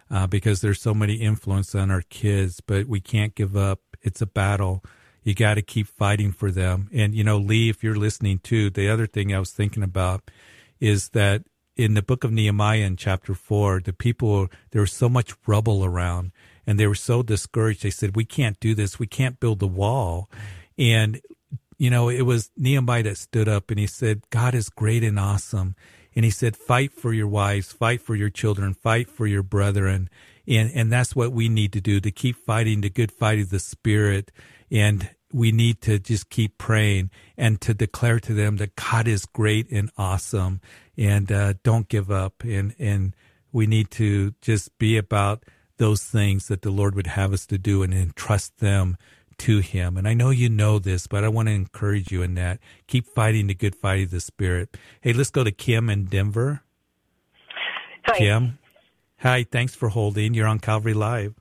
uh, 0.10 0.28
because 0.28 0.62
there's 0.62 0.82
so 0.82 0.94
many 0.94 1.16
influence 1.16 1.76
on 1.76 1.92
our 1.92 2.02
kids, 2.02 2.62
but 2.62 2.88
we 2.88 3.00
can't 3.00 3.36
give 3.36 3.56
up. 3.56 3.82
It's 4.02 4.22
a 4.22 4.26
battle. 4.26 4.84
You 5.30 5.36
got 5.36 5.54
to 5.54 5.62
keep 5.62 5.86
fighting 5.86 6.32
for 6.32 6.50
them. 6.50 6.90
And, 6.92 7.14
you 7.14 7.24
know, 7.24 7.38
Lee, 7.38 7.70
if 7.70 7.84
you're 7.84 7.96
listening 7.96 8.40
too, 8.40 8.72
the 8.72 8.90
other 8.90 9.06
thing 9.06 9.32
I 9.32 9.38
was 9.38 9.52
thinking 9.52 9.84
about 9.84 10.32
is 10.80 11.10
that 11.10 11.44
in 11.78 11.94
the 11.94 12.02
book 12.02 12.24
of 12.24 12.32
Nehemiah 12.32 12.80
in 12.80 12.98
chapter 12.98 13.36
four, 13.36 13.80
the 13.80 13.94
people, 13.94 14.48
there 14.72 14.82
was 14.82 14.92
so 14.92 15.08
much 15.08 15.36
rubble 15.46 15.86
around 15.86 16.32
and 16.66 16.80
they 16.80 16.88
were 16.88 16.96
so 16.96 17.22
discouraged. 17.22 17.84
They 17.84 17.92
said, 17.92 18.16
we 18.16 18.26
can't 18.26 18.60
do 18.60 18.74
this. 18.74 18.98
We 18.98 19.06
can't 19.06 19.40
build 19.40 19.60
the 19.60 19.68
wall. 19.68 20.32
And, 20.80 21.22
you 21.78 21.92
know, 21.92 22.10
it 22.10 22.24
was 22.24 22.50
Nehemiah 22.58 23.04
that 23.04 23.20
stood 23.20 23.48
up 23.48 23.70
and 23.70 23.80
he 23.80 23.86
said, 23.86 24.24
God 24.32 24.56
is 24.56 24.70
great 24.70 25.04
and 25.04 25.20
awesome. 25.20 25.76
And 26.16 26.26
he 26.26 26.32
said, 26.32 26.58
fight 26.58 26.92
for 26.92 27.14
your 27.14 27.28
wives, 27.28 27.72
fight 27.72 28.02
for 28.02 28.16
your 28.16 28.32
children, 28.32 28.74
fight 28.74 29.12
for 29.12 29.28
your 29.28 29.44
brethren. 29.44 30.10
And, 30.48 30.72
and 30.74 30.92
that's 30.92 31.16
what 31.16 31.34
we 31.34 31.50
need 31.50 31.72
to 31.74 31.82
do 31.82 32.00
to 32.00 32.10
keep 32.10 32.36
fighting 32.36 32.82
the 32.82 32.90
good 32.90 33.12
fight 33.12 33.40
of 33.40 33.52
the 33.52 33.60
spirit. 33.60 34.32
And 34.72 35.12
we 35.32 35.52
need 35.52 35.82
to 35.82 36.00
just 36.00 36.30
keep 36.30 36.58
praying 36.58 37.12
and 37.38 37.62
to 37.62 37.74
declare 37.74 38.20
to 38.20 38.34
them 38.34 38.58
that 38.58 38.76
God 38.76 39.08
is 39.08 39.26
great 39.26 39.70
and 39.72 39.90
awesome 39.98 40.62
and 40.98 41.32
uh, 41.32 41.54
don't 41.64 41.88
give 41.88 42.10
up. 42.12 42.44
And, 42.44 42.76
and 42.80 43.16
we 43.52 43.68
need 43.68 43.92
to 43.92 44.34
just 44.42 44.78
be 44.78 44.98
about 44.98 45.44
those 45.78 46.04
things 46.04 46.48
that 46.48 46.62
the 46.62 46.72
Lord 46.72 46.96
would 46.96 47.08
have 47.08 47.34
us 47.34 47.46
to 47.48 47.58
do 47.58 47.84
and 47.84 47.94
entrust 47.94 48.58
them 48.60 48.98
to 49.40 49.60
Him. 49.60 49.98
And 49.98 50.08
I 50.08 50.14
know 50.14 50.30
you 50.30 50.50
know 50.50 50.80
this, 50.80 51.08
but 51.08 51.24
I 51.24 51.30
want 51.30 51.48
to 51.48 51.54
encourage 51.54 52.12
you 52.12 52.22
in 52.22 52.36
that. 52.36 52.60
Keep 52.88 53.08
fighting 53.08 53.48
the 53.48 53.56
good 53.56 53.76
fight 53.76 54.04
of 54.04 54.12
the 54.12 54.20
Spirit. 54.20 54.78
Hey, 55.02 55.14
let's 55.14 55.30
go 55.30 55.44
to 55.44 55.52
Kim 55.52 55.90
in 55.90 56.06
Denver. 56.06 56.62
Hi. 58.06 58.18
Kim. 58.18 58.60
Hi, 59.20 59.44
thanks 59.44 59.76
for 59.76 59.90
holding. 59.90 60.34
You're 60.34 60.48
on 60.48 60.60
Calvary 60.60 60.94
Live. 60.94 61.36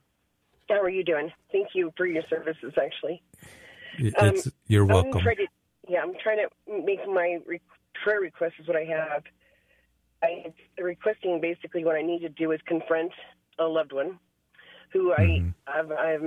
How 0.68 0.80
are 0.80 0.91
you 0.91 1.05
doing? 1.05 1.32
Thank 1.51 1.68
you 1.74 1.93
for 1.97 2.07
your 2.07 2.22
services, 2.28 2.74
actually. 2.76 3.22
It's, 3.99 4.46
um, 4.46 4.53
you're 4.66 4.84
welcome. 4.84 5.18
I'm 5.18 5.36
to, 5.36 5.46
yeah, 5.88 6.03
I'm 6.03 6.14
trying 6.22 6.38
to 6.38 6.84
make 6.84 7.01
my 7.07 7.38
re- 7.46 7.61
prayer 8.03 8.20
request 8.20 8.55
is 8.61 8.66
what 8.66 8.76
I 8.76 8.84
have. 8.84 9.24
I'm 10.22 10.53
requesting 10.82 11.40
basically 11.40 11.84
what 11.84 11.96
I 11.96 12.03
need 12.03 12.20
to 12.20 12.28
do 12.28 12.53
is 12.53 12.61
confront 12.66 13.12
a 13.59 13.64
loved 13.64 13.92
one 13.92 14.18
who 14.92 15.12
mm-hmm. 15.18 15.49
I 15.66 15.78
I've, 15.78 15.92
I've 15.92 16.22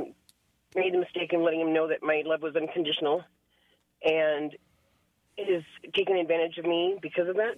made 0.76 0.96
a 0.96 1.00
mistake 1.00 1.34
in 1.34 1.44
letting 1.44 1.62
him 1.62 1.74
know 1.74 1.88
that 1.88 2.04
my 2.04 2.24
love 2.26 2.42
was 2.42 2.56
unconditional, 2.56 3.24
and 4.04 4.56
is 5.38 5.64
taking 5.96 6.18
advantage 6.18 6.58
of 6.58 6.66
me 6.66 6.98
because 7.02 7.28
of 7.28 7.36
that. 7.36 7.58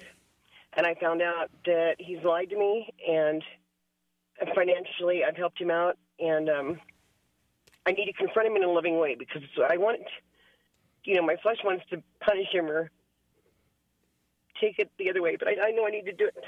And 0.75 0.87
I 0.87 0.95
found 0.95 1.21
out 1.21 1.51
that 1.65 1.95
he's 1.99 2.23
lied 2.23 2.49
to 2.49 2.57
me, 2.57 2.93
and 3.07 3.43
financially 4.55 5.23
I've 5.23 5.37
helped 5.37 5.59
him 5.59 5.69
out, 5.69 5.97
and 6.19 6.49
um, 6.49 6.79
I 7.85 7.91
need 7.91 8.05
to 8.05 8.13
confront 8.13 8.47
him 8.47 8.55
in 8.55 8.63
a 8.63 8.69
loving 8.69 8.97
way 8.97 9.15
because 9.15 9.43
I 9.69 9.77
want, 9.77 10.01
you 11.03 11.15
know, 11.15 11.21
my 11.21 11.35
flesh 11.41 11.57
wants 11.63 11.83
to 11.89 12.01
punish 12.21 12.47
him 12.51 12.65
or 12.65 12.89
take 14.59 14.79
it 14.79 14.89
the 14.97 15.09
other 15.09 15.21
way, 15.21 15.35
but 15.37 15.47
I, 15.47 15.67
I 15.67 15.71
know 15.71 15.85
I 15.85 15.91
need 15.91 16.05
to 16.05 16.13
do 16.13 16.27
it. 16.27 16.43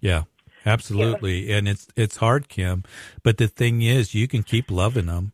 Yeah, 0.00 0.24
absolutely, 0.64 1.48
yeah. 1.48 1.56
and 1.56 1.68
it's 1.68 1.86
it's 1.96 2.16
hard, 2.16 2.48
Kim. 2.48 2.82
But 3.22 3.38
the 3.38 3.48
thing 3.48 3.82
is, 3.82 4.14
you 4.14 4.26
can 4.26 4.42
keep 4.42 4.70
loving 4.70 5.06
them, 5.06 5.32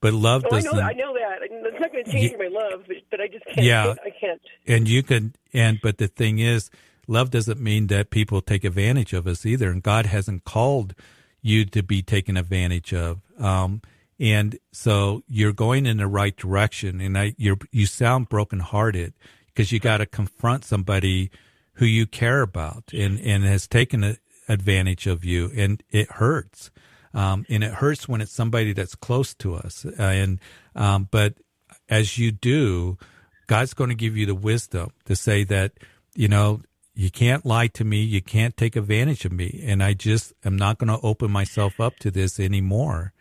but 0.00 0.12
love 0.12 0.44
oh, 0.46 0.50
doesn't. 0.50 0.74
I 0.74 0.76
know, 0.76 0.82
I 0.82 0.92
know 0.92 1.14
that. 1.14 1.38
It's 1.42 1.80
not 1.80 1.92
going 1.92 2.04
to 2.04 2.10
change 2.10 2.34
my 2.38 2.48
love, 2.48 2.84
but, 2.86 2.96
but 3.10 3.20
I 3.20 3.28
just 3.28 3.44
can't. 3.46 3.66
Yeah, 3.66 3.94
I 4.04 4.10
can't. 4.10 4.40
And 4.66 4.88
you 4.88 5.02
can, 5.02 5.34
and 5.52 5.78
but 5.82 5.98
the 5.98 6.08
thing 6.08 6.38
is, 6.38 6.70
love 7.06 7.30
doesn't 7.30 7.60
mean 7.60 7.88
that 7.88 8.10
people 8.10 8.40
take 8.40 8.64
advantage 8.64 9.12
of 9.12 9.26
us 9.26 9.46
either, 9.46 9.70
and 9.70 9.82
God 9.82 10.06
hasn't 10.06 10.44
called 10.44 10.94
you 11.42 11.64
to 11.66 11.82
be 11.82 12.02
taken 12.02 12.36
advantage 12.36 12.92
of. 12.94 13.20
Um, 13.38 13.82
and 14.22 14.56
so 14.70 15.24
you're 15.26 15.52
going 15.52 15.84
in 15.84 15.96
the 15.96 16.06
right 16.06 16.36
direction. 16.36 17.00
And 17.00 17.18
I, 17.18 17.34
you 17.38 17.58
you 17.72 17.86
sound 17.86 18.28
brokenhearted 18.28 19.14
because 19.46 19.72
you 19.72 19.80
got 19.80 19.98
to 19.98 20.06
confront 20.06 20.64
somebody 20.64 21.32
who 21.74 21.86
you 21.86 22.06
care 22.06 22.40
about 22.40 22.84
and, 22.92 23.18
and 23.18 23.42
has 23.42 23.66
taken 23.66 24.04
a, 24.04 24.16
advantage 24.48 25.08
of 25.08 25.24
you. 25.24 25.50
And 25.56 25.82
it 25.90 26.08
hurts. 26.12 26.70
Um, 27.12 27.44
and 27.48 27.64
it 27.64 27.74
hurts 27.74 28.08
when 28.08 28.20
it's 28.20 28.30
somebody 28.30 28.72
that's 28.72 28.94
close 28.94 29.34
to 29.34 29.56
us. 29.56 29.84
Uh, 29.84 30.02
and, 30.02 30.38
um, 30.76 31.08
but 31.10 31.34
as 31.88 32.16
you 32.16 32.30
do, 32.30 32.98
God's 33.48 33.74
going 33.74 33.90
to 33.90 33.96
give 33.96 34.16
you 34.16 34.24
the 34.24 34.36
wisdom 34.36 34.92
to 35.06 35.16
say 35.16 35.42
that, 35.44 35.72
you 36.14 36.28
know, 36.28 36.62
you 36.94 37.10
can't 37.10 37.44
lie 37.44 37.66
to 37.68 37.84
me. 37.84 38.02
You 38.02 38.22
can't 38.22 38.56
take 38.56 38.76
advantage 38.76 39.24
of 39.24 39.32
me. 39.32 39.64
And 39.66 39.82
I 39.82 39.94
just 39.94 40.32
am 40.44 40.56
not 40.56 40.78
going 40.78 40.96
to 40.96 41.04
open 41.04 41.32
myself 41.32 41.80
up 41.80 41.96
to 41.98 42.10
this 42.12 42.38
anymore 42.38 43.12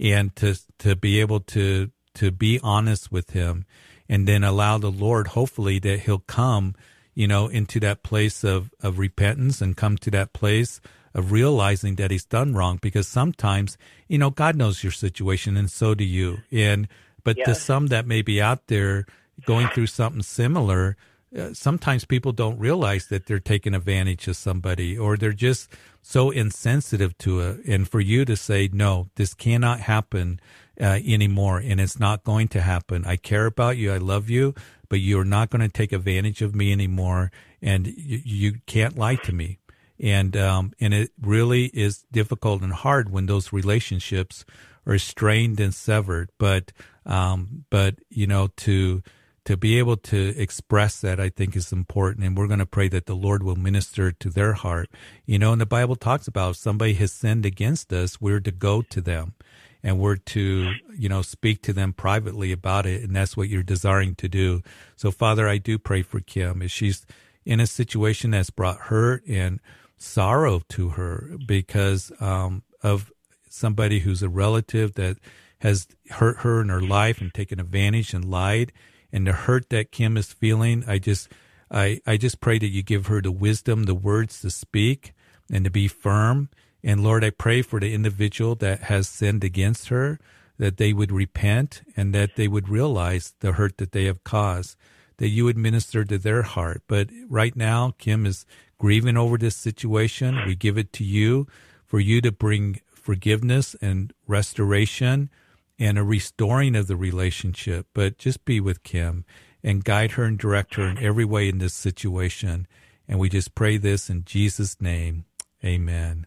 and 0.00 0.34
to 0.36 0.56
to 0.78 0.96
be 0.96 1.20
able 1.20 1.40
to 1.40 1.90
to 2.14 2.30
be 2.30 2.60
honest 2.62 3.10
with 3.10 3.30
him 3.30 3.64
and 4.08 4.28
then 4.28 4.44
allow 4.44 4.78
the 4.78 4.90
lord 4.90 5.28
hopefully 5.28 5.78
that 5.78 6.00
he'll 6.00 6.18
come 6.18 6.74
you 7.14 7.26
know 7.26 7.48
into 7.48 7.80
that 7.80 8.02
place 8.02 8.44
of 8.44 8.70
of 8.82 8.98
repentance 8.98 9.60
and 9.60 9.76
come 9.76 9.96
to 9.98 10.10
that 10.10 10.32
place 10.32 10.80
of 11.14 11.30
realizing 11.30 11.94
that 11.94 12.10
he's 12.10 12.24
done 12.24 12.54
wrong. 12.54 12.78
Because 12.82 13.06
sometimes 13.06 13.78
you 14.08 14.18
know 14.18 14.30
god 14.30 14.56
knows 14.56 14.82
your 14.82 14.92
situation 14.92 15.56
and 15.56 15.70
so 15.70 15.94
do 15.94 16.04
you. 16.04 16.38
And 16.50 16.88
but 17.22 17.36
to 17.44 17.54
some 17.54 17.86
that 17.86 18.06
may 18.06 18.20
be 18.20 18.42
out 18.42 18.66
there 18.66 19.06
going 19.46 19.68
through 19.68 19.86
something 19.86 20.22
similar 20.22 20.96
uh, 21.36 21.52
sometimes 21.52 22.04
people 22.04 22.32
don't 22.32 22.58
realize 22.58 23.08
that 23.08 23.26
they're 23.26 23.40
taking 23.40 23.74
advantage 23.74 24.28
of 24.28 24.36
somebody 24.36 24.96
or 24.96 25.16
they're 25.16 25.32
just 25.32 25.68
so 26.00 26.30
insensitive 26.30 27.16
to 27.18 27.40
it. 27.40 27.64
And 27.66 27.88
for 27.88 28.00
you 28.00 28.24
to 28.24 28.36
say, 28.36 28.68
no, 28.72 29.08
this 29.16 29.34
cannot 29.34 29.80
happen 29.80 30.40
uh, 30.80 30.98
anymore 31.04 31.58
and 31.58 31.80
it's 31.80 31.98
not 31.98 32.24
going 32.24 32.48
to 32.48 32.60
happen. 32.60 33.04
I 33.04 33.16
care 33.16 33.46
about 33.46 33.76
you. 33.76 33.92
I 33.92 33.98
love 33.98 34.30
you, 34.30 34.54
but 34.88 35.00
you're 35.00 35.24
not 35.24 35.50
going 35.50 35.62
to 35.62 35.68
take 35.68 35.92
advantage 35.92 36.40
of 36.42 36.54
me 36.54 36.72
anymore. 36.72 37.32
And 37.60 37.86
you, 37.86 38.20
you 38.24 38.52
can't 38.66 38.96
lie 38.96 39.16
to 39.16 39.32
me. 39.32 39.58
And, 39.98 40.36
um, 40.36 40.72
and 40.80 40.92
it 40.92 41.10
really 41.20 41.66
is 41.66 42.04
difficult 42.12 42.62
and 42.62 42.72
hard 42.72 43.10
when 43.10 43.26
those 43.26 43.52
relationships 43.52 44.44
are 44.86 44.98
strained 44.98 45.60
and 45.60 45.74
severed. 45.74 46.30
But, 46.38 46.72
um, 47.06 47.64
but, 47.70 47.96
you 48.08 48.26
know, 48.26 48.48
to, 48.58 49.02
to 49.44 49.56
be 49.56 49.78
able 49.78 49.96
to 49.96 50.34
express 50.38 51.00
that, 51.00 51.20
I 51.20 51.28
think 51.28 51.54
is 51.54 51.72
important. 51.72 52.24
And 52.24 52.36
we're 52.36 52.46
going 52.46 52.60
to 52.60 52.66
pray 52.66 52.88
that 52.88 53.06
the 53.06 53.14
Lord 53.14 53.42
will 53.42 53.56
minister 53.56 54.10
to 54.10 54.30
their 54.30 54.54
heart. 54.54 54.90
You 55.26 55.38
know, 55.38 55.52
and 55.52 55.60
the 55.60 55.66
Bible 55.66 55.96
talks 55.96 56.26
about 56.26 56.50
if 56.50 56.56
somebody 56.56 56.94
has 56.94 57.12
sinned 57.12 57.44
against 57.44 57.92
us, 57.92 58.20
we're 58.20 58.40
to 58.40 58.50
go 58.50 58.80
to 58.82 59.00
them 59.00 59.34
and 59.82 59.98
we're 59.98 60.16
to, 60.16 60.72
you 60.96 61.08
know, 61.10 61.20
speak 61.20 61.60
to 61.62 61.74
them 61.74 61.92
privately 61.92 62.52
about 62.52 62.86
it. 62.86 63.02
And 63.02 63.14
that's 63.14 63.36
what 63.36 63.50
you're 63.50 63.62
desiring 63.62 64.14
to 64.16 64.28
do. 64.28 64.62
So, 64.96 65.10
Father, 65.10 65.46
I 65.46 65.58
do 65.58 65.78
pray 65.78 66.00
for 66.00 66.20
Kim 66.20 66.62
if 66.62 66.70
she's 66.70 67.04
in 67.44 67.60
a 67.60 67.66
situation 67.66 68.30
that's 68.30 68.48
brought 68.48 68.78
hurt 68.78 69.26
and 69.28 69.60
sorrow 69.98 70.62
to 70.70 70.90
her 70.90 71.36
because 71.46 72.10
um, 72.18 72.62
of 72.82 73.12
somebody 73.50 74.00
who's 74.00 74.22
a 74.22 74.28
relative 74.28 74.94
that 74.94 75.18
has 75.58 75.86
hurt 76.10 76.38
her 76.38 76.62
in 76.62 76.70
her 76.70 76.80
life 76.80 77.20
and 77.20 77.32
taken 77.32 77.60
advantage 77.60 78.14
and 78.14 78.24
lied 78.24 78.72
and 79.14 79.28
the 79.28 79.32
hurt 79.32 79.70
that 79.70 79.92
Kim 79.92 80.16
is 80.16 80.32
feeling, 80.32 80.82
I 80.88 80.98
just 80.98 81.28
I 81.70 82.00
I 82.04 82.16
just 82.16 82.40
pray 82.40 82.58
that 82.58 82.66
you 82.66 82.82
give 82.82 83.06
her 83.06 83.22
the 83.22 83.30
wisdom, 83.30 83.84
the 83.84 83.94
words 83.94 84.40
to 84.40 84.50
speak 84.50 85.14
and 85.48 85.64
to 85.64 85.70
be 85.70 85.86
firm. 85.86 86.50
And 86.82 87.02
Lord, 87.02 87.22
I 87.22 87.30
pray 87.30 87.62
for 87.62 87.78
the 87.78 87.94
individual 87.94 88.56
that 88.56 88.82
has 88.82 89.08
sinned 89.08 89.44
against 89.44 89.88
her 89.88 90.18
that 90.58 90.78
they 90.78 90.92
would 90.92 91.12
repent 91.12 91.82
and 91.96 92.12
that 92.14 92.34
they 92.34 92.48
would 92.48 92.68
realize 92.68 93.34
the 93.38 93.52
hurt 93.52 93.78
that 93.78 93.92
they 93.92 94.04
have 94.04 94.24
caused, 94.24 94.76
that 95.18 95.28
you 95.28 95.44
would 95.44 95.56
minister 95.56 96.04
to 96.04 96.18
their 96.18 96.42
heart. 96.42 96.82
But 96.88 97.08
right 97.28 97.54
now, 97.54 97.94
Kim 97.98 98.26
is 98.26 98.44
grieving 98.78 99.16
over 99.16 99.38
this 99.38 99.56
situation. 99.56 100.44
We 100.44 100.56
give 100.56 100.76
it 100.76 100.92
to 100.94 101.04
you 101.04 101.46
for 101.86 102.00
you 102.00 102.20
to 102.20 102.32
bring 102.32 102.80
forgiveness 102.92 103.76
and 103.80 104.12
restoration 104.26 105.30
and 105.78 105.98
a 105.98 106.02
restoring 106.04 106.76
of 106.76 106.86
the 106.86 106.96
relationship. 106.96 107.86
But 107.94 108.18
just 108.18 108.44
be 108.44 108.60
with 108.60 108.82
Kim 108.82 109.24
and 109.62 109.84
guide 109.84 110.12
her 110.12 110.24
and 110.24 110.38
direct 110.38 110.74
her 110.74 110.86
in 110.86 110.98
every 110.98 111.24
way 111.24 111.48
in 111.48 111.58
this 111.58 111.74
situation. 111.74 112.66
And 113.08 113.18
we 113.18 113.28
just 113.28 113.54
pray 113.54 113.76
this 113.76 114.08
in 114.08 114.24
Jesus' 114.24 114.80
name. 114.80 115.24
Amen. 115.64 116.26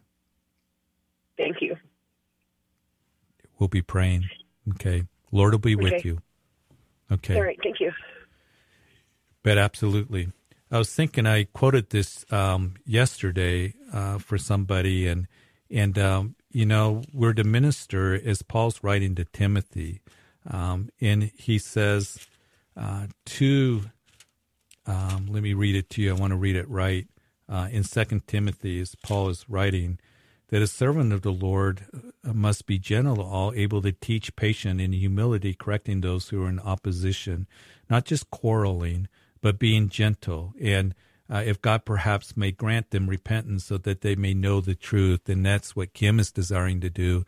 Thank 1.37 1.57
you. 1.61 1.75
We'll 3.59 3.67
be 3.69 3.81
praying. 3.81 4.25
Okay. 4.71 5.03
Lord 5.31 5.53
will 5.53 5.59
be 5.59 5.75
okay. 5.75 5.83
with 5.83 6.05
you. 6.05 6.21
Okay. 7.11 7.35
All 7.35 7.43
right. 7.43 7.59
Thank 7.63 7.79
you. 7.79 7.91
But 9.43 9.57
absolutely. 9.57 10.31
I 10.69 10.77
was 10.77 10.93
thinking 10.93 11.25
I 11.25 11.45
quoted 11.45 11.89
this 11.91 12.25
um, 12.31 12.75
yesterday 12.85 13.73
uh, 13.93 14.17
for 14.17 14.37
somebody, 14.37 15.07
and 15.07 15.27
and 15.71 15.97
um, 15.97 16.35
you 16.57 16.65
know 16.65 17.03
we're 17.13 17.33
to 17.33 17.43
minister 17.43 18.19
as 18.25 18.41
Paul's 18.41 18.81
writing 18.81 19.13
to 19.13 19.25
Timothy, 19.25 20.01
um, 20.49 20.89
and 20.99 21.29
he 21.35 21.59
says 21.59 22.25
uh, 22.75 23.05
to 23.25 23.83
um, 24.87 25.27
let 25.29 25.43
me 25.43 25.53
read 25.53 25.75
it 25.75 25.87
to 25.91 26.01
you. 26.01 26.09
I 26.09 26.19
want 26.19 26.31
to 26.31 26.37
read 26.37 26.55
it 26.55 26.67
right 26.67 27.05
uh, 27.47 27.67
in 27.71 27.83
Second 27.83 28.25
Timothy, 28.25 28.79
as 28.79 28.95
Paul 28.95 29.29
is 29.29 29.47
writing 29.47 29.99
that 30.49 30.63
a 30.63 30.67
servant 30.67 31.13
of 31.13 31.21
the 31.21 31.31
Lord 31.31 31.85
uh, 31.93 32.33
must 32.33 32.65
be 32.65 32.79
gentle, 32.79 33.21
all 33.21 33.53
able 33.53 33.83
to 33.83 33.91
teach, 33.91 34.35
patient, 34.35 34.81
in 34.81 34.93
humility, 34.93 35.53
correcting 35.53 36.01
those 36.01 36.29
who 36.29 36.43
are 36.43 36.49
in 36.49 36.59
opposition, 36.59 37.45
not 37.87 38.03
just 38.03 38.31
quarreling, 38.31 39.07
but 39.41 39.59
being 39.59 39.89
gentle. 39.89 40.55
And 40.59 40.95
uh, 41.29 41.43
if 41.45 41.61
God 41.61 41.85
perhaps 41.85 42.37
may 42.37 42.51
grant 42.51 42.91
them 42.91 43.09
repentance 43.09 43.65
so 43.65 43.77
that 43.79 44.01
they 44.01 44.15
may 44.15 44.33
know 44.33 44.61
the 44.61 44.75
truth, 44.75 45.27
and 45.27 45.45
that's 45.45 45.75
what 45.75 45.93
Kim 45.93 46.19
is 46.19 46.31
desiring 46.31 46.79
to 46.81 46.89
do. 46.89 47.25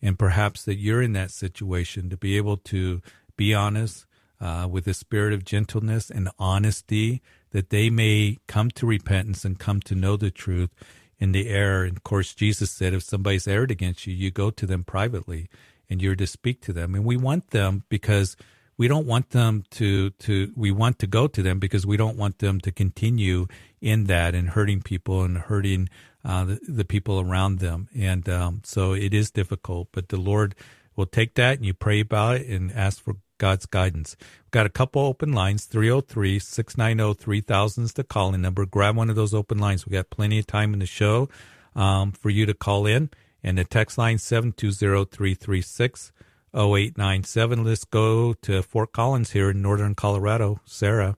And 0.00 0.18
perhaps 0.18 0.64
that 0.64 0.76
you're 0.76 1.02
in 1.02 1.12
that 1.12 1.30
situation 1.30 2.10
to 2.10 2.16
be 2.16 2.36
able 2.36 2.56
to 2.56 3.02
be 3.36 3.54
honest 3.54 4.06
uh, 4.40 4.66
with 4.70 4.88
a 4.88 4.94
spirit 4.94 5.32
of 5.32 5.44
gentleness 5.44 6.10
and 6.10 6.28
honesty, 6.38 7.22
that 7.50 7.70
they 7.70 7.90
may 7.90 8.38
come 8.48 8.70
to 8.72 8.86
repentance 8.86 9.44
and 9.44 9.58
come 9.58 9.80
to 9.82 9.94
know 9.94 10.16
the 10.16 10.30
truth 10.30 10.70
in 11.18 11.32
the 11.32 11.48
error. 11.48 11.84
And 11.84 11.96
of 11.96 12.02
course, 12.02 12.34
Jesus 12.34 12.70
said, 12.70 12.94
if 12.94 13.04
somebody's 13.04 13.46
erred 13.46 13.70
against 13.70 14.06
you, 14.06 14.14
you 14.14 14.30
go 14.32 14.50
to 14.50 14.66
them 14.66 14.82
privately 14.82 15.48
and 15.88 16.02
you're 16.02 16.16
to 16.16 16.26
speak 16.26 16.60
to 16.62 16.72
them. 16.72 16.94
And 16.94 17.04
we 17.04 17.16
want 17.16 17.50
them 17.50 17.84
because 17.88 18.36
we 18.76 18.88
don't 18.88 19.06
want 19.06 19.30
them 19.30 19.64
to, 19.70 20.10
to, 20.10 20.52
we 20.56 20.70
want 20.70 20.98
to 21.00 21.06
go 21.06 21.26
to 21.26 21.42
them 21.42 21.58
because 21.58 21.86
we 21.86 21.96
don't 21.96 22.16
want 22.16 22.38
them 22.38 22.60
to 22.60 22.72
continue 22.72 23.46
in 23.80 24.04
that 24.04 24.34
and 24.34 24.50
hurting 24.50 24.82
people 24.82 25.22
and 25.22 25.38
hurting 25.38 25.88
uh, 26.24 26.44
the, 26.44 26.60
the, 26.68 26.84
people 26.84 27.20
around 27.20 27.58
them. 27.58 27.88
And 27.98 28.28
um, 28.28 28.62
so 28.64 28.92
it 28.92 29.12
is 29.12 29.30
difficult, 29.30 29.88
but 29.92 30.08
the 30.08 30.16
Lord 30.16 30.54
will 30.96 31.06
take 31.06 31.34
that 31.34 31.56
and 31.56 31.66
you 31.66 31.74
pray 31.74 32.00
about 32.00 32.36
it 32.36 32.46
and 32.46 32.72
ask 32.72 33.02
for 33.02 33.16
God's 33.38 33.66
guidance. 33.66 34.16
We've 34.20 34.52
got 34.52 34.66
a 34.66 34.70
couple 34.70 35.02
open 35.02 35.32
lines 35.32 35.64
303 35.64 36.38
690 36.38 37.20
3000 37.20 37.84
is 37.84 37.92
the 37.94 38.04
calling 38.04 38.40
number. 38.40 38.64
Grab 38.64 38.96
one 38.96 39.10
of 39.10 39.16
those 39.16 39.34
open 39.34 39.58
lines. 39.58 39.84
we 39.84 39.92
got 39.92 40.10
plenty 40.10 40.38
of 40.38 40.46
time 40.46 40.72
in 40.72 40.78
the 40.78 40.86
show 40.86 41.28
um, 41.74 42.12
for 42.12 42.30
you 42.30 42.46
to 42.46 42.54
call 42.54 42.86
in. 42.86 43.10
And 43.42 43.58
the 43.58 43.64
text 43.64 43.98
line 43.98 44.18
720 44.18 45.04
336 45.06 46.12
0897. 46.54 47.64
Let's 47.64 47.84
go 47.84 48.34
to 48.34 48.62
Fort 48.62 48.92
Collins 48.92 49.32
here 49.32 49.50
in 49.50 49.62
northern 49.62 49.94
Colorado. 49.94 50.60
Sarah. 50.64 51.16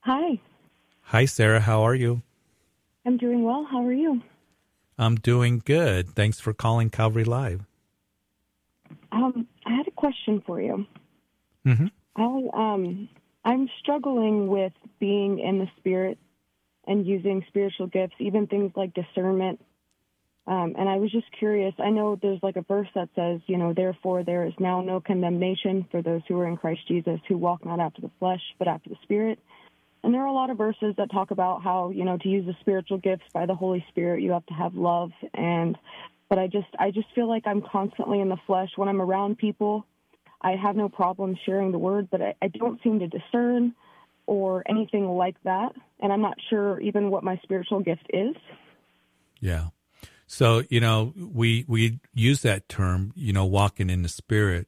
Hi. 0.00 0.40
Hi, 1.02 1.24
Sarah. 1.24 1.60
How 1.60 1.82
are 1.82 1.94
you? 1.94 2.22
I'm 3.06 3.16
doing 3.16 3.44
well. 3.44 3.66
How 3.70 3.84
are 3.84 3.92
you? 3.92 4.22
I'm 4.98 5.16
doing 5.16 5.62
good. 5.64 6.10
Thanks 6.10 6.40
for 6.40 6.52
calling 6.52 6.90
Calvary 6.90 7.24
Live. 7.24 7.66
Um, 9.12 9.46
I 9.66 9.76
had 9.76 9.86
a 9.88 9.90
question 9.90 10.42
for 10.46 10.60
you. 10.60 10.86
Mm-hmm. 11.66 11.86
I 12.16 12.22
um 12.54 13.08
I'm 13.44 13.68
struggling 13.80 14.48
with 14.48 14.72
being 14.98 15.38
in 15.38 15.58
the 15.58 15.68
spirit 15.78 16.18
and 16.86 17.06
using 17.06 17.44
spiritual 17.48 17.86
gifts, 17.86 18.14
even 18.18 18.46
things 18.46 18.72
like 18.76 18.94
discernment. 18.94 19.60
Um, 20.46 20.74
and 20.78 20.88
I 20.88 20.96
was 20.96 21.10
just 21.10 21.26
curious. 21.38 21.74
I 21.78 21.90
know 21.90 22.18
there's 22.20 22.42
like 22.42 22.56
a 22.56 22.62
verse 22.62 22.88
that 22.94 23.08
says, 23.16 23.40
you 23.46 23.56
know, 23.56 23.72
therefore 23.72 24.24
there 24.24 24.44
is 24.44 24.52
now 24.58 24.82
no 24.82 25.00
condemnation 25.00 25.86
for 25.90 26.02
those 26.02 26.20
who 26.28 26.38
are 26.38 26.46
in 26.46 26.56
Christ 26.56 26.86
Jesus, 26.86 27.18
who 27.28 27.38
walk 27.38 27.64
not 27.64 27.80
after 27.80 28.02
the 28.02 28.10
flesh, 28.18 28.42
but 28.58 28.68
after 28.68 28.90
the 28.90 28.98
Spirit. 29.02 29.38
And 30.02 30.12
there 30.12 30.20
are 30.20 30.26
a 30.26 30.32
lot 30.32 30.50
of 30.50 30.58
verses 30.58 30.94
that 30.98 31.10
talk 31.10 31.30
about 31.30 31.62
how, 31.62 31.88
you 31.88 32.04
know, 32.04 32.18
to 32.18 32.28
use 32.28 32.44
the 32.44 32.54
spiritual 32.60 32.98
gifts 32.98 33.24
by 33.32 33.46
the 33.46 33.54
Holy 33.54 33.82
Spirit, 33.88 34.22
you 34.22 34.32
have 34.32 34.44
to 34.46 34.54
have 34.54 34.74
love. 34.74 35.12
And, 35.32 35.78
but 36.28 36.38
I 36.38 36.46
just, 36.46 36.68
I 36.78 36.90
just 36.90 37.06
feel 37.14 37.26
like 37.26 37.46
I'm 37.46 37.62
constantly 37.62 38.20
in 38.20 38.28
the 38.28 38.36
flesh 38.46 38.68
when 38.76 38.90
I'm 38.90 39.00
around 39.00 39.38
people. 39.38 39.86
I 40.42 40.56
have 40.56 40.76
no 40.76 40.90
problem 40.90 41.38
sharing 41.46 41.72
the 41.72 41.78
word, 41.78 42.08
but 42.10 42.20
I, 42.20 42.34
I 42.42 42.48
don't 42.48 42.82
seem 42.82 42.98
to 42.98 43.08
discern 43.08 43.74
or 44.26 44.62
anything 44.68 45.08
like 45.08 45.42
that. 45.44 45.72
And 46.00 46.12
I'm 46.12 46.20
not 46.20 46.36
sure 46.50 46.78
even 46.80 47.10
what 47.10 47.24
my 47.24 47.40
spiritual 47.42 47.80
gift 47.80 48.06
is. 48.10 48.36
Yeah. 49.40 49.68
So, 50.34 50.64
you 50.68 50.80
know, 50.80 51.14
we 51.16 51.64
we 51.68 52.00
use 52.12 52.42
that 52.42 52.68
term, 52.68 53.12
you 53.14 53.32
know, 53.32 53.44
walking 53.44 53.88
in 53.88 54.02
the 54.02 54.08
spirit. 54.08 54.66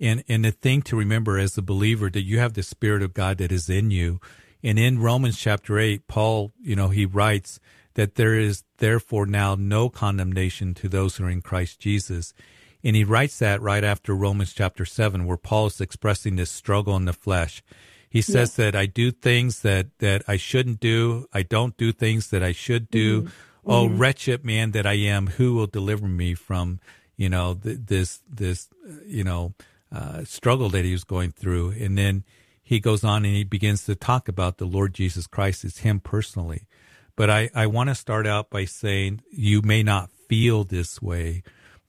And 0.00 0.24
and 0.28 0.44
the 0.44 0.50
thing 0.50 0.82
to 0.82 0.96
remember 0.96 1.38
as 1.38 1.56
a 1.56 1.62
believer 1.62 2.10
that 2.10 2.24
you 2.24 2.40
have 2.40 2.54
the 2.54 2.64
spirit 2.64 3.00
of 3.00 3.14
God 3.14 3.38
that 3.38 3.52
is 3.52 3.70
in 3.70 3.92
you. 3.92 4.20
And 4.64 4.76
in 4.76 4.98
Romans 4.98 5.38
chapter 5.38 5.78
8, 5.78 6.08
Paul, 6.08 6.52
you 6.60 6.74
know, 6.74 6.88
he 6.88 7.06
writes 7.06 7.60
that 7.94 8.16
there 8.16 8.34
is 8.34 8.64
therefore 8.78 9.24
now 9.24 9.54
no 9.54 9.88
condemnation 9.88 10.74
to 10.74 10.88
those 10.88 11.16
who 11.16 11.26
are 11.26 11.30
in 11.30 11.42
Christ 11.42 11.78
Jesus. 11.78 12.34
And 12.82 12.96
he 12.96 13.04
writes 13.04 13.38
that 13.38 13.62
right 13.62 13.84
after 13.84 14.16
Romans 14.16 14.52
chapter 14.52 14.84
7, 14.84 15.26
where 15.26 15.36
Paul 15.36 15.66
is 15.66 15.80
expressing 15.80 16.34
this 16.34 16.50
struggle 16.50 16.96
in 16.96 17.04
the 17.04 17.12
flesh. 17.12 17.62
He 18.10 18.20
says 18.20 18.50
yes. 18.50 18.56
that 18.56 18.74
I 18.74 18.86
do 18.86 19.12
things 19.12 19.62
that, 19.62 19.96
that 20.00 20.22
I 20.26 20.38
shouldn't 20.38 20.80
do. 20.80 21.26
I 21.32 21.42
don't 21.42 21.76
do 21.76 21.92
things 21.92 22.30
that 22.30 22.42
I 22.42 22.50
should 22.50 22.90
do. 22.90 23.22
Mm-hmm. 23.22 23.30
Oh, 23.66 23.86
mm-hmm. 23.86 23.98
wretched 23.98 24.44
man 24.44 24.72
that 24.72 24.86
I 24.86 24.94
am, 24.94 25.28
who 25.28 25.54
will 25.54 25.66
deliver 25.66 26.06
me 26.06 26.34
from, 26.34 26.80
you 27.16 27.28
know, 27.28 27.54
th- 27.54 27.78
this, 27.86 28.20
this, 28.28 28.68
you 29.06 29.24
know, 29.24 29.54
uh, 29.90 30.24
struggle 30.24 30.68
that 30.70 30.84
he 30.84 30.92
was 30.92 31.04
going 31.04 31.32
through. 31.32 31.70
And 31.80 31.96
then 31.96 32.24
he 32.62 32.80
goes 32.80 33.04
on 33.04 33.24
and 33.24 33.34
he 33.34 33.44
begins 33.44 33.84
to 33.84 33.94
talk 33.94 34.28
about 34.28 34.58
the 34.58 34.64
Lord 34.64 34.94
Jesus 34.94 35.26
Christ 35.26 35.64
as 35.64 35.78
him 35.78 36.00
personally. 36.00 36.66
But 37.16 37.30
I, 37.30 37.50
I 37.54 37.66
want 37.66 37.90
to 37.90 37.94
start 37.94 38.26
out 38.26 38.50
by 38.50 38.64
saying 38.64 39.22
you 39.30 39.62
may 39.62 39.82
not 39.82 40.10
feel 40.28 40.64
this 40.64 41.00
way, 41.00 41.42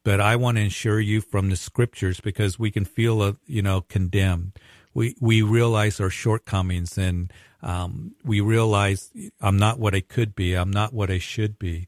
but 0.04 0.22
I 0.22 0.36
want 0.36 0.58
to 0.58 0.64
ensure 0.64 1.00
you 1.00 1.20
from 1.20 1.50
the 1.50 1.56
scriptures 1.56 2.20
because 2.20 2.60
we 2.60 2.70
can 2.70 2.86
feel, 2.86 3.24
a, 3.24 3.30
uh, 3.30 3.34
you 3.48 3.62
know, 3.62 3.82
condemned. 3.82 4.52
We 4.96 5.16
we 5.20 5.44
realize 5.44 6.00
our 6.00 6.10
shortcomings 6.10 6.98
and 6.98 7.32
um, 7.62 8.16
we 8.24 8.42
realize 8.42 9.12
I'm 9.40 9.58
not 9.58 9.78
what 9.78 9.94
I 9.94 10.02
could 10.02 10.34
be. 10.34 10.56
I'm 10.56 10.72
not 10.72 10.94
what 10.94 11.12
I 11.12 11.20
should 11.20 11.60
be. 11.60 11.88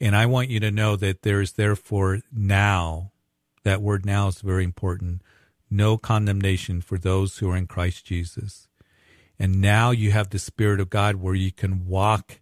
And 0.00 0.16
I 0.16 0.24
want 0.24 0.48
you 0.48 0.60
to 0.60 0.70
know 0.70 0.96
that 0.96 1.22
there 1.22 1.42
is 1.42 1.52
therefore 1.52 2.20
now, 2.32 3.12
that 3.62 3.82
word 3.82 4.06
now 4.06 4.28
is 4.28 4.40
very 4.40 4.64
important, 4.64 5.20
no 5.70 5.98
condemnation 5.98 6.80
for 6.80 6.96
those 6.96 7.38
who 7.38 7.50
are 7.50 7.56
in 7.56 7.66
Christ 7.66 8.06
Jesus. 8.06 8.68
And 9.38 9.60
now 9.60 9.90
you 9.90 10.12
have 10.12 10.30
the 10.30 10.38
Spirit 10.38 10.80
of 10.80 10.88
God 10.88 11.16
where 11.16 11.34
you 11.34 11.52
can 11.52 11.86
walk 11.86 12.40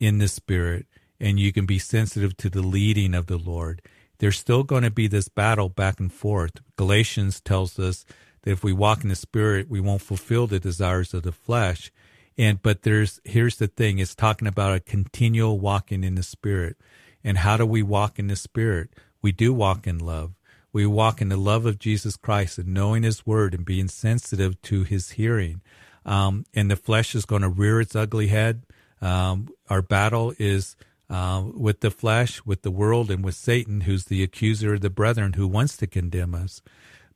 in 0.00 0.18
the 0.18 0.28
Spirit 0.28 0.86
and 1.20 1.38
you 1.38 1.52
can 1.52 1.66
be 1.66 1.78
sensitive 1.78 2.36
to 2.38 2.50
the 2.50 2.62
leading 2.62 3.14
of 3.14 3.26
the 3.26 3.38
Lord 3.38 3.82
there's 4.20 4.38
still 4.38 4.62
going 4.62 4.82
to 4.82 4.90
be 4.90 5.08
this 5.08 5.28
battle 5.28 5.68
back 5.68 5.98
and 5.98 6.12
forth. 6.12 6.52
Galatians 6.76 7.40
tells 7.40 7.78
us 7.78 8.04
that 8.42 8.50
if 8.50 8.64
we 8.64 8.72
walk 8.72 9.02
in 9.02 9.08
the 9.08 9.14
spirit, 9.14 9.68
we 9.68 9.80
won't 9.80 10.02
fulfill 10.02 10.46
the 10.46 10.60
desires 10.60 11.14
of 11.14 11.22
the 11.22 11.32
flesh. 11.32 11.90
And, 12.38 12.62
but 12.62 12.82
there's, 12.82 13.20
here's 13.24 13.56
the 13.56 13.66
thing. 13.66 13.98
It's 13.98 14.14
talking 14.14 14.48
about 14.48 14.74
a 14.74 14.80
continual 14.80 15.58
walking 15.58 16.04
in 16.04 16.14
the 16.14 16.22
spirit. 16.22 16.76
And 17.22 17.38
how 17.38 17.56
do 17.56 17.66
we 17.66 17.82
walk 17.82 18.18
in 18.18 18.28
the 18.28 18.36
spirit? 18.36 18.90
We 19.20 19.32
do 19.32 19.52
walk 19.52 19.86
in 19.86 19.98
love. 19.98 20.32
We 20.72 20.86
walk 20.86 21.20
in 21.20 21.28
the 21.28 21.36
love 21.36 21.66
of 21.66 21.78
Jesus 21.78 22.16
Christ 22.16 22.56
and 22.58 22.68
knowing 22.68 23.02
his 23.02 23.26
word 23.26 23.54
and 23.54 23.64
being 23.64 23.88
sensitive 23.88 24.60
to 24.62 24.84
his 24.84 25.10
hearing. 25.10 25.60
Um, 26.06 26.46
and 26.54 26.70
the 26.70 26.76
flesh 26.76 27.14
is 27.14 27.26
going 27.26 27.42
to 27.42 27.48
rear 27.48 27.80
its 27.80 27.96
ugly 27.96 28.28
head. 28.28 28.64
Um, 29.02 29.48
our 29.68 29.82
battle 29.82 30.32
is 30.38 30.76
uh, 31.10 31.42
with 31.54 31.80
the 31.80 31.90
flesh, 31.90 32.44
with 32.46 32.62
the 32.62 32.70
world, 32.70 33.10
and 33.10 33.24
with 33.24 33.34
Satan, 33.34 33.82
who's 33.82 34.04
the 34.04 34.22
accuser 34.22 34.74
of 34.74 34.80
the 34.80 34.90
brethren 34.90 35.32
who 35.32 35.48
wants 35.48 35.76
to 35.78 35.86
condemn 35.86 36.34
us. 36.34 36.62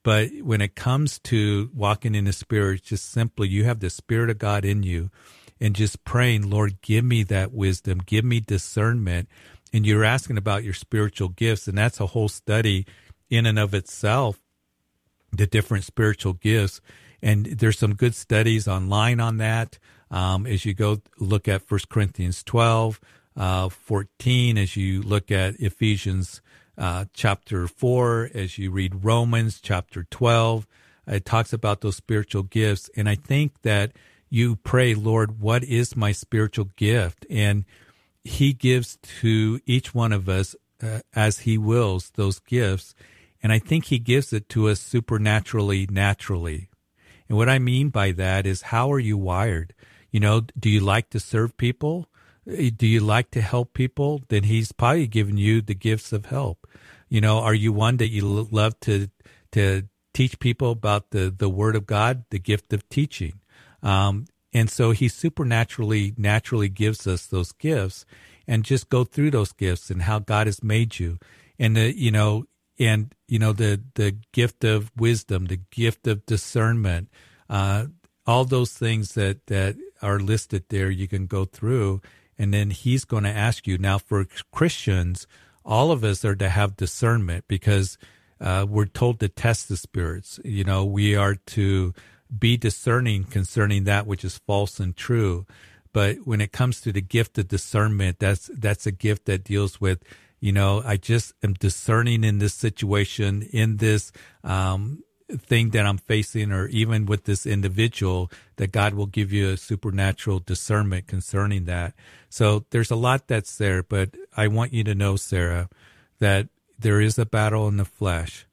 But 0.05 0.29
when 0.43 0.61
it 0.61 0.75
comes 0.75 1.17
to 1.21 1.71
walking 1.73 2.13
in 2.13 2.25
the 2.25 2.31
Spirit, 2.31 2.83
just 2.83 3.11
simply 3.11 3.47
you 3.47 3.63
have 3.63 3.79
the 3.79 3.89
Spirit 3.89 4.29
of 4.29 4.37
God 4.37 4.63
in 4.63 4.83
you 4.83 5.09
and 5.59 5.75
just 5.75 6.03
praying, 6.03 6.47
Lord, 6.47 6.79
give 6.83 7.03
me 7.03 7.23
that 7.23 7.51
wisdom, 7.51 8.01
give 8.05 8.23
me 8.23 8.39
discernment. 8.39 9.27
And 9.73 9.83
you're 9.83 10.03
asking 10.03 10.37
about 10.37 10.63
your 10.63 10.75
spiritual 10.75 11.29
gifts, 11.29 11.67
and 11.67 11.75
that's 11.75 11.99
a 11.99 12.05
whole 12.05 12.27
study 12.27 12.85
in 13.31 13.47
and 13.47 13.57
of 13.57 13.73
itself, 13.73 14.39
the 15.31 15.47
different 15.47 15.85
spiritual 15.85 16.33
gifts. 16.33 16.81
And 17.19 17.47
there's 17.47 17.79
some 17.79 17.95
good 17.95 18.13
studies 18.13 18.67
online 18.67 19.19
on 19.19 19.37
that. 19.37 19.79
Um, 20.11 20.45
as 20.45 20.65
you 20.65 20.75
go 20.75 21.01
look 21.17 21.47
at 21.47 21.63
First 21.63 21.89
Corinthians 21.89 22.43
12, 22.43 22.99
uh, 23.37 23.69
14 23.69 24.59
as 24.59 24.77
you 24.77 25.01
look 25.01 25.31
at 25.31 25.55
Ephesians 25.59 26.43
uh, 26.77 27.05
chapter 27.13 27.67
4, 27.67 28.31
as 28.33 28.57
you 28.57 28.71
read 28.71 29.03
Romans 29.03 29.59
chapter 29.61 30.03
12. 30.09 30.67
It 31.07 31.25
talks 31.25 31.53
about 31.53 31.81
those 31.81 31.95
spiritual 31.95 32.43
gifts. 32.43 32.89
And 32.95 33.07
I 33.07 33.15
think 33.15 33.61
that 33.61 33.91
you 34.29 34.55
pray, 34.57 34.95
Lord, 34.95 35.39
what 35.39 35.63
is 35.63 35.95
my 35.95 36.11
spiritual 36.11 36.69
gift? 36.75 37.25
And 37.29 37.65
He 38.23 38.53
gives 38.53 38.97
to 39.21 39.59
each 39.65 39.93
one 39.93 40.11
of 40.11 40.27
us 40.27 40.55
uh, 40.81 41.01
as 41.13 41.39
He 41.39 41.57
wills 41.57 42.11
those 42.15 42.39
gifts. 42.39 42.95
And 43.41 43.53
I 43.53 43.59
think 43.59 43.85
He 43.85 43.99
gives 43.99 44.33
it 44.33 44.49
to 44.49 44.67
us 44.67 44.79
supernaturally, 44.79 45.87
naturally. 45.89 46.69
And 47.29 47.37
what 47.37 47.49
I 47.49 47.59
mean 47.59 47.89
by 47.89 48.11
that 48.11 48.45
is, 48.45 48.63
how 48.63 48.91
are 48.91 48.99
you 48.99 49.17
wired? 49.17 49.73
You 50.11 50.19
know, 50.19 50.41
do 50.57 50.69
you 50.69 50.79
like 50.79 51.09
to 51.11 51.19
serve 51.19 51.57
people? 51.57 52.07
Do 52.45 52.87
you 52.87 52.99
like 52.99 53.31
to 53.31 53.41
help 53.41 53.73
people? 53.73 54.21
Then 54.29 54.43
He's 54.43 54.71
probably 54.71 55.07
given 55.07 55.37
you 55.37 55.61
the 55.61 55.75
gifts 55.75 56.13
of 56.13 56.27
help. 56.27 56.67
You 57.09 57.21
know, 57.21 57.39
are 57.39 57.53
you 57.53 57.73
one 57.73 57.97
that 57.97 58.09
you 58.09 58.21
love 58.23 58.79
to 58.81 59.09
to 59.51 59.83
teach 60.13 60.39
people 60.39 60.71
about 60.71 61.11
the 61.11 61.33
the 61.35 61.49
Word 61.49 61.75
of 61.75 61.85
God, 61.85 62.25
the 62.29 62.39
gift 62.39 62.73
of 62.73 62.87
teaching? 62.89 63.39
Um, 63.81 64.25
and 64.55 64.69
so 64.69 64.91
he 64.91 65.09
supernaturally, 65.09 66.13
naturally 66.17 66.69
gives 66.69 67.05
us 67.05 67.27
those 67.27 67.51
gifts 67.51 68.05
and 68.47 68.63
just 68.63 68.89
go 68.89 69.03
through 69.03 69.31
those 69.31 69.51
gifts 69.51 69.89
and 69.89 70.03
how 70.03 70.19
God 70.19 70.47
has 70.47 70.63
made 70.63 70.97
you. 70.97 71.19
And, 71.59 71.75
the, 71.75 71.93
you 71.93 72.09
know, 72.09 72.45
and, 72.79 73.13
you 73.27 73.37
know, 73.37 73.51
the, 73.51 73.81
the 73.95 74.15
gift 74.31 74.63
of 74.63 74.93
wisdom, 74.95 75.47
the 75.47 75.59
gift 75.71 76.07
of 76.07 76.25
discernment, 76.25 77.09
uh, 77.49 77.87
all 78.25 78.45
those 78.45 78.71
things 78.71 79.13
that, 79.15 79.45
that 79.47 79.75
are 80.01 80.21
listed 80.21 80.63
there, 80.69 80.89
you 80.89 81.09
can 81.09 81.27
go 81.27 81.43
through. 81.43 82.01
And 82.37 82.53
then 82.53 82.69
he's 82.69 83.05
going 83.05 83.23
to 83.23 83.29
ask 83.29 83.67
you. 83.67 83.77
Now, 83.77 83.97
for 83.97 84.25
Christians, 84.51 85.27
all 85.63 85.91
of 85.91 86.03
us 86.03 86.23
are 86.25 86.35
to 86.35 86.49
have 86.49 86.75
discernment 86.75 87.45
because 87.47 87.97
uh, 88.39 88.65
we're 88.67 88.85
told 88.85 89.19
to 89.19 89.29
test 89.29 89.69
the 89.69 89.77
spirits. 89.77 90.39
You 90.43 90.63
know, 90.63 90.83
we 90.85 91.15
are 91.15 91.35
to 91.35 91.93
be 92.37 92.57
discerning 92.57 93.23
concerning 93.23 93.85
that 93.85 94.07
which 94.07 94.25
is 94.25 94.37
false 94.39 94.79
and 94.79 94.95
true. 94.95 95.45
But 95.93 96.17
when 96.25 96.41
it 96.41 96.51
comes 96.51 96.81
to 96.81 96.91
the 96.91 97.01
gift 97.01 97.37
of 97.37 97.47
discernment, 97.47 98.19
that's 98.19 98.49
that's 98.53 98.85
a 98.85 98.91
gift 98.91 99.25
that 99.25 99.45
deals 99.45 99.79
with, 99.79 100.03
you 100.41 100.51
know, 100.51 100.81
I 100.85 100.97
just 100.97 101.33
am 101.41 101.53
discerning 101.53 102.25
in 102.25 102.39
this 102.39 102.53
situation, 102.53 103.41
in 103.43 103.77
this 103.77 104.11
um, 104.43 105.03
thing 105.29 105.71
that 105.71 105.85
I'm 105.85 105.97
facing, 105.97 106.51
or 106.51 106.67
even 106.67 107.05
with 107.05 107.23
this 107.25 107.45
individual, 107.45 108.31
that 108.57 108.71
God 108.71 108.93
will 108.93 109.07
give 109.07 109.31
you 109.31 109.49
a 109.49 109.57
supernatural 109.57 110.39
discernment 110.39 111.07
concerning 111.07 111.65
that. 111.65 111.93
So 112.29 112.65
there's 112.69 112.91
a 112.91 112.95
lot 112.95 113.27
that's 113.27 113.57
there, 113.57 113.81
but 113.81 114.15
I 114.37 114.47
want 114.47 114.73
you 114.73 114.83
to 114.83 114.95
know, 114.95 115.15
Sarah, 115.15 115.69
that 116.19 116.49
there 116.77 117.01
is 117.01 117.17
a 117.17 117.25
battle 117.25 117.67
in 117.67 117.77
the 117.77 117.85
flesh, 117.85 118.45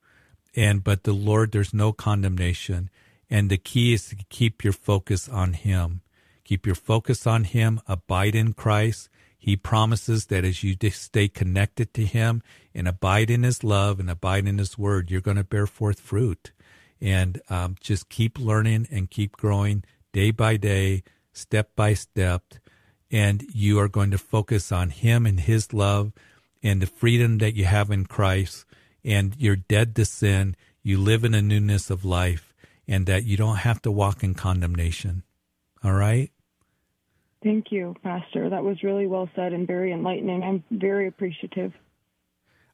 and 0.55 0.83
but 0.83 1.05
the 1.05 1.13
Lord, 1.13 1.53
there's 1.53 1.75
no 1.75 1.93
condemnation. 1.93 2.91
And 3.31 3.49
the 3.49 3.57
key 3.57 3.95
is 3.95 4.11
to 4.11 4.17
keep 4.29 4.63
your 4.63 4.75
focus 4.75 5.27
on 5.29 5.55
Him. 5.55 6.03
Keep 6.45 6.67
your 6.67 6.75
focus 6.75 7.27
on 7.27 7.45
Him. 7.45 7.81
Abide 7.87 8.35
in 8.35 8.53
Christ. 8.53 9.09
He 9.39 9.57
promises 9.57 10.27
that 10.27 10.45
as 10.45 10.63
you 10.63 10.77
stay 10.91 11.29
connected 11.29 11.95
to 11.95 12.05
Him 12.05 12.43
and 12.75 12.87
abide 12.87 13.31
in 13.31 13.43
His 13.43 13.65
love 13.65 13.99
and 13.99 14.11
abide 14.11 14.47
in 14.47 14.59
His 14.59 14.77
Word, 14.77 15.11
you're 15.11 15.23
going 15.23 15.39
to 15.39 15.45
bear 15.45 15.67
forth 15.67 15.99
fruit. 15.99 16.53
And 17.03 17.43
um, 17.51 17.75
just 17.81 18.09
keep 18.09 18.39
learning 18.39 18.87
and 18.93 19.11
keep 19.11 19.37
growing 19.37 19.83
day 20.13 20.31
by 20.31 20.57
day, 20.57 21.03
step 21.33 21.71
by 21.75 21.95
step. 21.95 22.55
And 23.11 23.45
you 23.53 23.81
are 23.81 23.89
going 23.89 24.13
to 24.13 24.19
focus 24.19 24.71
on 24.71 24.91
Him 24.91 25.27
and 25.27 25.41
His 25.41 25.73
love 25.75 26.13
and 26.63 26.81
the 26.81 26.87
freedom 26.87 27.39
that 27.39 27.57
you 27.57 27.65
have 27.65 27.91
in 27.91 28.07
Christ. 28.07 28.65
And 29.05 29.35
you're 29.37 29.57
dead 29.57 29.97
to 29.97 30.05
sin. 30.05 30.55
You 30.85 30.99
live 30.99 31.25
in 31.25 31.35
a 31.35 31.43
newness 31.43 31.91
of 31.91 32.05
life 32.05 32.55
and 32.87 33.07
that 33.07 33.25
you 33.25 33.37
don't 33.37 33.57
have 33.57 33.83
to 33.83 33.91
walk 33.91 34.23
in 34.23 34.35
condemnation. 34.35 35.25
All 35.83 35.93
right? 35.93 36.31
Thank 37.43 37.73
you, 37.73 37.97
Pastor. 38.05 38.51
That 38.51 38.63
was 38.63 38.83
really 38.85 39.09
well 39.09 39.29
said 39.35 39.53
and 39.53 39.67
very 39.67 39.93
enlightening. 39.93 40.45
I'm 40.45 40.63
very 40.71 41.09
appreciative. 41.09 41.73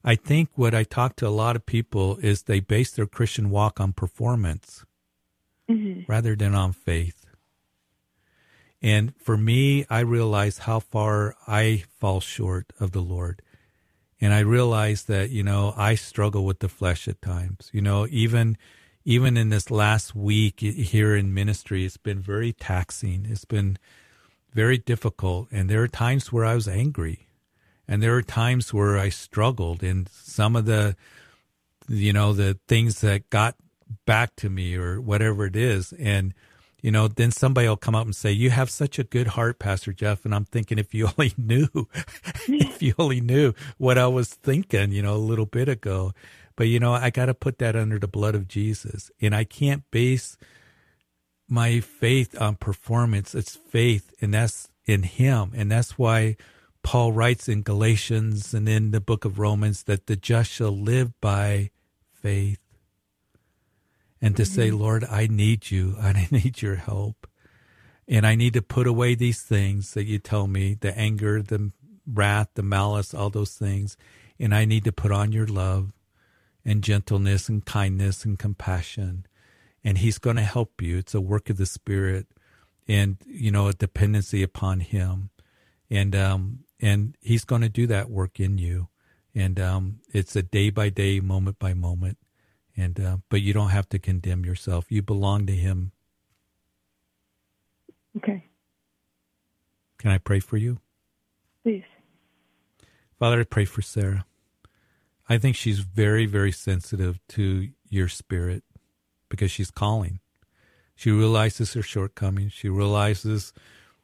I 0.03 0.15
think 0.15 0.49
what 0.55 0.73
I 0.73 0.83
talk 0.83 1.15
to 1.17 1.27
a 1.27 1.29
lot 1.29 1.55
of 1.55 1.65
people 1.65 2.17
is 2.17 2.43
they 2.43 2.59
base 2.59 2.91
their 2.91 3.05
Christian 3.05 3.49
walk 3.49 3.79
on 3.79 3.93
performance 3.93 4.85
mm-hmm. 5.69 6.09
rather 6.09 6.35
than 6.35 6.55
on 6.55 6.71
faith. 6.71 7.25
And 8.81 9.13
for 9.17 9.37
me, 9.37 9.85
I 9.89 9.99
realize 9.99 10.59
how 10.59 10.79
far 10.79 11.35
I 11.47 11.83
fall 11.99 12.21
short 12.21 12.71
of 12.79 12.91
the 12.91 13.01
Lord. 13.01 13.41
And 14.21 14.33
I 14.33 14.39
realize 14.39 15.03
that, 15.03 15.29
you 15.29 15.43
know, 15.43 15.73
I 15.75 15.95
struggle 15.95 16.45
with 16.45 16.59
the 16.59 16.69
flesh 16.69 17.07
at 17.07 17.21
times. 17.21 17.69
You 17.73 17.81
know, 17.81 18.07
even 18.09 18.57
even 19.05 19.37
in 19.37 19.49
this 19.49 19.71
last 19.71 20.13
week 20.13 20.59
here 20.59 21.15
in 21.15 21.33
ministry, 21.33 21.85
it's 21.85 21.97
been 21.97 22.19
very 22.19 22.53
taxing. 22.53 23.25
It's 23.29 23.45
been 23.45 23.77
very 24.53 24.77
difficult. 24.77 25.47
And 25.51 25.69
there 25.69 25.81
are 25.81 25.87
times 25.87 26.31
where 26.31 26.45
I 26.45 26.55
was 26.55 26.67
angry. 26.67 27.28
And 27.89 28.03
there 28.03 28.15
are 28.15 28.21
times 28.21 28.71
where 28.71 28.99
I 28.99 29.09
struggled. 29.09 29.81
And 29.81 30.07
some 30.09 30.55
of 30.55 30.65
the, 30.65 30.95
you 31.87 32.13
know, 32.13 32.33
the 32.33 32.59
things 32.67 33.01
that 33.01 33.31
got 33.31 33.55
back 34.05 34.35
to 34.37 34.49
me 34.49 34.75
or 34.75 35.01
whatever 35.01 35.47
it 35.47 35.55
is. 35.55 35.91
And, 35.93 36.35
you 36.83 36.91
know, 36.91 37.07
then 37.07 37.31
somebody 37.31 37.67
will 37.67 37.77
come 37.77 37.95
up 37.95 38.05
and 38.05 38.15
say, 38.15 38.31
You 38.31 38.51
have 38.51 38.69
such 38.69 38.99
a 38.99 39.03
good 39.03 39.27
heart, 39.27 39.57
Pastor 39.57 39.91
Jeff. 39.91 40.23
And 40.23 40.35
I'm 40.35 40.45
thinking, 40.45 40.77
if 40.77 40.93
you 40.93 41.09
only 41.17 41.33
knew, 41.35 41.67
if 42.47 42.83
you 42.83 42.93
only 42.99 43.21
knew 43.21 43.53
what 43.79 43.97
I 43.97 44.05
was 44.05 44.29
thinking, 44.29 44.91
you 44.91 45.01
know, 45.01 45.15
a 45.15 45.17
little 45.17 45.47
bit 45.47 45.67
ago. 45.67 46.13
But 46.55 46.67
you 46.67 46.79
know, 46.79 46.93
I 46.93 47.09
got 47.09 47.25
to 47.25 47.33
put 47.33 47.57
that 47.57 47.75
under 47.75 47.97
the 47.97 48.07
blood 48.07 48.35
of 48.35 48.47
Jesus. 48.47 49.09
And 49.19 49.33
I 49.33 49.45
can't 49.45 49.89
base 49.89 50.37
my 51.47 51.79
faith 51.79 52.39
on 52.39 52.55
performance. 52.55 53.33
It's 53.33 53.55
faith, 53.55 54.13
and 54.21 54.31
that's 54.33 54.69
in 54.85 55.01
Him. 55.03 55.53
And 55.55 55.71
that's 55.71 55.97
why 55.97 56.35
Paul 56.83 57.11
writes 57.11 57.47
in 57.47 57.61
Galatians 57.61 58.53
and 58.53 58.67
in 58.67 58.91
the 58.91 59.01
book 59.01 59.25
of 59.25 59.39
Romans 59.39 59.83
that 59.83 60.07
the 60.07 60.15
just 60.15 60.49
shall 60.51 60.75
live 60.75 61.19
by 61.21 61.71
faith. 62.11 62.59
And 64.21 64.35
to 64.37 64.43
mm-hmm. 64.43 64.53
say, 64.53 64.71
Lord, 64.71 65.05
I 65.05 65.27
need 65.27 65.71
you. 65.71 65.95
I 66.01 66.27
need 66.31 66.61
your 66.61 66.75
help. 66.75 67.27
And 68.07 68.25
I 68.25 68.35
need 68.35 68.53
to 68.53 68.61
put 68.61 68.87
away 68.87 69.13
these 69.13 69.43
things 69.43 69.93
that 69.93 70.05
you 70.05 70.17
tell 70.17 70.47
me 70.47 70.73
the 70.73 70.97
anger, 70.97 71.43
the 71.43 71.71
wrath, 72.07 72.49
the 72.55 72.63
malice, 72.63 73.13
all 73.13 73.29
those 73.29 73.53
things. 73.53 73.97
And 74.39 74.55
I 74.55 74.65
need 74.65 74.83
to 74.85 74.91
put 74.91 75.11
on 75.11 75.31
your 75.31 75.45
love 75.45 75.91
and 76.65 76.83
gentleness 76.83 77.49
and 77.49 77.63
kindness 77.63 78.25
and 78.25 78.39
compassion. 78.39 79.27
And 79.83 79.99
He's 79.99 80.17
going 80.17 80.37
to 80.37 80.41
help 80.41 80.81
you. 80.81 80.97
It's 80.97 81.13
a 81.13 81.21
work 81.21 81.49
of 81.49 81.57
the 81.57 81.65
Spirit 81.65 82.27
and, 82.87 83.17
you 83.27 83.51
know, 83.51 83.67
a 83.67 83.73
dependency 83.73 84.41
upon 84.41 84.79
Him. 84.79 85.29
And, 85.91 86.15
um, 86.15 86.59
and 86.81 87.15
He's 87.21 87.45
going 87.45 87.61
to 87.61 87.69
do 87.69 87.87
that 87.87 88.09
work 88.09 88.39
in 88.39 88.57
you. 88.57 88.89
And, 89.35 89.59
um, 89.59 89.99
it's 90.13 90.35
a 90.35 90.41
day 90.41 90.69
by 90.69 90.89
day, 90.89 91.19
moment 91.19 91.59
by 91.59 91.73
moment. 91.73 92.17
And, 92.75 92.99
uh, 92.99 93.17
but 93.29 93.41
you 93.41 93.53
don't 93.53 93.69
have 93.69 93.89
to 93.89 93.99
condemn 93.99 94.45
yourself. 94.45 94.85
You 94.89 95.01
belong 95.01 95.45
to 95.47 95.55
Him. 95.55 95.91
Okay. 98.17 98.45
Can 99.97 100.11
I 100.11 100.17
pray 100.17 100.39
for 100.39 100.57
you? 100.57 100.79
Please. 101.63 101.83
Father, 103.19 103.41
I 103.41 103.43
pray 103.43 103.65
for 103.65 103.81
Sarah. 103.81 104.25
I 105.27 105.37
think 105.37 105.55
she's 105.55 105.79
very, 105.79 106.25
very 106.25 106.51
sensitive 106.51 107.19
to 107.29 107.69
your 107.89 108.07
spirit 108.07 108.63
because 109.29 109.51
she's 109.51 109.69
calling. 109.71 110.19
She 110.95 111.11
realizes 111.11 111.73
her 111.73 111.81
shortcomings. 111.81 112.53
She 112.53 112.69
realizes, 112.69 113.53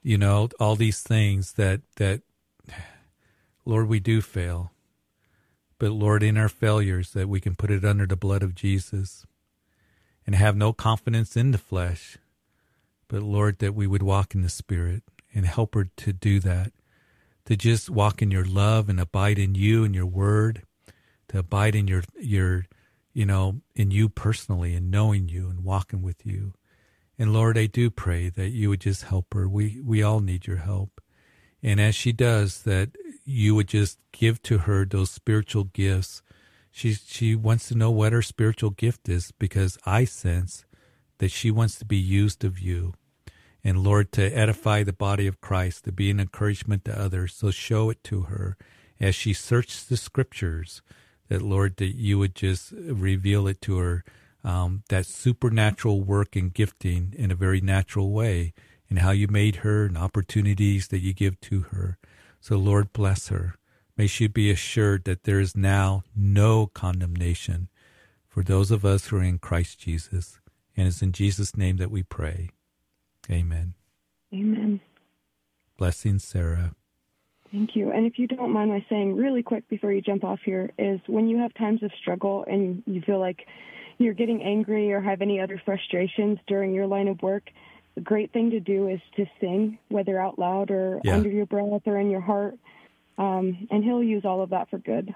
you 0.03 0.17
know, 0.17 0.49
all 0.59 0.75
these 0.75 1.01
things 1.01 1.53
that, 1.53 1.81
that, 1.95 2.21
Lord, 3.65 3.87
we 3.87 3.99
do 3.99 4.21
fail. 4.21 4.71
But 5.77 5.91
Lord, 5.91 6.23
in 6.23 6.37
our 6.37 6.49
failures, 6.49 7.11
that 7.11 7.27
we 7.27 7.41
can 7.41 7.55
put 7.55 7.71
it 7.71 7.83
under 7.83 8.05
the 8.05 8.15
blood 8.15 8.43
of 8.43 8.55
Jesus 8.55 9.25
and 10.25 10.35
have 10.35 10.55
no 10.55 10.71
confidence 10.71 11.35
in 11.35 11.51
the 11.51 11.57
flesh. 11.57 12.17
But 13.07 13.21
Lord, 13.21 13.59
that 13.59 13.75
we 13.75 13.87
would 13.87 14.03
walk 14.03 14.33
in 14.33 14.41
the 14.41 14.49
Spirit 14.49 15.03
and 15.33 15.45
help 15.45 15.75
her 15.75 15.89
to 15.97 16.13
do 16.13 16.39
that, 16.39 16.71
to 17.45 17.57
just 17.57 17.89
walk 17.89 18.21
in 18.21 18.31
your 18.31 18.45
love 18.45 18.87
and 18.87 18.99
abide 18.99 19.37
in 19.37 19.53
you 19.55 19.83
and 19.83 19.93
your 19.93 20.05
word 20.05 20.63
to 21.29 21.39
abide 21.39 21.75
in 21.75 21.87
your 21.87 22.03
your 22.19 22.65
you 23.13 23.25
know 23.25 23.61
in 23.75 23.91
you 23.91 24.09
personally 24.09 24.73
and 24.73 24.91
knowing 24.91 25.27
you 25.29 25.49
and 25.49 25.63
walking 25.63 26.01
with 26.01 26.25
you 26.25 26.53
and 27.17 27.33
lord 27.33 27.57
i 27.57 27.65
do 27.65 27.89
pray 27.89 28.29
that 28.29 28.49
you 28.49 28.69
would 28.69 28.81
just 28.81 29.03
help 29.03 29.33
her 29.33 29.47
we 29.47 29.81
we 29.83 30.03
all 30.03 30.19
need 30.19 30.47
your 30.47 30.57
help 30.57 31.01
and 31.63 31.79
as 31.79 31.95
she 31.95 32.11
does 32.11 32.63
that 32.63 32.89
you 33.25 33.55
would 33.55 33.67
just 33.67 33.99
give 34.11 34.41
to 34.43 34.59
her 34.59 34.85
those 34.85 35.11
spiritual 35.11 35.65
gifts. 35.65 36.21
She 36.71 36.93
she 36.93 37.35
wants 37.35 37.67
to 37.69 37.75
know 37.75 37.91
what 37.91 38.13
her 38.13 38.21
spiritual 38.21 38.69
gift 38.69 39.09
is 39.09 39.31
because 39.39 39.77
i 39.85 40.05
sense 40.05 40.65
that 41.19 41.31
she 41.31 41.49
wants 41.49 41.77
to 41.79 41.85
be 41.85 41.97
used 41.97 42.43
of 42.43 42.59
you. 42.59 42.93
And 43.63 43.83
lord 43.83 44.11
to 44.13 44.23
edify 44.37 44.83
the 44.83 44.93
body 44.93 45.25
of 45.25 45.41
christ 45.41 45.85
to 45.85 45.91
be 45.91 46.11
an 46.11 46.19
encouragement 46.19 46.85
to 46.85 46.99
others. 46.99 47.33
So 47.33 47.51
show 47.51 47.89
it 47.89 48.03
to 48.05 48.23
her 48.23 48.57
as 48.99 49.15
she 49.15 49.33
searches 49.33 49.85
the 49.85 49.97
scriptures 49.97 50.81
that 51.27 51.41
Lord, 51.41 51.77
that 51.77 51.95
you 51.95 52.19
would 52.19 52.35
just 52.35 52.71
reveal 52.71 53.47
it 53.47 53.61
to 53.61 53.77
her, 53.77 54.03
um, 54.43 54.83
that 54.89 55.05
supernatural 55.05 56.01
work 56.01 56.35
and 56.35 56.53
gifting 56.53 57.13
in 57.17 57.31
a 57.31 57.35
very 57.35 57.61
natural 57.61 58.11
way, 58.11 58.53
and 58.89 58.99
how 58.99 59.11
you 59.11 59.27
made 59.27 59.57
her 59.57 59.85
and 59.85 59.97
opportunities 59.97 60.89
that 60.89 60.99
you 60.99 61.13
give 61.13 61.39
to 61.41 61.61
her. 61.61 61.97
So, 62.47 62.57
Lord, 62.57 62.93
bless 62.93 63.29
her. 63.29 63.55
May 63.97 64.05
she 64.05 64.27
be 64.27 64.51
assured 64.51 65.05
that 65.05 65.23
there 65.23 65.39
is 65.39 65.57
now 65.57 66.03
no 66.15 66.67
condemnation 66.67 67.69
for 68.27 68.43
those 68.43 68.69
of 68.69 68.85
us 68.85 69.07
who 69.07 69.17
are 69.17 69.23
in 69.23 69.39
Christ 69.39 69.79
Jesus. 69.79 70.39
And 70.77 70.87
it's 70.87 71.01
in 71.01 71.11
Jesus' 71.11 71.57
name 71.57 71.77
that 71.77 71.89
we 71.89 72.03
pray. 72.03 72.51
Amen. 73.31 73.73
Amen. 74.31 74.79
Blessing, 75.75 76.19
Sarah. 76.19 76.75
Thank 77.51 77.75
you. 77.75 77.91
And 77.91 78.05
if 78.05 78.19
you 78.19 78.27
don't 78.27 78.53
mind 78.53 78.69
my 78.69 78.85
saying 78.91 79.15
really 79.15 79.41
quick 79.41 79.67
before 79.67 79.91
you 79.91 80.01
jump 80.01 80.23
off 80.23 80.41
here, 80.45 80.69
is 80.77 80.99
when 81.07 81.27
you 81.27 81.39
have 81.39 81.51
times 81.55 81.81
of 81.81 81.89
struggle 81.99 82.45
and 82.47 82.83
you 82.85 83.01
feel 83.01 83.19
like 83.19 83.47
you're 83.97 84.13
getting 84.13 84.43
angry 84.43 84.93
or 84.93 85.01
have 85.01 85.23
any 85.23 85.39
other 85.39 85.59
frustrations 85.65 86.37
during 86.45 86.75
your 86.75 86.85
line 86.85 87.07
of 87.07 87.19
work, 87.23 87.45
the 87.95 88.01
great 88.01 88.31
thing 88.33 88.51
to 88.51 88.59
do 88.59 88.87
is 88.87 88.99
to 89.15 89.25
sing, 89.39 89.79
whether 89.87 90.21
out 90.21 90.37
loud 90.37 90.69
or 90.69 91.01
yeah. 91.03 91.15
under 91.15 91.29
your 91.29 91.45
breath 91.45 91.81
or 91.85 91.97
in 91.97 92.09
your 92.09 92.21
heart. 92.21 92.55
Um, 93.17 93.67
and 93.71 93.83
he'll 93.83 94.03
use 94.03 94.25
all 94.25 94.41
of 94.41 94.49
that 94.49 94.69
for 94.69 94.77
good. 94.77 95.15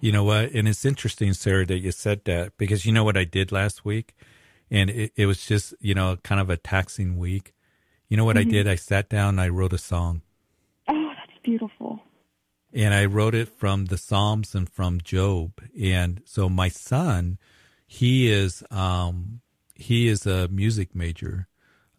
You 0.00 0.12
know 0.12 0.24
what? 0.24 0.52
And 0.52 0.68
it's 0.68 0.84
interesting, 0.84 1.32
Sarah, 1.32 1.64
that 1.66 1.78
you 1.78 1.90
said 1.90 2.24
that 2.24 2.56
because 2.58 2.84
you 2.84 2.92
know 2.92 3.02
what 3.04 3.16
I 3.16 3.24
did 3.24 3.50
last 3.50 3.84
week? 3.84 4.14
And 4.70 4.90
it, 4.90 5.12
it 5.16 5.26
was 5.26 5.44
just, 5.46 5.74
you 5.80 5.94
know, 5.94 6.16
kind 6.22 6.40
of 6.40 6.50
a 6.50 6.58
taxing 6.58 7.18
week. 7.18 7.54
You 8.08 8.18
know 8.18 8.24
what 8.24 8.36
mm-hmm. 8.36 8.48
I 8.48 8.52
did? 8.52 8.68
I 8.68 8.74
sat 8.74 9.08
down 9.08 9.30
and 9.30 9.40
I 9.40 9.48
wrote 9.48 9.72
a 9.72 9.78
song. 9.78 10.20
Oh, 10.88 11.12
that's 11.16 11.38
beautiful. 11.42 12.00
And 12.72 12.92
I 12.92 13.06
wrote 13.06 13.34
it 13.34 13.48
from 13.48 13.86
the 13.86 13.96
Psalms 13.96 14.54
and 14.54 14.68
from 14.68 15.00
Job. 15.00 15.52
And 15.80 16.20
so 16.26 16.48
my 16.48 16.68
son, 16.68 17.38
he 17.86 18.30
is 18.30 18.62
um, 18.70 19.40
he 19.74 20.06
is 20.08 20.26
a 20.26 20.46
music 20.48 20.94
major 20.94 21.48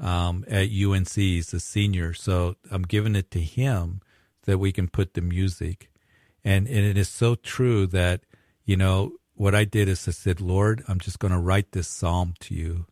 um, 0.02 0.44
at 0.50 0.70
UNC. 0.70 1.14
He's 1.14 1.54
a 1.54 1.60
senior. 1.60 2.14
So 2.14 2.56
I'm 2.70 2.82
giving 2.82 3.16
it 3.16 3.32
to 3.32 3.40
him 3.40 4.02
that 4.44 4.58
we 4.58 4.72
can 4.72 4.90
put 4.90 5.14
the 5.14 5.22
music. 5.22 5.90
And, 6.44 6.68
and 6.68 6.86
it 6.86 6.98
is 6.98 7.08
so 7.08 7.36
true 7.36 7.86
that, 7.88 8.22
you 8.66 8.76
know, 8.76 9.14
what 9.36 9.56
I 9.56 9.64
did 9.64 9.88
is 9.88 10.08
I 10.08 10.12
said, 10.12 10.42
Lord, 10.42 10.84
I'm 10.88 11.00
just 11.00 11.20
going 11.20 11.32
to 11.32 11.40
write 11.40 11.72
this 11.72 11.88
psalm 11.88 12.34
to 12.42 12.56
you. 12.56 12.88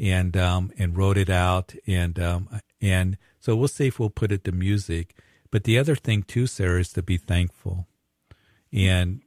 And, 0.00 0.36
um, 0.36 0.70
and 0.78 0.96
wrote 0.96 1.18
it 1.18 1.28
out. 1.28 1.74
And, 1.86 2.20
um, 2.20 2.60
and 2.80 3.18
so 3.40 3.56
we'll 3.56 3.66
see 3.66 3.88
if 3.88 3.98
we'll 3.98 4.10
put 4.10 4.30
it 4.30 4.44
to 4.44 4.52
music. 4.52 5.16
But 5.50 5.64
the 5.64 5.76
other 5.76 5.96
thing 5.96 6.22
too, 6.22 6.46
Sarah, 6.46 6.80
is 6.80 6.92
to 6.92 7.02
be 7.02 7.16
thankful. 7.16 7.88
And 8.72 9.22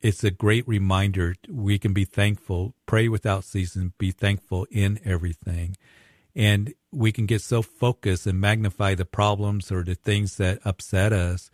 it's 0.00 0.24
a 0.24 0.30
great 0.30 0.66
reminder. 0.66 1.34
We 1.48 1.78
can 1.78 1.92
be 1.92 2.04
thankful, 2.04 2.74
pray 2.86 3.08
without 3.08 3.44
ceasing, 3.44 3.92
be 3.98 4.10
thankful 4.10 4.66
in 4.70 5.00
everything. 5.04 5.76
And 6.36 6.74
we 6.92 7.10
can 7.10 7.26
get 7.26 7.40
so 7.40 7.62
focused 7.62 8.26
and 8.26 8.38
magnify 8.38 8.94
the 8.94 9.06
problems 9.06 9.72
or 9.72 9.82
the 9.82 9.94
things 9.96 10.36
that 10.36 10.60
upset 10.64 11.12
us 11.12 11.50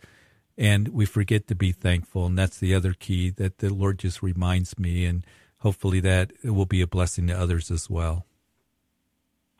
and 0.57 0.89
we 0.89 1.05
forget 1.05 1.47
to 1.47 1.55
be 1.55 1.71
thankful. 1.71 2.25
And 2.25 2.37
that's 2.37 2.59
the 2.59 2.75
other 2.75 2.93
key 2.93 3.29
that 3.31 3.57
the 3.57 3.73
lord 3.73 3.99
just 3.99 4.21
reminds 4.21 4.77
me 4.77 5.05
and 5.05 5.25
hopefully 5.59 5.99
that 6.01 6.31
it 6.43 6.51
will 6.51 6.65
be 6.65 6.81
a 6.81 6.87
blessing 6.87 7.27
to 7.27 7.33
others 7.33 7.71
as 7.71 7.89
well. 7.89 8.25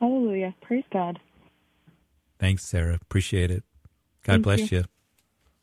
Hallelujah. 0.00 0.54
Praise 0.60 0.84
god. 0.92 1.18
Thanks 2.38 2.64
sarah. 2.64 2.98
Appreciate 3.00 3.50
it. 3.50 3.64
God 4.22 4.32
Thank 4.32 4.42
bless 4.44 4.72
you, 4.72 4.78
you. 4.78 4.84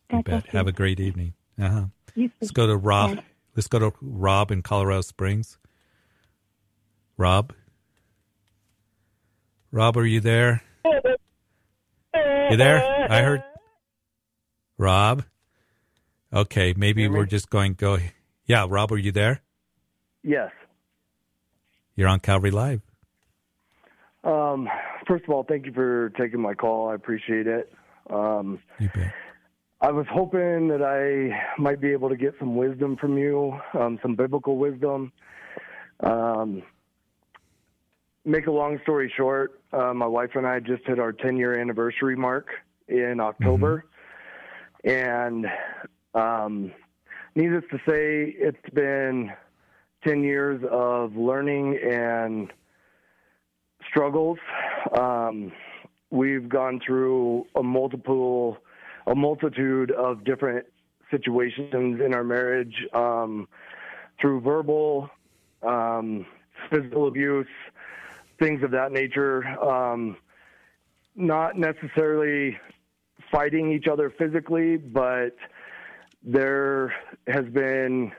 God 0.10 0.26
bless 0.26 0.46
have 0.48 0.68
a 0.68 0.72
great 0.72 1.00
evening. 1.00 1.34
Uh-huh. 1.60 1.86
Let's 2.16 2.52
go 2.52 2.68
to 2.68 2.76
rob. 2.76 3.20
Let's 3.56 3.68
go 3.68 3.80
to 3.80 3.94
rob 4.02 4.52
in 4.52 4.62
colorado 4.62 5.02
springs. 5.02 5.58
Rob 7.18 7.54
rob 9.72 9.98
are 9.98 10.06
you 10.06 10.20
there 10.20 10.62
you 12.50 12.58
there 12.58 12.84
i 13.10 13.22
heard 13.22 13.44
Rob? 14.82 15.24
Okay, 16.34 16.74
maybe 16.76 17.08
we're 17.08 17.28
just 17.28 17.52
going 17.52 17.76
go. 17.76 18.00
Yeah, 18.48 18.66
Rob, 18.68 18.92
are 18.92 18.98
you 18.98 19.12
there? 19.12 19.42
Yes. 20.24 20.50
You're 21.96 22.08
on 22.08 22.20
Calvary 22.20 22.50
Live. 22.50 22.82
Um, 24.24 24.68
first 25.08 25.26
of 25.26 25.30
all, 25.30 25.44
thank 25.44 25.68
you 25.68 25.72
for 25.72 26.10
taking 26.20 26.42
my 26.42 26.56
call. 26.56 26.90
I 26.90 26.96
appreciate 26.96 27.46
it. 27.46 27.72
Um, 28.10 28.60
you 28.80 28.90
bet. 28.96 29.14
I 29.82 29.92
was 29.92 30.08
hoping 30.12 30.68
that 30.70 30.82
I 30.82 31.62
might 31.62 31.80
be 31.80 31.92
able 31.92 32.10
to 32.10 32.18
get 32.18 32.34
some 32.40 32.56
wisdom 32.56 32.98
from 32.98 33.20
you, 33.20 33.56
um, 33.80 34.00
some 34.02 34.16
biblical 34.16 34.58
wisdom. 34.58 35.12
Um, 36.00 36.64
make 38.26 38.48
a 38.48 38.52
long 38.52 38.80
story 38.82 39.14
short, 39.16 39.61
uh, 39.74 39.94
my 39.94 40.06
wife 40.06 40.32
and 40.36 40.46
I 40.46 40.60
just 40.60 40.86
hit 40.86 41.00
our 41.00 41.12
10 41.12 41.38
year 41.38 41.60
anniversary 41.60 42.16
mark 42.16 42.48
in 42.88 43.20
October. 43.20 43.86
Mm-hmm. 44.86 44.90
And 44.90 45.46
um, 46.14 46.72
needless 47.36 47.64
to 47.72 47.78
say, 47.88 48.36
it's 48.38 48.70
been 48.74 49.32
10 50.06 50.24
years 50.24 50.62
of 50.70 51.16
learning 51.16 51.78
and 51.84 52.52
struggles. 53.90 54.40
Um, 54.98 55.52
we've 56.10 56.50
gone 56.50 56.80
through 56.86 57.46
a 57.56 57.64
multiple, 57.64 58.58
a 59.08 59.16
multitude 59.16 59.92
of 59.92 60.24
different 60.24 60.66
situations 61.10 62.02
in 62.04 62.14
our 62.14 62.24
marriage 62.24 62.76
um, 62.94 63.48
through 64.20 64.42
verbal, 64.42 65.10
um, 65.62 66.26
physical 66.72 67.08
abuse, 67.08 67.48
things 68.42 68.64
of 68.64 68.72
that 68.72 68.92
nature. 68.92 69.46
Um, 69.62 70.18
not 71.16 71.58
necessarily 71.58 72.58
fighting 73.32 73.72
each 73.72 73.88
other 73.88 74.10
physically, 74.18 74.78
but 74.78 75.36
there 76.24 76.94
has 77.28 77.46
been 77.46 78.12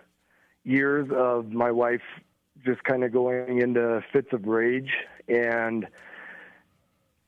years 0.64 1.08
of 1.14 1.50
my 1.50 1.70
wife 1.70 2.02
just 2.64 2.82
kind 2.84 3.02
of 3.02 3.12
going 3.12 3.60
into 3.60 4.02
fits 4.12 4.28
of 4.32 4.46
rage 4.46 4.90
and 5.28 5.86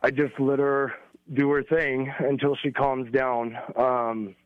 I 0.03 0.11
just 0.11 0.39
let 0.39 0.59
her 0.59 0.93
do 1.33 1.51
her 1.51 1.63
thing 1.63 2.13
until 2.19 2.57
she 2.57 2.71
calms 2.71 3.11
down. 3.11 3.57
Um, 3.75 4.37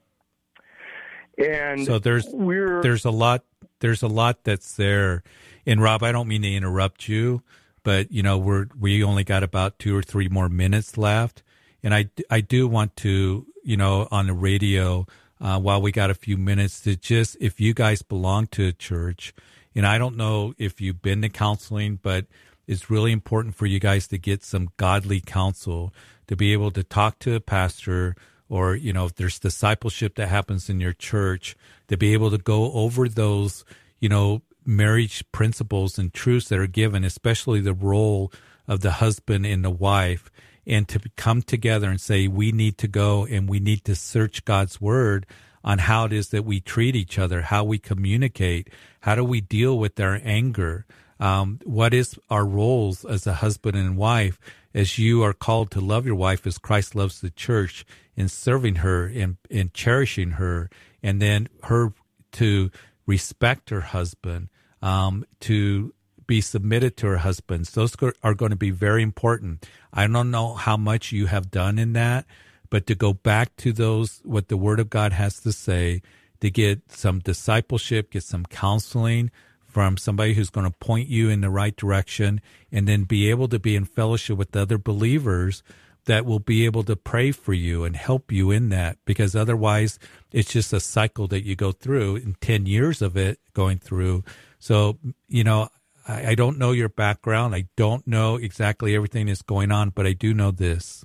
and 1.37 1.85
so 1.85 1.99
there's 1.99 2.27
there's 2.33 3.05
a 3.05 3.11
lot 3.11 3.45
there's 3.81 4.03
a 4.03 4.09
lot 4.09 4.45
that's 4.45 4.75
there. 4.75 5.23
And 5.67 5.83
Rob, 5.83 6.03
I 6.03 6.13
don't 6.13 6.29
mean 6.29 6.43
to 6.43 6.55
interrupt 6.55 7.09
you, 7.09 7.43
but 7.83 8.11
you 8.13 8.23
know 8.23 8.39
we're 8.39 8.67
we 8.79 9.03
only 9.03 9.25
got 9.25 9.43
about 9.43 9.79
two 9.79 9.97
or 9.97 10.03
three 10.03 10.29
more 10.29 10.49
minutes 10.49 10.97
left, 10.99 11.43
and 11.83 11.95
I 11.95 12.11
I 12.31 12.41
do 12.41 12.69
want 12.69 12.97
to 12.97 13.47
you 13.69 13.77
know, 13.77 14.09
on 14.11 14.27
the 14.27 14.33
radio 14.33 15.07
uh, 15.43 15.61
while 15.61 15.83
we 15.83 15.93
got 15.93 16.09
a 16.09 16.15
few 16.15 16.39
minutes 16.39 16.81
to 16.81 16.97
just, 16.97 17.37
if 17.39 17.61
you 17.61 17.75
guys 17.75 18.01
belong 18.01 18.47
to 18.47 18.67
a 18.67 18.73
church, 18.73 19.35
and 19.75 19.87
I 19.87 19.99
don't 19.99 20.17
know 20.17 20.55
if 20.57 20.81
you've 20.81 21.03
been 21.03 21.21
to 21.21 21.29
counseling, 21.29 21.99
but 22.03 22.25
it's 22.67 22.89
really 22.89 23.13
important 23.13 23.57
for 23.57 23.67
you 23.67 23.79
guys 23.79 24.09
to 24.09 24.17
get 24.17 24.43
some 24.43 24.71
godly 24.79 25.21
counsel 25.21 25.93
to 26.29 26.35
be 26.35 26.55
able 26.55 26.71
to 26.71 26.83
talk 26.83 27.19
to 27.19 27.35
a 27.35 27.41
pastor 27.41 28.17
or, 28.49 28.75
you 28.75 28.95
know, 28.95 29.05
if 29.05 29.17
there's 29.17 29.39
discipleship 29.39 30.15
that 30.15 30.29
happens 30.29 30.71
in 30.71 30.81
your 30.81 30.95
church, 30.95 31.55
to 31.89 31.99
be 31.99 32.15
able 32.15 32.31
to 32.31 32.39
go 32.39 32.73
over 32.73 33.07
those, 33.07 33.67
you 34.01 34.09
know, 34.09 34.41
marriage 34.69 35.25
principles 35.33 35.99
and 35.99 36.13
truths 36.13 36.49
that 36.51 36.59
are 36.59 36.67
given, 36.67 37.03
especially 37.03 37.61
the 37.61 37.73
role 37.73 38.31
of 38.69 38.81
the 38.81 38.93
husband 38.93 39.47
and 39.47 39.65
the 39.65 39.71
wife 39.71 40.31
and 40.67 40.87
to 40.87 41.01
come 41.17 41.41
together 41.41 41.89
and 41.89 41.99
say 41.99 42.29
we 42.29 42.53
need 42.53 42.77
to 42.77 42.87
go 42.87 43.25
and 43.25 43.49
we 43.49 43.59
need 43.59 43.83
to 43.83 43.97
search 43.97 44.45
God's 44.45 44.79
word 44.79 45.25
on 45.65 45.79
how 45.79 46.05
it 46.05 46.13
is 46.13 46.29
that 46.29 46.45
we 46.45 46.61
treat 46.61 46.95
each 46.95 47.19
other, 47.19 47.41
how 47.41 47.65
we 47.65 47.79
communicate, 47.79 48.69
how 49.01 49.15
do 49.15 49.25
we 49.25 49.41
deal 49.41 49.79
with 49.79 49.99
our 49.99 50.21
anger, 50.23 50.85
um, 51.19 51.59
what 51.65 51.95
is 51.95 52.19
our 52.29 52.45
roles 52.45 53.07
as 53.07 53.27
a 53.27 53.35
husband 53.35 53.77
and 53.77 53.97
wife, 53.97 54.39
as 54.75 54.99
you 54.99 55.23
are 55.23 55.33
called 55.33 55.71
to 55.71 55.81
love 55.81 56.05
your 56.05 56.15
wife 56.15 56.47
as 56.47 56.59
Christ 56.59 56.95
loves 56.95 57.23
the 57.23 57.31
church 57.31 57.87
in 58.15 58.29
serving 58.29 58.77
her 58.77 59.07
and, 59.07 59.39
and 59.51 59.73
cherishing 59.73 60.33
her, 60.33 60.69
and 61.03 61.21
then 61.23 61.49
her 61.65 61.95
to 62.33 62.71
respect 63.07 63.71
her 63.71 63.81
husband, 63.81 64.51
um, 64.83 65.25
to 65.41 65.93
be 66.27 66.41
submitted 66.41 66.97
to 66.99 67.07
her 67.07 67.19
husbands. 67.19 67.73
Those 67.73 67.97
are 68.23 68.35
going 68.35 68.51
to 68.51 68.57
be 68.57 68.71
very 68.71 69.03
important. 69.03 69.67
I 69.93 70.07
don't 70.07 70.31
know 70.31 70.55
how 70.55 70.77
much 70.77 71.11
you 71.11 71.27
have 71.27 71.51
done 71.51 71.79
in 71.79 71.95
that, 71.95 72.27
but 72.71 72.87
to 72.87 72.95
go 72.95 73.13
back 73.13 73.57
to 73.57 73.73
those, 73.73 74.21
what 74.25 74.49
the 74.49 74.57
Word 74.57 74.79
of 74.79 74.91
God 74.91 75.13
has 75.13 75.41
to 75.41 75.53
say, 75.53 76.03
to 76.41 76.51
get 76.51 76.93
some 76.93 77.19
discipleship, 77.21 78.11
get 78.11 78.23
some 78.23 78.45
counseling 78.45 79.31
from 79.67 79.97
somebody 79.97 80.35
who's 80.35 80.51
going 80.51 80.71
to 80.71 80.79
point 80.79 81.09
you 81.09 81.31
in 81.31 81.41
the 81.41 81.51
right 81.51 81.77
direction, 81.77 82.41
and 82.71 82.87
then 82.87 83.05
be 83.05 83.31
able 83.31 83.49
to 83.49 83.59
be 83.59 83.75
in 83.75 83.85
fellowship 83.85 84.37
with 84.37 84.55
other 84.55 84.79
believers 84.79 85.63
that 86.05 86.25
will 86.25 86.39
be 86.39 86.65
able 86.65 86.83
to 86.83 86.97
pray 86.97 87.31
for 87.31 87.53
you 87.53 87.85
and 87.85 87.95
help 87.95 88.33
you 88.33 88.51
in 88.51 88.71
that 88.71 88.97
because 89.05 89.37
otherwise 89.37 89.99
it's 90.33 90.51
just 90.51 90.73
a 90.73 90.81
cycle 90.81 91.29
that 91.29 91.45
you 91.45 91.55
go 91.55 91.71
through 91.71 92.17
in 92.17 92.35
10 92.41 92.65
years 92.65 93.03
of 93.03 93.17
it 93.17 93.39
going 93.53 93.79
through. 93.79 94.25
So, 94.59 94.99
you 95.29 95.45
know, 95.45 95.69
I, 96.07 96.29
I 96.29 96.35
don't 96.35 96.59
know 96.59 96.73
your 96.73 96.89
background. 96.89 97.55
I 97.55 97.69
don't 97.77 98.07
know 98.07 98.37
exactly 98.37 98.95
everything 98.95 99.27
that's 99.27 99.43
going 99.43 99.71
on, 99.71 99.91
but 99.91 100.07
I 100.07 100.13
do 100.13 100.35
know 100.35 100.51
this 100.51 101.05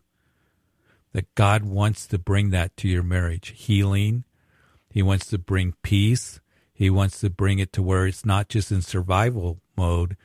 that 1.13 1.33
God 1.35 1.63
wants 1.63 2.07
to 2.07 2.17
bring 2.17 2.49
that 2.49 2.75
to 2.77 2.87
your 2.87 3.03
marriage 3.03 3.53
healing. 3.55 4.23
He 4.89 5.03
wants 5.03 5.27
to 5.27 5.37
bring 5.37 5.75
peace. 5.83 6.41
He 6.73 6.89
wants 6.89 7.19
to 7.21 7.29
bring 7.29 7.59
it 7.59 7.71
to 7.73 7.83
where 7.83 8.07
it's 8.07 8.25
not 8.25 8.49
just 8.49 8.71
in 8.71 8.81
survival 8.81 9.61
mode, 9.77 10.17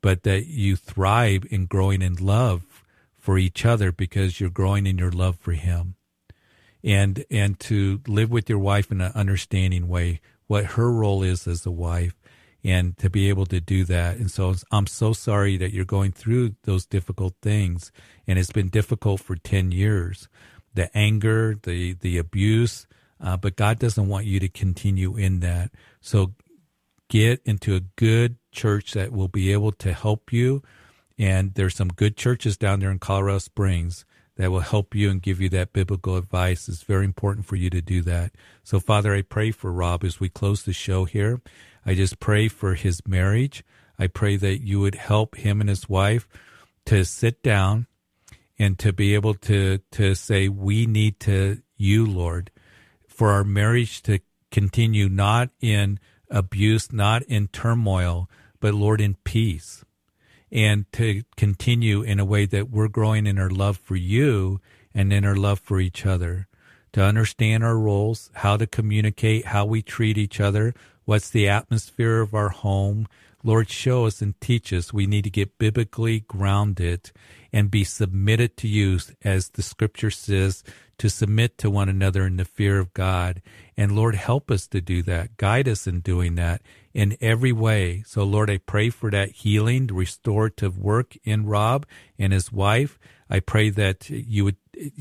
but 0.00 0.22
that 0.22 0.46
you 0.46 0.76
thrive 0.76 1.44
in 1.50 1.66
growing 1.66 2.00
in 2.00 2.14
love 2.14 2.84
for 3.16 3.38
each 3.38 3.66
other 3.66 3.90
because 3.90 4.38
you're 4.38 4.50
growing 4.50 4.86
in 4.86 4.98
your 4.98 5.10
love 5.10 5.36
for 5.36 5.52
Him. 5.52 5.96
And, 6.84 7.24
and 7.28 7.58
to 7.60 8.00
live 8.06 8.30
with 8.30 8.48
your 8.48 8.60
wife 8.60 8.92
in 8.92 9.00
an 9.00 9.10
understanding 9.16 9.88
way, 9.88 10.20
what 10.46 10.64
her 10.64 10.92
role 10.92 11.24
is 11.24 11.48
as 11.48 11.66
a 11.66 11.72
wife, 11.72 12.14
and 12.66 12.98
to 12.98 13.08
be 13.08 13.28
able 13.28 13.46
to 13.46 13.60
do 13.60 13.84
that. 13.84 14.16
And 14.16 14.28
so 14.28 14.52
I'm 14.72 14.88
so 14.88 15.12
sorry 15.12 15.56
that 15.56 15.72
you're 15.72 15.84
going 15.84 16.10
through 16.10 16.56
those 16.64 16.84
difficult 16.84 17.34
things. 17.40 17.92
And 18.26 18.40
it's 18.40 18.50
been 18.50 18.70
difficult 18.70 19.20
for 19.20 19.36
10 19.36 19.70
years. 19.70 20.28
The 20.74 20.94
anger, 20.96 21.54
the, 21.62 21.92
the 21.94 22.18
abuse, 22.18 22.88
uh, 23.20 23.36
but 23.36 23.54
God 23.54 23.78
doesn't 23.78 24.08
want 24.08 24.26
you 24.26 24.40
to 24.40 24.48
continue 24.48 25.16
in 25.16 25.38
that. 25.40 25.70
So 26.00 26.34
get 27.08 27.40
into 27.44 27.76
a 27.76 27.80
good 27.80 28.36
church 28.50 28.94
that 28.94 29.12
will 29.12 29.28
be 29.28 29.52
able 29.52 29.70
to 29.70 29.92
help 29.92 30.32
you. 30.32 30.60
And 31.16 31.54
there's 31.54 31.76
some 31.76 31.88
good 31.88 32.16
churches 32.16 32.56
down 32.56 32.80
there 32.80 32.90
in 32.90 32.98
Colorado 32.98 33.38
Springs 33.38 34.04
that 34.36 34.50
will 34.50 34.60
help 34.60 34.92
you 34.92 35.08
and 35.08 35.22
give 35.22 35.40
you 35.40 35.48
that 35.50 35.72
biblical 35.72 36.16
advice. 36.16 36.68
It's 36.68 36.82
very 36.82 37.04
important 37.04 37.46
for 37.46 37.54
you 37.54 37.70
to 37.70 37.80
do 37.80 38.02
that. 38.02 38.32
So, 38.64 38.80
Father, 38.80 39.14
I 39.14 39.22
pray 39.22 39.52
for 39.52 39.72
Rob 39.72 40.02
as 40.02 40.18
we 40.18 40.28
close 40.28 40.64
the 40.64 40.72
show 40.72 41.04
here. 41.04 41.40
I 41.86 41.94
just 41.94 42.18
pray 42.18 42.48
for 42.48 42.74
his 42.74 43.00
marriage. 43.06 43.64
I 43.96 44.08
pray 44.08 44.36
that 44.36 44.60
you 44.60 44.80
would 44.80 44.96
help 44.96 45.36
him 45.36 45.60
and 45.60 45.70
his 45.70 45.88
wife 45.88 46.28
to 46.86 47.04
sit 47.04 47.42
down 47.42 47.86
and 48.58 48.78
to 48.80 48.92
be 48.92 49.14
able 49.14 49.34
to, 49.34 49.78
to 49.92 50.14
say, 50.14 50.48
we 50.48 50.86
need 50.86 51.20
to, 51.20 51.62
you, 51.76 52.04
Lord, 52.04 52.50
for 53.06 53.30
our 53.30 53.44
marriage 53.44 54.02
to 54.02 54.18
continue 54.50 55.08
not 55.08 55.50
in 55.60 56.00
abuse, 56.28 56.92
not 56.92 57.22
in 57.22 57.48
turmoil, 57.48 58.28
but 58.58 58.74
Lord, 58.74 59.00
in 59.00 59.14
peace. 59.24 59.84
And 60.50 60.90
to 60.92 61.22
continue 61.36 62.02
in 62.02 62.18
a 62.18 62.24
way 62.24 62.46
that 62.46 62.70
we're 62.70 62.88
growing 62.88 63.26
in 63.26 63.38
our 63.38 63.50
love 63.50 63.76
for 63.76 63.96
you 63.96 64.60
and 64.94 65.12
in 65.12 65.24
our 65.24 65.36
love 65.36 65.60
for 65.60 65.80
each 65.80 66.06
other. 66.06 66.48
To 66.94 67.02
understand 67.02 67.62
our 67.62 67.76
roles, 67.76 68.30
how 68.34 68.56
to 68.56 68.66
communicate, 68.66 69.46
how 69.46 69.66
we 69.66 69.82
treat 69.82 70.16
each 70.16 70.40
other, 70.40 70.72
what's 71.06 71.30
the 71.30 71.48
atmosphere 71.48 72.20
of 72.20 72.34
our 72.34 72.50
home. 72.50 73.08
Lord, 73.42 73.70
show 73.70 74.06
us 74.06 74.20
and 74.20 74.38
teach 74.40 74.72
us. 74.72 74.92
We 74.92 75.06
need 75.06 75.22
to 75.24 75.30
get 75.30 75.56
biblically 75.56 76.20
grounded 76.20 77.12
and 77.52 77.70
be 77.70 77.84
submitted 77.84 78.56
to 78.58 78.68
you, 78.68 78.98
as 79.22 79.50
the 79.50 79.62
scripture 79.62 80.10
says, 80.10 80.64
to 80.98 81.08
submit 81.08 81.56
to 81.58 81.70
one 81.70 81.88
another 81.88 82.26
in 82.26 82.36
the 82.36 82.44
fear 82.44 82.78
of 82.78 82.92
God. 82.92 83.40
And 83.76 83.92
Lord, 83.92 84.14
help 84.14 84.50
us 84.50 84.66
to 84.68 84.80
do 84.80 85.02
that. 85.02 85.36
Guide 85.36 85.68
us 85.68 85.86
in 85.86 86.00
doing 86.00 86.34
that 86.34 86.60
in 86.92 87.16
every 87.20 87.52
way. 87.52 88.02
So, 88.06 88.24
Lord, 88.24 88.50
I 88.50 88.58
pray 88.58 88.90
for 88.90 89.10
that 89.10 89.30
healing, 89.30 89.86
restorative 89.88 90.76
work 90.76 91.16
in 91.24 91.46
Rob 91.46 91.86
and 92.18 92.32
his 92.32 92.50
wife. 92.50 92.98
I 93.30 93.40
pray 93.40 93.70
that 93.70 94.08
you 94.10 94.44
would 94.44 94.56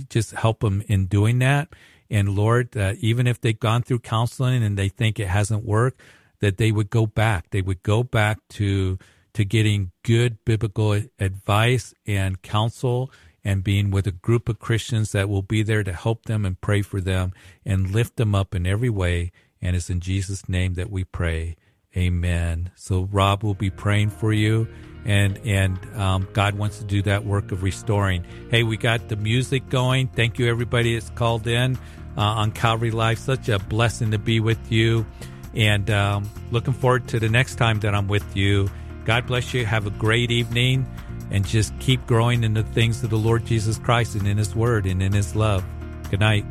just 0.09 0.31
help 0.31 0.59
them 0.59 0.83
in 0.87 1.05
doing 1.07 1.39
that. 1.39 1.69
And 2.09 2.29
Lord, 2.29 2.75
uh, 2.77 2.93
even 2.99 3.27
if 3.27 3.41
they've 3.41 3.59
gone 3.59 3.81
through 3.81 3.99
counseling 3.99 4.63
and 4.63 4.77
they 4.77 4.89
think 4.89 5.19
it 5.19 5.27
hasn't 5.27 5.65
worked, 5.65 6.01
that 6.39 6.57
they 6.57 6.71
would 6.71 6.89
go 6.89 7.05
back. 7.05 7.49
They 7.49 7.61
would 7.61 7.83
go 7.83 8.03
back 8.03 8.39
to 8.51 8.99
to 9.33 9.43
getting 9.43 9.91
good 10.03 10.37
biblical 10.45 10.93
advice 11.19 11.93
and 12.07 12.41
counsel 12.41 13.11
and 13.43 13.65
being 13.65 13.91
with 13.91 14.07
a 14.07 14.11
group 14.11 14.47
of 14.47 14.59
Christians 14.59 15.11
that 15.11 15.27
will 15.27 15.41
be 15.41 15.61
there 15.61 15.83
to 15.83 15.91
help 15.91 16.23
them 16.23 16.45
and 16.45 16.59
pray 16.61 16.81
for 16.81 17.01
them 17.01 17.33
and 17.65 17.91
lift 17.91 18.15
them 18.15 18.33
up 18.33 18.55
in 18.55 18.65
every 18.65 18.89
way. 18.89 19.33
And 19.61 19.75
it's 19.75 19.89
in 19.89 19.99
Jesus' 19.99 20.47
name 20.47 20.75
that 20.75 20.89
we 20.89 21.03
pray. 21.03 21.57
Amen. 21.97 22.71
So 22.75 23.09
Rob 23.11 23.43
will 23.43 23.53
be 23.53 23.69
praying 23.69 24.09
for 24.09 24.31
you, 24.31 24.67
and 25.05 25.39
and 25.45 25.79
um, 25.95 26.27
God 26.33 26.55
wants 26.55 26.79
to 26.79 26.83
do 26.83 27.01
that 27.03 27.25
work 27.25 27.51
of 27.51 27.63
restoring. 27.63 28.25
Hey, 28.49 28.63
we 28.63 28.77
got 28.77 29.07
the 29.07 29.15
music 29.15 29.69
going. 29.69 30.07
Thank 30.07 30.39
you, 30.39 30.49
everybody 30.49 30.95
that's 30.95 31.11
called 31.11 31.47
in 31.47 31.77
uh, 32.17 32.21
on 32.21 32.51
Calvary 32.51 32.91
Live. 32.91 33.19
Such 33.19 33.47
a 33.49 33.59
blessing 33.59 34.11
to 34.11 34.17
be 34.17 34.39
with 34.39 34.71
you, 34.71 35.05
and 35.53 35.89
um, 35.89 36.29
looking 36.51 36.73
forward 36.73 37.07
to 37.09 37.19
the 37.19 37.29
next 37.29 37.55
time 37.55 37.79
that 37.81 37.93
I'm 37.93 38.07
with 38.07 38.35
you. 38.35 38.69
God 39.05 39.27
bless 39.27 39.53
you. 39.53 39.65
Have 39.65 39.85
a 39.85 39.91
great 39.91 40.31
evening 40.31 40.87
and 41.31 41.45
just 41.45 41.77
keep 41.79 42.05
growing 42.07 42.43
in 42.43 42.53
the 42.53 42.63
things 42.63 43.03
of 43.03 43.09
the 43.09 43.17
Lord 43.17 43.45
Jesus 43.45 43.77
Christ 43.77 44.15
and 44.15 44.27
in 44.27 44.37
His 44.37 44.55
Word 44.55 44.85
and 44.85 45.01
in 45.01 45.11
His 45.11 45.35
love. 45.35 45.63
Good 46.09 46.19
night. 46.19 46.45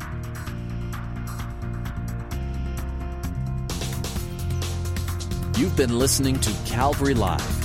You've 5.57 5.75
been 5.77 5.97
listening 5.97 6.39
to 6.41 6.51
Calvary 6.65 7.13
Live. 7.13 7.64